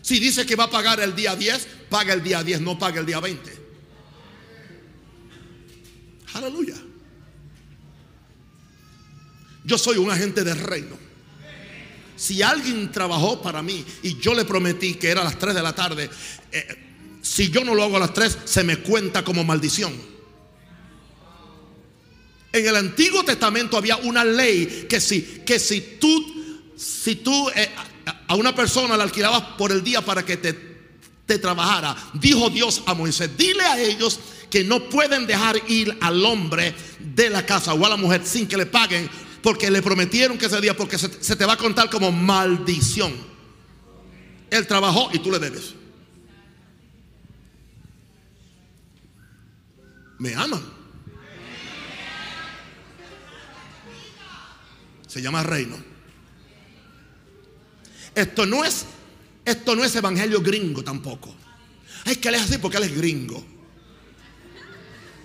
Si 0.02 0.18
dice 0.18 0.46
que 0.46 0.56
va 0.56 0.64
a 0.64 0.70
pagar 0.70 1.00
el 1.00 1.14
día 1.14 1.36
10, 1.36 1.68
paga 1.88 2.14
el 2.14 2.22
día 2.22 2.42
10, 2.42 2.60
no 2.60 2.78
paga 2.78 3.00
el 3.00 3.06
día 3.06 3.20
20. 3.20 3.60
Aleluya. 6.34 6.74
Yo 9.64 9.78
soy 9.78 9.98
un 9.98 10.10
agente 10.10 10.42
del 10.42 10.58
reino. 10.58 10.96
Si 12.16 12.42
alguien 12.42 12.90
trabajó 12.92 13.40
para 13.40 13.62
mí 13.62 13.84
y 14.02 14.18
yo 14.18 14.34
le 14.34 14.44
prometí 14.44 14.94
que 14.94 15.10
era 15.10 15.22
a 15.22 15.24
las 15.24 15.38
3 15.38 15.54
de 15.54 15.62
la 15.62 15.74
tarde, 15.74 16.10
eh, 16.52 17.18
si 17.22 17.50
yo 17.50 17.64
no 17.64 17.74
lo 17.74 17.84
hago 17.84 17.96
a 17.96 18.00
las 18.00 18.12
3, 18.12 18.38
se 18.44 18.64
me 18.64 18.78
cuenta 18.78 19.24
como 19.24 19.44
maldición. 19.44 19.92
En 22.52 22.66
el 22.66 22.76
Antiguo 22.76 23.22
Testamento 23.22 23.76
había 23.76 23.96
una 23.96 24.24
ley 24.24 24.86
que 24.88 25.00
si, 25.00 25.22
que 25.46 25.58
si 25.58 25.98
tú, 26.00 26.72
si 26.76 27.16
tú 27.16 27.48
eh, 27.50 27.68
a 28.26 28.34
una 28.34 28.54
persona 28.54 28.96
la 28.96 29.04
alquilabas 29.04 29.42
por 29.56 29.70
el 29.70 29.84
día 29.84 30.04
para 30.04 30.24
que 30.24 30.36
te, 30.36 30.52
te 31.26 31.38
trabajara, 31.38 31.96
dijo 32.14 32.50
Dios 32.50 32.82
a 32.86 32.94
Moisés, 32.94 33.30
dile 33.36 33.62
a 33.62 33.80
ellos 33.80 34.18
que 34.50 34.64
no 34.64 34.88
pueden 34.88 35.28
dejar 35.28 35.60
ir 35.68 35.96
al 36.00 36.24
hombre 36.24 36.74
de 36.98 37.30
la 37.30 37.46
casa 37.46 37.72
o 37.72 37.86
a 37.86 37.88
la 37.88 37.96
mujer 37.96 38.22
sin 38.24 38.48
que 38.48 38.56
le 38.56 38.66
paguen, 38.66 39.08
porque 39.42 39.70
le 39.70 39.80
prometieron 39.80 40.36
que 40.36 40.46
ese 40.46 40.60
día, 40.60 40.76
porque 40.76 40.98
se, 40.98 41.22
se 41.22 41.36
te 41.36 41.46
va 41.46 41.52
a 41.52 41.56
contar 41.56 41.88
como 41.88 42.10
maldición. 42.10 43.12
Él 44.50 44.66
trabajó 44.66 45.08
y 45.12 45.20
tú 45.20 45.30
le 45.30 45.38
debes. 45.38 45.74
Me 50.18 50.34
aman. 50.34 50.79
Se 55.10 55.20
llama 55.20 55.42
reino. 55.42 55.76
Esto 58.14 58.46
no 58.46 58.64
es 58.64 58.86
esto 59.44 59.74
no 59.74 59.82
es 59.82 59.96
evangelio 59.96 60.40
gringo 60.40 60.84
tampoco. 60.84 61.34
Hay 62.04 62.16
que 62.16 62.30
leer 62.30 62.44
así 62.44 62.58
porque 62.58 62.76
él 62.76 62.84
es 62.84 62.96
gringo. 62.96 63.44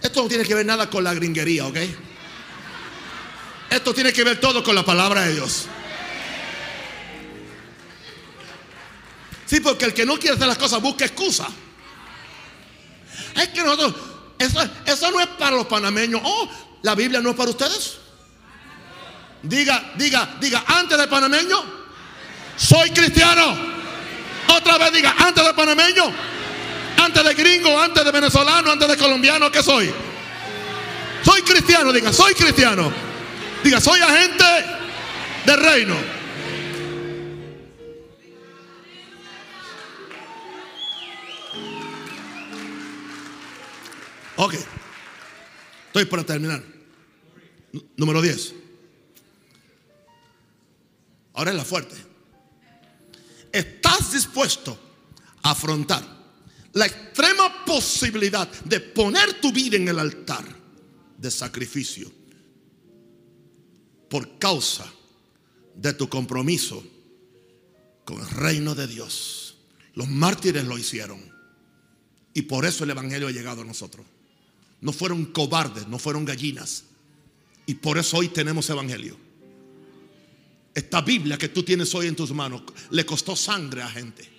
Esto 0.01 0.23
no 0.23 0.27
tiene 0.27 0.43
que 0.43 0.55
ver 0.55 0.65
nada 0.65 0.89
con 0.89 1.03
la 1.03 1.13
gringuería, 1.13 1.67
¿ok? 1.67 1.77
Esto 3.69 3.93
tiene 3.93 4.11
que 4.11 4.23
ver 4.23 4.39
todo 4.39 4.63
con 4.63 4.73
la 4.73 4.83
palabra 4.83 5.21
de 5.21 5.33
Dios. 5.33 5.67
Sí, 9.45 9.59
porque 9.59 9.85
el 9.85 9.93
que 9.93 10.05
no 10.05 10.17
quiere 10.17 10.35
hacer 10.35 10.47
las 10.47 10.57
cosas 10.57 10.81
busca 10.81 11.05
excusa. 11.05 11.47
Es 13.35 13.49
que 13.49 13.63
nosotros, 13.63 13.93
eso, 14.39 14.67
eso 14.87 15.11
no 15.11 15.19
es 15.19 15.27
para 15.27 15.55
los 15.55 15.67
panameños. 15.67 16.21
Oh, 16.23 16.49
la 16.81 16.95
Biblia 16.95 17.21
no 17.21 17.29
es 17.29 17.35
para 17.35 17.51
ustedes. 17.51 18.04
Diga, 19.43 19.93
diga, 19.95 20.37
diga, 20.39 20.63
antes 20.67 20.97
de 20.97 21.07
panameño, 21.07 21.63
soy 22.55 22.89
cristiano. 22.91 23.55
Otra 24.47 24.77
vez 24.77 24.93
diga, 24.93 25.15
antes 25.17 25.45
de 25.45 25.53
panameño, 25.53 26.03
antes 26.97 27.23
de 27.23 27.33
gringo, 27.33 27.79
antes 27.79 28.03
de 28.03 28.11
venezolano, 28.11 28.71
antes 28.71 28.87
de 28.87 28.97
colombiano, 28.97 29.51
¿qué 29.51 29.61
soy? 29.61 29.93
Soy 31.23 31.41
cristiano, 31.41 31.91
diga, 31.91 32.13
soy 32.13 32.33
cristiano. 32.33 32.91
Diga, 33.63 33.81
soy 33.81 33.99
agente 33.99 34.45
del 35.45 35.59
reino. 35.59 35.95
Ok. 44.37 44.55
Estoy 45.87 46.05
para 46.05 46.23
terminar. 46.23 46.61
Número 47.95 48.21
10. 48.21 48.64
Ahora 51.35 51.51
es 51.51 51.57
la 51.57 51.65
fuerte. 51.65 51.95
¿Estás 53.51 54.13
dispuesto 54.13 54.77
a 55.43 55.51
afrontar 55.51 56.03
la 56.73 56.85
extrema 56.85 57.65
posibilidad 57.65 58.49
de 58.63 58.79
poner 58.79 59.39
tu 59.39 59.51
vida 59.51 59.77
en 59.77 59.87
el 59.87 59.99
altar 59.99 60.45
de 61.17 61.31
sacrificio 61.31 62.11
por 64.09 64.37
causa 64.37 64.85
de 65.75 65.93
tu 65.93 66.09
compromiso 66.09 66.83
con 68.05 68.19
el 68.19 68.29
reino 68.29 68.73
de 68.73 68.87
Dios? 68.87 69.57
Los 69.93 70.07
mártires 70.07 70.65
lo 70.65 70.77
hicieron. 70.77 71.33
Y 72.33 72.43
por 72.43 72.65
eso 72.65 72.83
el 72.83 72.89
Evangelio 72.89 73.27
ha 73.27 73.31
llegado 73.31 73.61
a 73.61 73.65
nosotros. 73.65 74.05
No 74.81 74.91
fueron 74.91 75.25
cobardes, 75.25 75.87
no 75.87 75.99
fueron 75.99 76.25
gallinas. 76.25 76.83
Y 77.65 77.75
por 77.75 77.97
eso 77.97 78.17
hoy 78.17 78.27
tenemos 78.27 78.69
Evangelio. 78.69 79.24
Esta 80.75 80.99
Biblia 80.99 81.37
que 81.37 81.47
tú 81.47 81.63
tienes 81.63 81.95
hoy 81.95 82.07
en 82.07 82.17
tus 82.17 82.31
manos 82.33 82.63
le 82.89 83.05
costó 83.05 83.33
sangre 83.33 83.81
a 83.81 83.89
gente. 83.89 84.29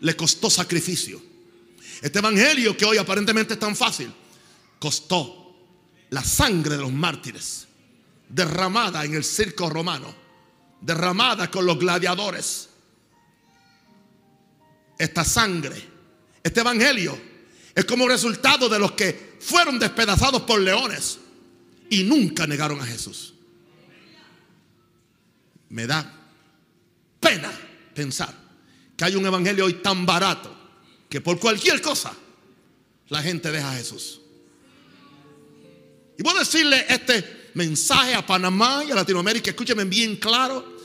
Le 0.00 0.16
costó 0.16 0.48
sacrificio. 0.48 1.22
Este 2.00 2.20
Evangelio 2.20 2.74
que 2.74 2.86
hoy 2.86 2.96
aparentemente 2.96 3.52
es 3.54 3.60
tan 3.60 3.76
fácil, 3.76 4.10
costó 4.78 5.54
la 6.10 6.24
sangre 6.24 6.76
de 6.76 6.82
los 6.82 6.92
mártires, 6.92 7.66
derramada 8.28 9.04
en 9.04 9.14
el 9.14 9.24
circo 9.24 9.68
romano, 9.68 10.14
derramada 10.80 11.50
con 11.50 11.66
los 11.66 11.78
gladiadores. 11.78 12.70
Esta 14.98 15.22
sangre, 15.22 15.82
este 16.42 16.60
Evangelio 16.60 17.18
es 17.74 17.84
como 17.84 18.08
resultado 18.08 18.70
de 18.70 18.78
los 18.78 18.92
que 18.92 19.36
fueron 19.40 19.78
despedazados 19.78 20.42
por 20.42 20.60
leones 20.60 21.18
y 21.90 22.04
nunca 22.04 22.46
negaron 22.46 22.80
a 22.80 22.86
Jesús. 22.86 23.35
Me 25.70 25.86
da 25.86 26.12
pena 27.20 27.52
pensar 27.94 28.34
que 28.96 29.04
hay 29.04 29.14
un 29.16 29.26
evangelio 29.26 29.64
hoy 29.64 29.74
tan 29.74 30.06
barato 30.06 30.54
que 31.08 31.20
por 31.20 31.38
cualquier 31.38 31.80
cosa 31.80 32.14
la 33.08 33.22
gente 33.22 33.50
deja 33.50 33.72
a 33.72 33.76
Jesús. 33.76 34.20
Y 36.18 36.22
voy 36.22 36.34
a 36.36 36.40
decirle 36.40 36.86
este 36.88 37.50
mensaje 37.54 38.14
a 38.14 38.24
Panamá 38.24 38.84
y 38.86 38.90
a 38.90 38.94
Latinoamérica, 38.94 39.50
escúcheme 39.50 39.84
bien 39.84 40.16
claro. 40.16 40.76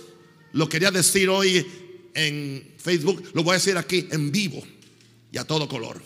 Lo 0.54 0.68
quería 0.68 0.92
decir 0.92 1.30
hoy 1.30 1.66
en 2.14 2.76
Facebook, 2.78 3.32
lo 3.34 3.44
voy 3.44 3.52
a 3.52 3.58
decir 3.58 3.78
aquí 3.78 4.08
en 4.12 4.32
vivo 4.32 4.62
y 5.32 5.38
a 5.38 5.46
todo 5.46 5.68
color. 5.68 6.02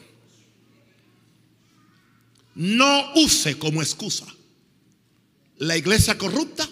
No 2.55 3.13
use 3.15 3.57
como 3.57 3.81
excusa 3.81 4.25
la 5.57 5.77
iglesia 5.77 6.17
corrupta 6.17 6.67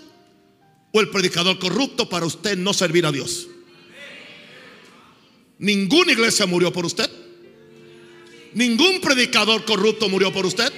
o 0.96 1.02
el 1.02 1.10
predicador 1.10 1.58
corrupto 1.58 2.08
para 2.08 2.26
usted 2.26 2.56
no 2.56 2.72
servir 2.72 3.06
a 3.06 3.12
Dios. 3.12 3.48
Ninguna 5.58 6.12
iglesia 6.12 6.46
murió 6.46 6.72
por 6.72 6.86
usted. 6.86 7.10
Ningún 8.54 9.02
predicador 9.02 9.66
corrupto 9.66 10.08
murió 10.08 10.32
por 10.32 10.46
usted. 10.46 10.72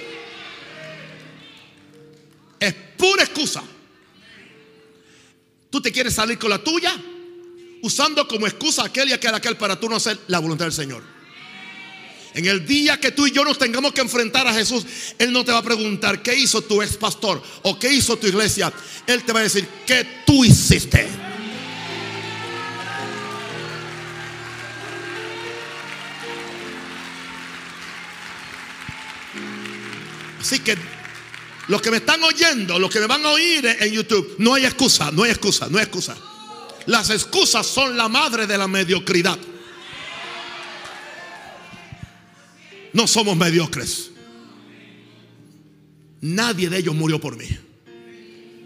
Es 2.58 2.74
pura 2.96 3.24
excusa. 3.24 3.62
Tú 5.68 5.82
te 5.82 5.92
quieres 5.92 6.14
salir 6.14 6.38
con 6.38 6.48
la 6.48 6.64
tuya 6.64 6.96
usando 7.82 8.26
como 8.26 8.46
excusa 8.46 8.84
aquel 8.84 9.10
y 9.10 9.12
aquel, 9.12 9.34
aquel 9.34 9.58
para 9.58 9.78
tú 9.78 9.86
no 9.86 9.96
hacer 9.96 10.18
la 10.28 10.38
voluntad 10.38 10.64
del 10.64 10.72
Señor. 10.72 11.15
En 12.36 12.44
el 12.44 12.66
día 12.66 13.00
que 13.00 13.12
tú 13.12 13.26
y 13.26 13.32
yo 13.32 13.46
nos 13.46 13.58
tengamos 13.58 13.94
que 13.94 14.02
enfrentar 14.02 14.46
a 14.46 14.52
Jesús, 14.52 14.84
Él 15.18 15.32
no 15.32 15.42
te 15.42 15.52
va 15.52 15.58
a 15.58 15.62
preguntar 15.62 16.20
qué 16.20 16.36
hizo 16.36 16.60
tu 16.60 16.82
ex 16.82 16.94
pastor 16.98 17.42
o 17.62 17.78
qué 17.78 17.90
hizo 17.90 18.18
tu 18.18 18.26
iglesia. 18.26 18.70
Él 19.06 19.24
te 19.24 19.32
va 19.32 19.40
a 19.40 19.44
decir 19.44 19.66
qué 19.86 20.06
tú 20.26 20.44
hiciste. 20.44 21.08
Así 30.38 30.58
que 30.58 30.76
los 31.68 31.80
que 31.80 31.90
me 31.90 31.96
están 31.96 32.22
oyendo, 32.22 32.78
los 32.78 32.90
que 32.90 33.00
me 33.00 33.06
van 33.06 33.24
a 33.24 33.30
oír 33.30 33.64
en 33.80 33.92
YouTube, 33.94 34.34
no 34.36 34.52
hay 34.52 34.66
excusa, 34.66 35.10
no 35.10 35.22
hay 35.22 35.30
excusa, 35.30 35.68
no 35.70 35.78
hay 35.78 35.84
excusa. 35.84 36.14
Las 36.84 37.08
excusas 37.08 37.66
son 37.66 37.96
la 37.96 38.10
madre 38.10 38.46
de 38.46 38.58
la 38.58 38.68
mediocridad. 38.68 39.38
No 42.96 43.06
somos 43.06 43.36
mediocres. 43.36 44.10
Nadie 46.22 46.70
de 46.70 46.78
ellos 46.78 46.94
murió 46.94 47.20
por 47.20 47.36
mí. 47.36 47.46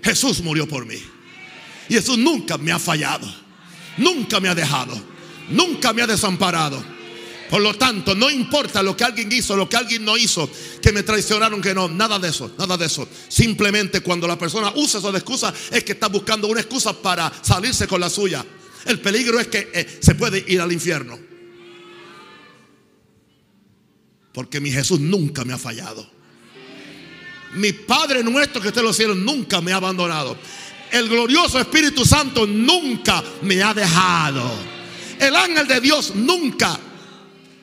Jesús 0.04 0.40
murió 0.40 0.68
por 0.68 0.86
mí. 0.86 1.02
Y 1.88 1.94
Jesús 1.94 2.16
nunca 2.16 2.56
me 2.56 2.70
ha 2.70 2.78
fallado. 2.78 3.26
Nunca 3.96 4.38
me 4.38 4.48
ha 4.48 4.54
dejado. 4.54 4.96
Nunca 5.48 5.92
me 5.92 6.02
ha 6.02 6.06
desamparado. 6.06 6.80
Por 7.50 7.60
lo 7.60 7.74
tanto, 7.74 8.14
no 8.14 8.30
importa 8.30 8.84
lo 8.84 8.96
que 8.96 9.02
alguien 9.02 9.32
hizo, 9.32 9.56
lo 9.56 9.68
que 9.68 9.76
alguien 9.76 10.04
no 10.04 10.16
hizo, 10.16 10.48
que 10.80 10.92
me 10.92 11.02
traicionaron, 11.02 11.60
que 11.60 11.74
no, 11.74 11.88
nada 11.88 12.20
de 12.20 12.28
eso, 12.28 12.52
nada 12.56 12.76
de 12.76 12.86
eso. 12.86 13.08
Simplemente 13.26 14.00
cuando 14.00 14.28
la 14.28 14.38
persona 14.38 14.72
usa 14.76 15.00
esa 15.00 15.10
excusa 15.10 15.52
es 15.72 15.82
que 15.82 15.90
está 15.90 16.06
buscando 16.06 16.46
una 16.46 16.60
excusa 16.60 16.92
para 16.92 17.32
salirse 17.42 17.88
con 17.88 18.00
la 18.00 18.08
suya. 18.08 18.46
El 18.84 19.00
peligro 19.00 19.40
es 19.40 19.48
que 19.48 19.72
eh, 19.74 19.98
se 20.00 20.14
puede 20.14 20.44
ir 20.46 20.60
al 20.60 20.70
infierno. 20.70 21.29
Porque 24.32 24.60
mi 24.60 24.70
Jesús 24.70 25.00
nunca 25.00 25.44
me 25.44 25.52
ha 25.52 25.58
fallado. 25.58 26.08
Mi 27.54 27.72
Padre 27.72 28.22
nuestro 28.22 28.60
que 28.60 28.68
está 28.68 28.80
en 28.80 28.86
los 28.86 28.96
cielos 28.96 29.16
nunca 29.16 29.60
me 29.60 29.72
ha 29.72 29.76
abandonado. 29.76 30.36
El 30.92 31.08
glorioso 31.08 31.58
Espíritu 31.58 32.04
Santo 32.04 32.46
nunca 32.46 33.22
me 33.42 33.62
ha 33.62 33.74
dejado. 33.74 34.50
El 35.18 35.34
ángel 35.34 35.66
de 35.66 35.80
Dios 35.80 36.14
nunca 36.14 36.78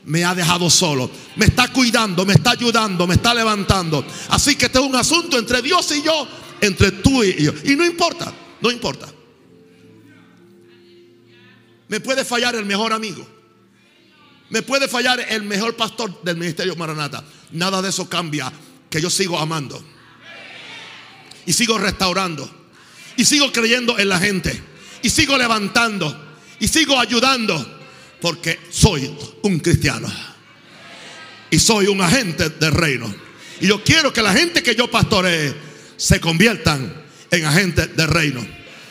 me 0.06 0.24
ha 0.24 0.36
dejado 0.36 0.70
solo. 0.70 1.10
Me 1.36 1.46
está 1.46 1.72
cuidando, 1.72 2.26
me 2.26 2.34
está 2.34 2.52
ayudando, 2.52 3.08
me 3.08 3.16
está 3.16 3.34
levantando. 3.34 4.06
Así 4.30 4.56
que 4.56 4.66
este 4.66 4.80
es 4.80 4.86
un 4.86 4.96
asunto 4.96 5.38
entre 5.38 5.62
Dios 5.62 5.92
y 5.92 6.02
yo, 6.02 6.28
entre 6.62 6.92
tú 6.92 7.24
y 7.24 7.44
yo. 7.44 7.54
Y 7.64 7.76
no 7.76 7.86
importa, 7.86 8.34
no 8.62 8.72
importa. 8.72 9.08
Me 11.88 12.00
puede 12.00 12.26
fallar 12.26 12.56
el 12.56 12.66
mejor 12.66 12.92
amigo. 12.92 13.37
Me 14.50 14.62
puede 14.62 14.88
fallar 14.88 15.20
el 15.30 15.44
mejor 15.44 15.76
pastor 15.76 16.22
del 16.24 16.38
ministerio 16.38 16.76
Maranata. 16.76 17.24
Nada 17.52 17.82
de 17.82 17.90
eso 17.90 18.08
cambia. 18.08 18.52
Que 18.90 19.02
yo 19.02 19.10
sigo 19.10 19.38
amando. 19.38 19.84
Y 21.46 21.54
sigo 21.54 21.78
restaurando. 21.78 22.50
Y 23.18 23.26
sigo 23.26 23.52
creyendo 23.52 23.98
en 24.00 24.10
la 24.10 24.20
gente. 24.20 24.62
Y 25.02 25.10
sigo 25.10 25.38
levantando. 25.38 26.38
Y 26.60 26.68
sigo 26.68 27.00
ayudando. 27.00 27.80
Porque 28.22 28.60
soy 28.70 29.14
un 29.44 29.60
cristiano. 29.60 30.12
Y 31.50 31.60
soy 31.60 31.88
un 31.88 32.02
agente 32.02 32.50
del 32.50 32.72
reino. 32.72 33.14
Y 33.60 33.68
yo 33.68 33.84
quiero 33.84 34.14
que 34.14 34.22
la 34.22 34.34
gente 34.34 34.64
que 34.64 34.76
yo 34.76 34.90
pastoree 34.90 35.54
se 35.98 36.22
conviertan 36.22 37.06
en 37.32 37.46
agentes 37.46 37.96
del 37.96 38.08
reino. 38.08 38.46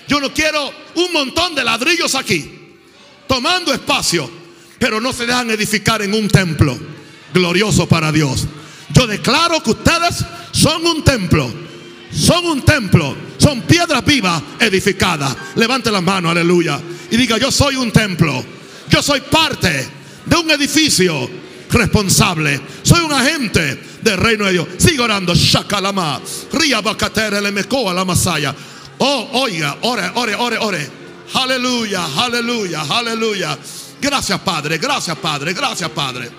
Yo 0.09 0.21
no 0.21 0.33
quiero 0.33 0.73
un 0.97 1.13
montón 1.13 1.55
de 1.55 1.65
ladrillos 1.65 2.15
aquí. 2.15 2.53
Tomando 3.27 3.73
espacio 3.73 4.46
pero 4.79 5.01
no 5.01 5.13
se 5.13 5.27
dejan 5.27 5.51
edificar 5.51 6.03
en 6.03 6.15
un 6.15 6.29
templo 6.29 6.77
glorioso 7.33 7.89
para 7.89 8.13
Dios. 8.13 8.47
Yo 8.93 9.07
declaro 9.07 9.63
que 9.63 9.71
ustedes 9.71 10.25
son 10.53 10.87
un 10.87 11.03
templo, 11.03 11.53
son 12.13 12.47
un 12.47 12.63
templo, 12.63 13.17
son 13.39 13.63
piedras 13.63 14.05
vivas 14.05 14.43
edificadas. 14.61 15.37
Levante 15.57 15.91
las 15.91 16.03
manos, 16.03 16.31
aleluya, 16.31 16.81
y 17.11 17.17
diga, 17.17 17.39
yo 17.39 17.51
soy 17.51 17.77
un 17.77 17.91
templo, 17.91 18.45
yo 18.89 19.03
soy 19.03 19.21
parte 19.21 19.89
de 20.25 20.37
un 20.37 20.51
edificio 20.51 21.29
responsable, 21.71 22.61
soy 22.83 23.01
un 23.01 23.13
agente 23.13 23.81
del 24.03 24.17
reino 24.17 24.45
de 24.47 24.53
Dios. 24.53 24.69
Sigo 24.79 25.05
orando, 25.05 25.35
shakalama, 25.35 26.21
ria 26.53 26.81
bacatere 26.81 27.41
le 27.41 27.51
mecoa 27.51 27.93
la. 27.93 28.05
Oh, 28.99 29.29
oiga, 29.43 29.77
ore, 29.83 30.11
ore, 30.15 30.35
ore, 30.35 30.59
ore. 30.59 30.91
Aleluya, 31.35 32.07
aleluya, 32.17 32.83
aleluya. 32.89 33.59
Gracias, 34.01 34.41
Padre. 34.41 34.79
Gracias, 34.79 35.17
Padre. 35.19 35.53
Gracias, 35.53 35.91
Padre. 35.91 36.31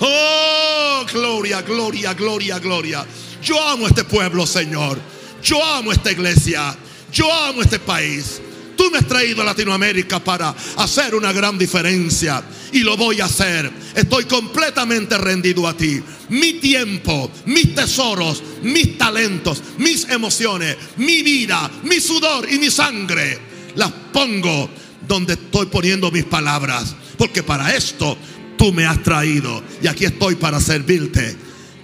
Oh, 0.00 1.04
gloria, 1.12 1.62
gloria, 1.62 2.14
gloria, 2.14 2.58
gloria. 2.58 3.06
Yo 3.42 3.62
amo 3.62 3.86
este 3.86 4.04
pueblo, 4.04 4.46
Señor. 4.46 4.98
Yo 5.42 5.62
amo 5.64 5.92
esta 5.92 6.10
iglesia. 6.10 6.76
Yo 7.12 7.32
amo 7.32 7.62
este 7.62 7.78
país. 7.78 8.40
Tú 8.76 8.90
me 8.90 8.98
has 8.98 9.06
traído 9.06 9.42
a 9.42 9.44
Latinoamérica 9.44 10.20
para 10.20 10.54
hacer 10.76 11.14
una 11.14 11.32
gran 11.32 11.58
diferencia. 11.58 12.42
Y 12.72 12.80
lo 12.80 12.96
voy 12.96 13.20
a 13.20 13.26
hacer. 13.26 13.70
Estoy 13.94 14.24
completamente 14.24 15.18
rendido 15.18 15.66
a 15.66 15.76
ti. 15.76 16.02
Mi 16.30 16.54
tiempo, 16.54 17.30
mis 17.46 17.74
tesoros, 17.74 18.42
mis 18.62 18.96
talentos, 18.96 19.62
mis 19.78 20.08
emociones, 20.08 20.76
mi 20.96 21.20
vida, 21.22 21.70
mi 21.82 22.00
sudor 22.00 22.50
y 22.50 22.58
mi 22.58 22.70
sangre. 22.70 23.38
Las 23.74 23.90
pongo 24.12 24.70
donde 25.06 25.34
estoy 25.34 25.66
poniendo 25.66 26.10
mis 26.10 26.24
palabras. 26.24 26.94
Porque 27.16 27.42
para 27.42 27.74
esto 27.74 28.16
tú 28.56 28.72
me 28.72 28.84
has 28.84 29.02
traído. 29.02 29.62
Y 29.82 29.86
aquí 29.86 30.04
estoy 30.04 30.34
para 30.36 30.60
servirte 30.60 31.36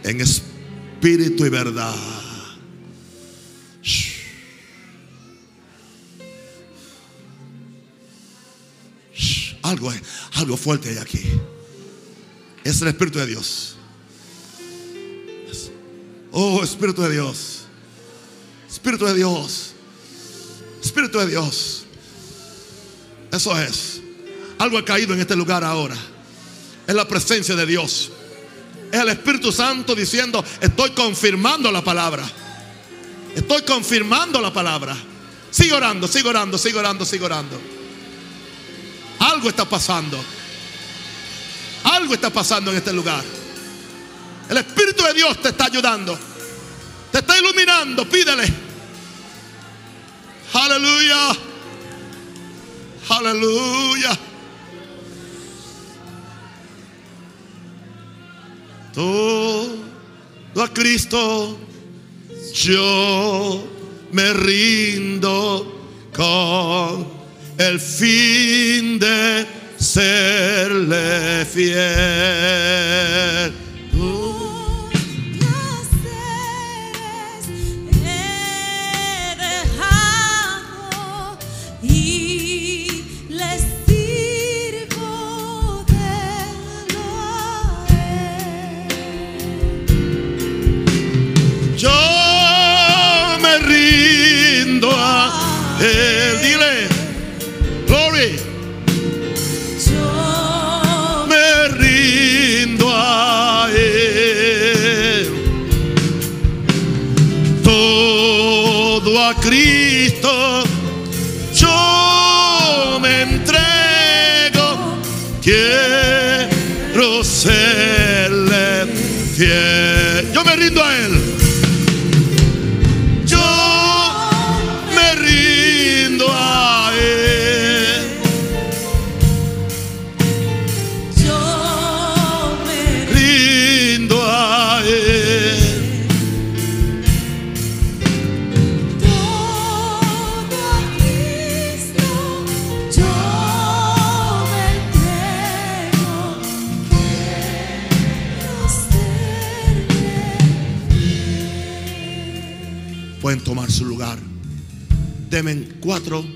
en 0.03 0.21
espíritu 0.21 1.47
y 1.47 1.49
verdad. 1.49 1.95
Algo, 9.63 9.93
algo 10.35 10.57
fuerte 10.57 10.91
hay 10.91 10.99
aquí. 10.99 11.23
Es 12.63 12.83
el 12.83 12.89
Espíritu 12.89 13.19
de 13.19 13.27
Dios. 13.27 13.77
Oh, 16.31 16.63
Espíritu 16.63 17.03
de 17.03 17.11
Dios. 17.11 17.65
Espíritu 18.69 19.07
de 19.07 19.15
Dios. 19.15 19.73
Espíritu 20.83 21.19
de 21.19 21.27
Dios. 21.29 21.86
Eso 23.37 23.59
es. 23.61 24.01
Algo 24.59 24.79
ha 24.79 24.85
caído 24.85 25.13
en 25.13 25.21
este 25.21 25.37
lugar 25.37 25.63
ahora. 25.63 25.97
Es 26.87 26.95
la 26.95 27.07
presencia 27.07 27.55
de 27.55 27.67
Dios. 27.67 28.11
Es 28.91 28.99
el 28.99 29.11
Espíritu 29.11 29.53
Santo 29.53 29.95
diciendo, 29.95 30.43
estoy 30.61 30.91
confirmando 30.91 31.71
la 31.71 31.83
palabra. 31.85 32.25
Estoy 33.35 33.63
confirmando 33.63 34.41
la 34.41 34.53
palabra. 34.53 34.97
Sigue 35.51 35.75
orando, 35.75 36.09
sigue 36.09 36.29
orando, 36.29 36.57
sigue 36.57 36.79
orando, 36.79 37.05
sigue 37.05 37.25
orando. 37.25 37.61
Algo 39.19 39.51
está 39.51 39.67
pasando. 39.67 40.19
Algo 41.85 42.15
está 42.15 42.31
pasando 42.31 42.71
en 42.71 42.79
este 42.79 42.93
lugar. 42.93 43.23
El 44.49 44.57
Espíritu 44.57 45.05
de 45.05 45.13
Dios 45.13 45.43
te 45.43 45.51
está 45.51 45.67
ayudando. 45.67 46.19
Te 47.13 47.19
está 47.19 47.39
iluminando. 47.39 48.09
Pídele. 48.09 48.51
Aleluya. 50.55 51.46
Aleluya. 53.09 54.19
Todo 58.93 59.77
a 60.57 60.69
Cristo 60.69 61.59
yo 62.55 63.63
me 64.11 64.33
rindo 64.33 65.73
con 66.15 67.07
el 67.59 67.79
fin 67.79 68.99
de 68.99 69.47
serle 69.77 71.45
fiel. 71.45 71.77
Yo 95.79 96.57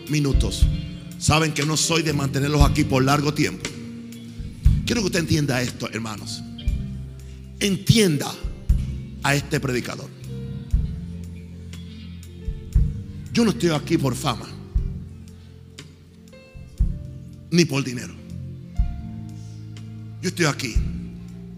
minutos. 0.09 0.67
Saben 1.19 1.53
que 1.53 1.65
no 1.65 1.77
soy 1.77 2.03
de 2.03 2.13
mantenerlos 2.13 2.63
aquí 2.63 2.85
por 2.85 3.05
largo 3.05 3.35
tiempo. 3.35 3.69
Quiero 4.87 5.03
que 5.03 5.07
usted 5.07 5.21
entienda 5.21 5.63
esto, 5.63 5.89
hermanos. 5.91 6.43
Entienda 7.61 8.33
a 9.23 9.35
este 9.35 9.61
predicador. 9.61 10.09
Yo 13.33 13.45
no 13.45 13.51
estoy 13.51 13.71
aquí 13.71 13.97
por 13.97 14.17
fama, 14.17 14.49
ni 17.51 17.65
por 17.65 17.85
dinero. 17.85 18.15
Yo 20.21 20.29
estoy 20.29 20.47
aquí 20.47 20.75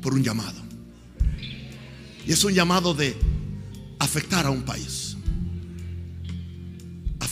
por 0.03 0.13
un 0.13 0.23
llamado. 0.23 0.61
Y 2.27 2.33
es 2.33 2.45
un 2.45 2.53
llamado 2.53 2.95
de 2.95 3.17
afectar 3.99 4.47
a 4.47 4.51
un 4.51 4.63
país. 4.63 5.02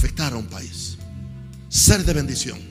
Afectar 0.01 0.33
a 0.33 0.39
un 0.39 0.47
país. 0.47 0.97
Ser 1.69 2.03
de 2.07 2.15
bendición. 2.15 2.70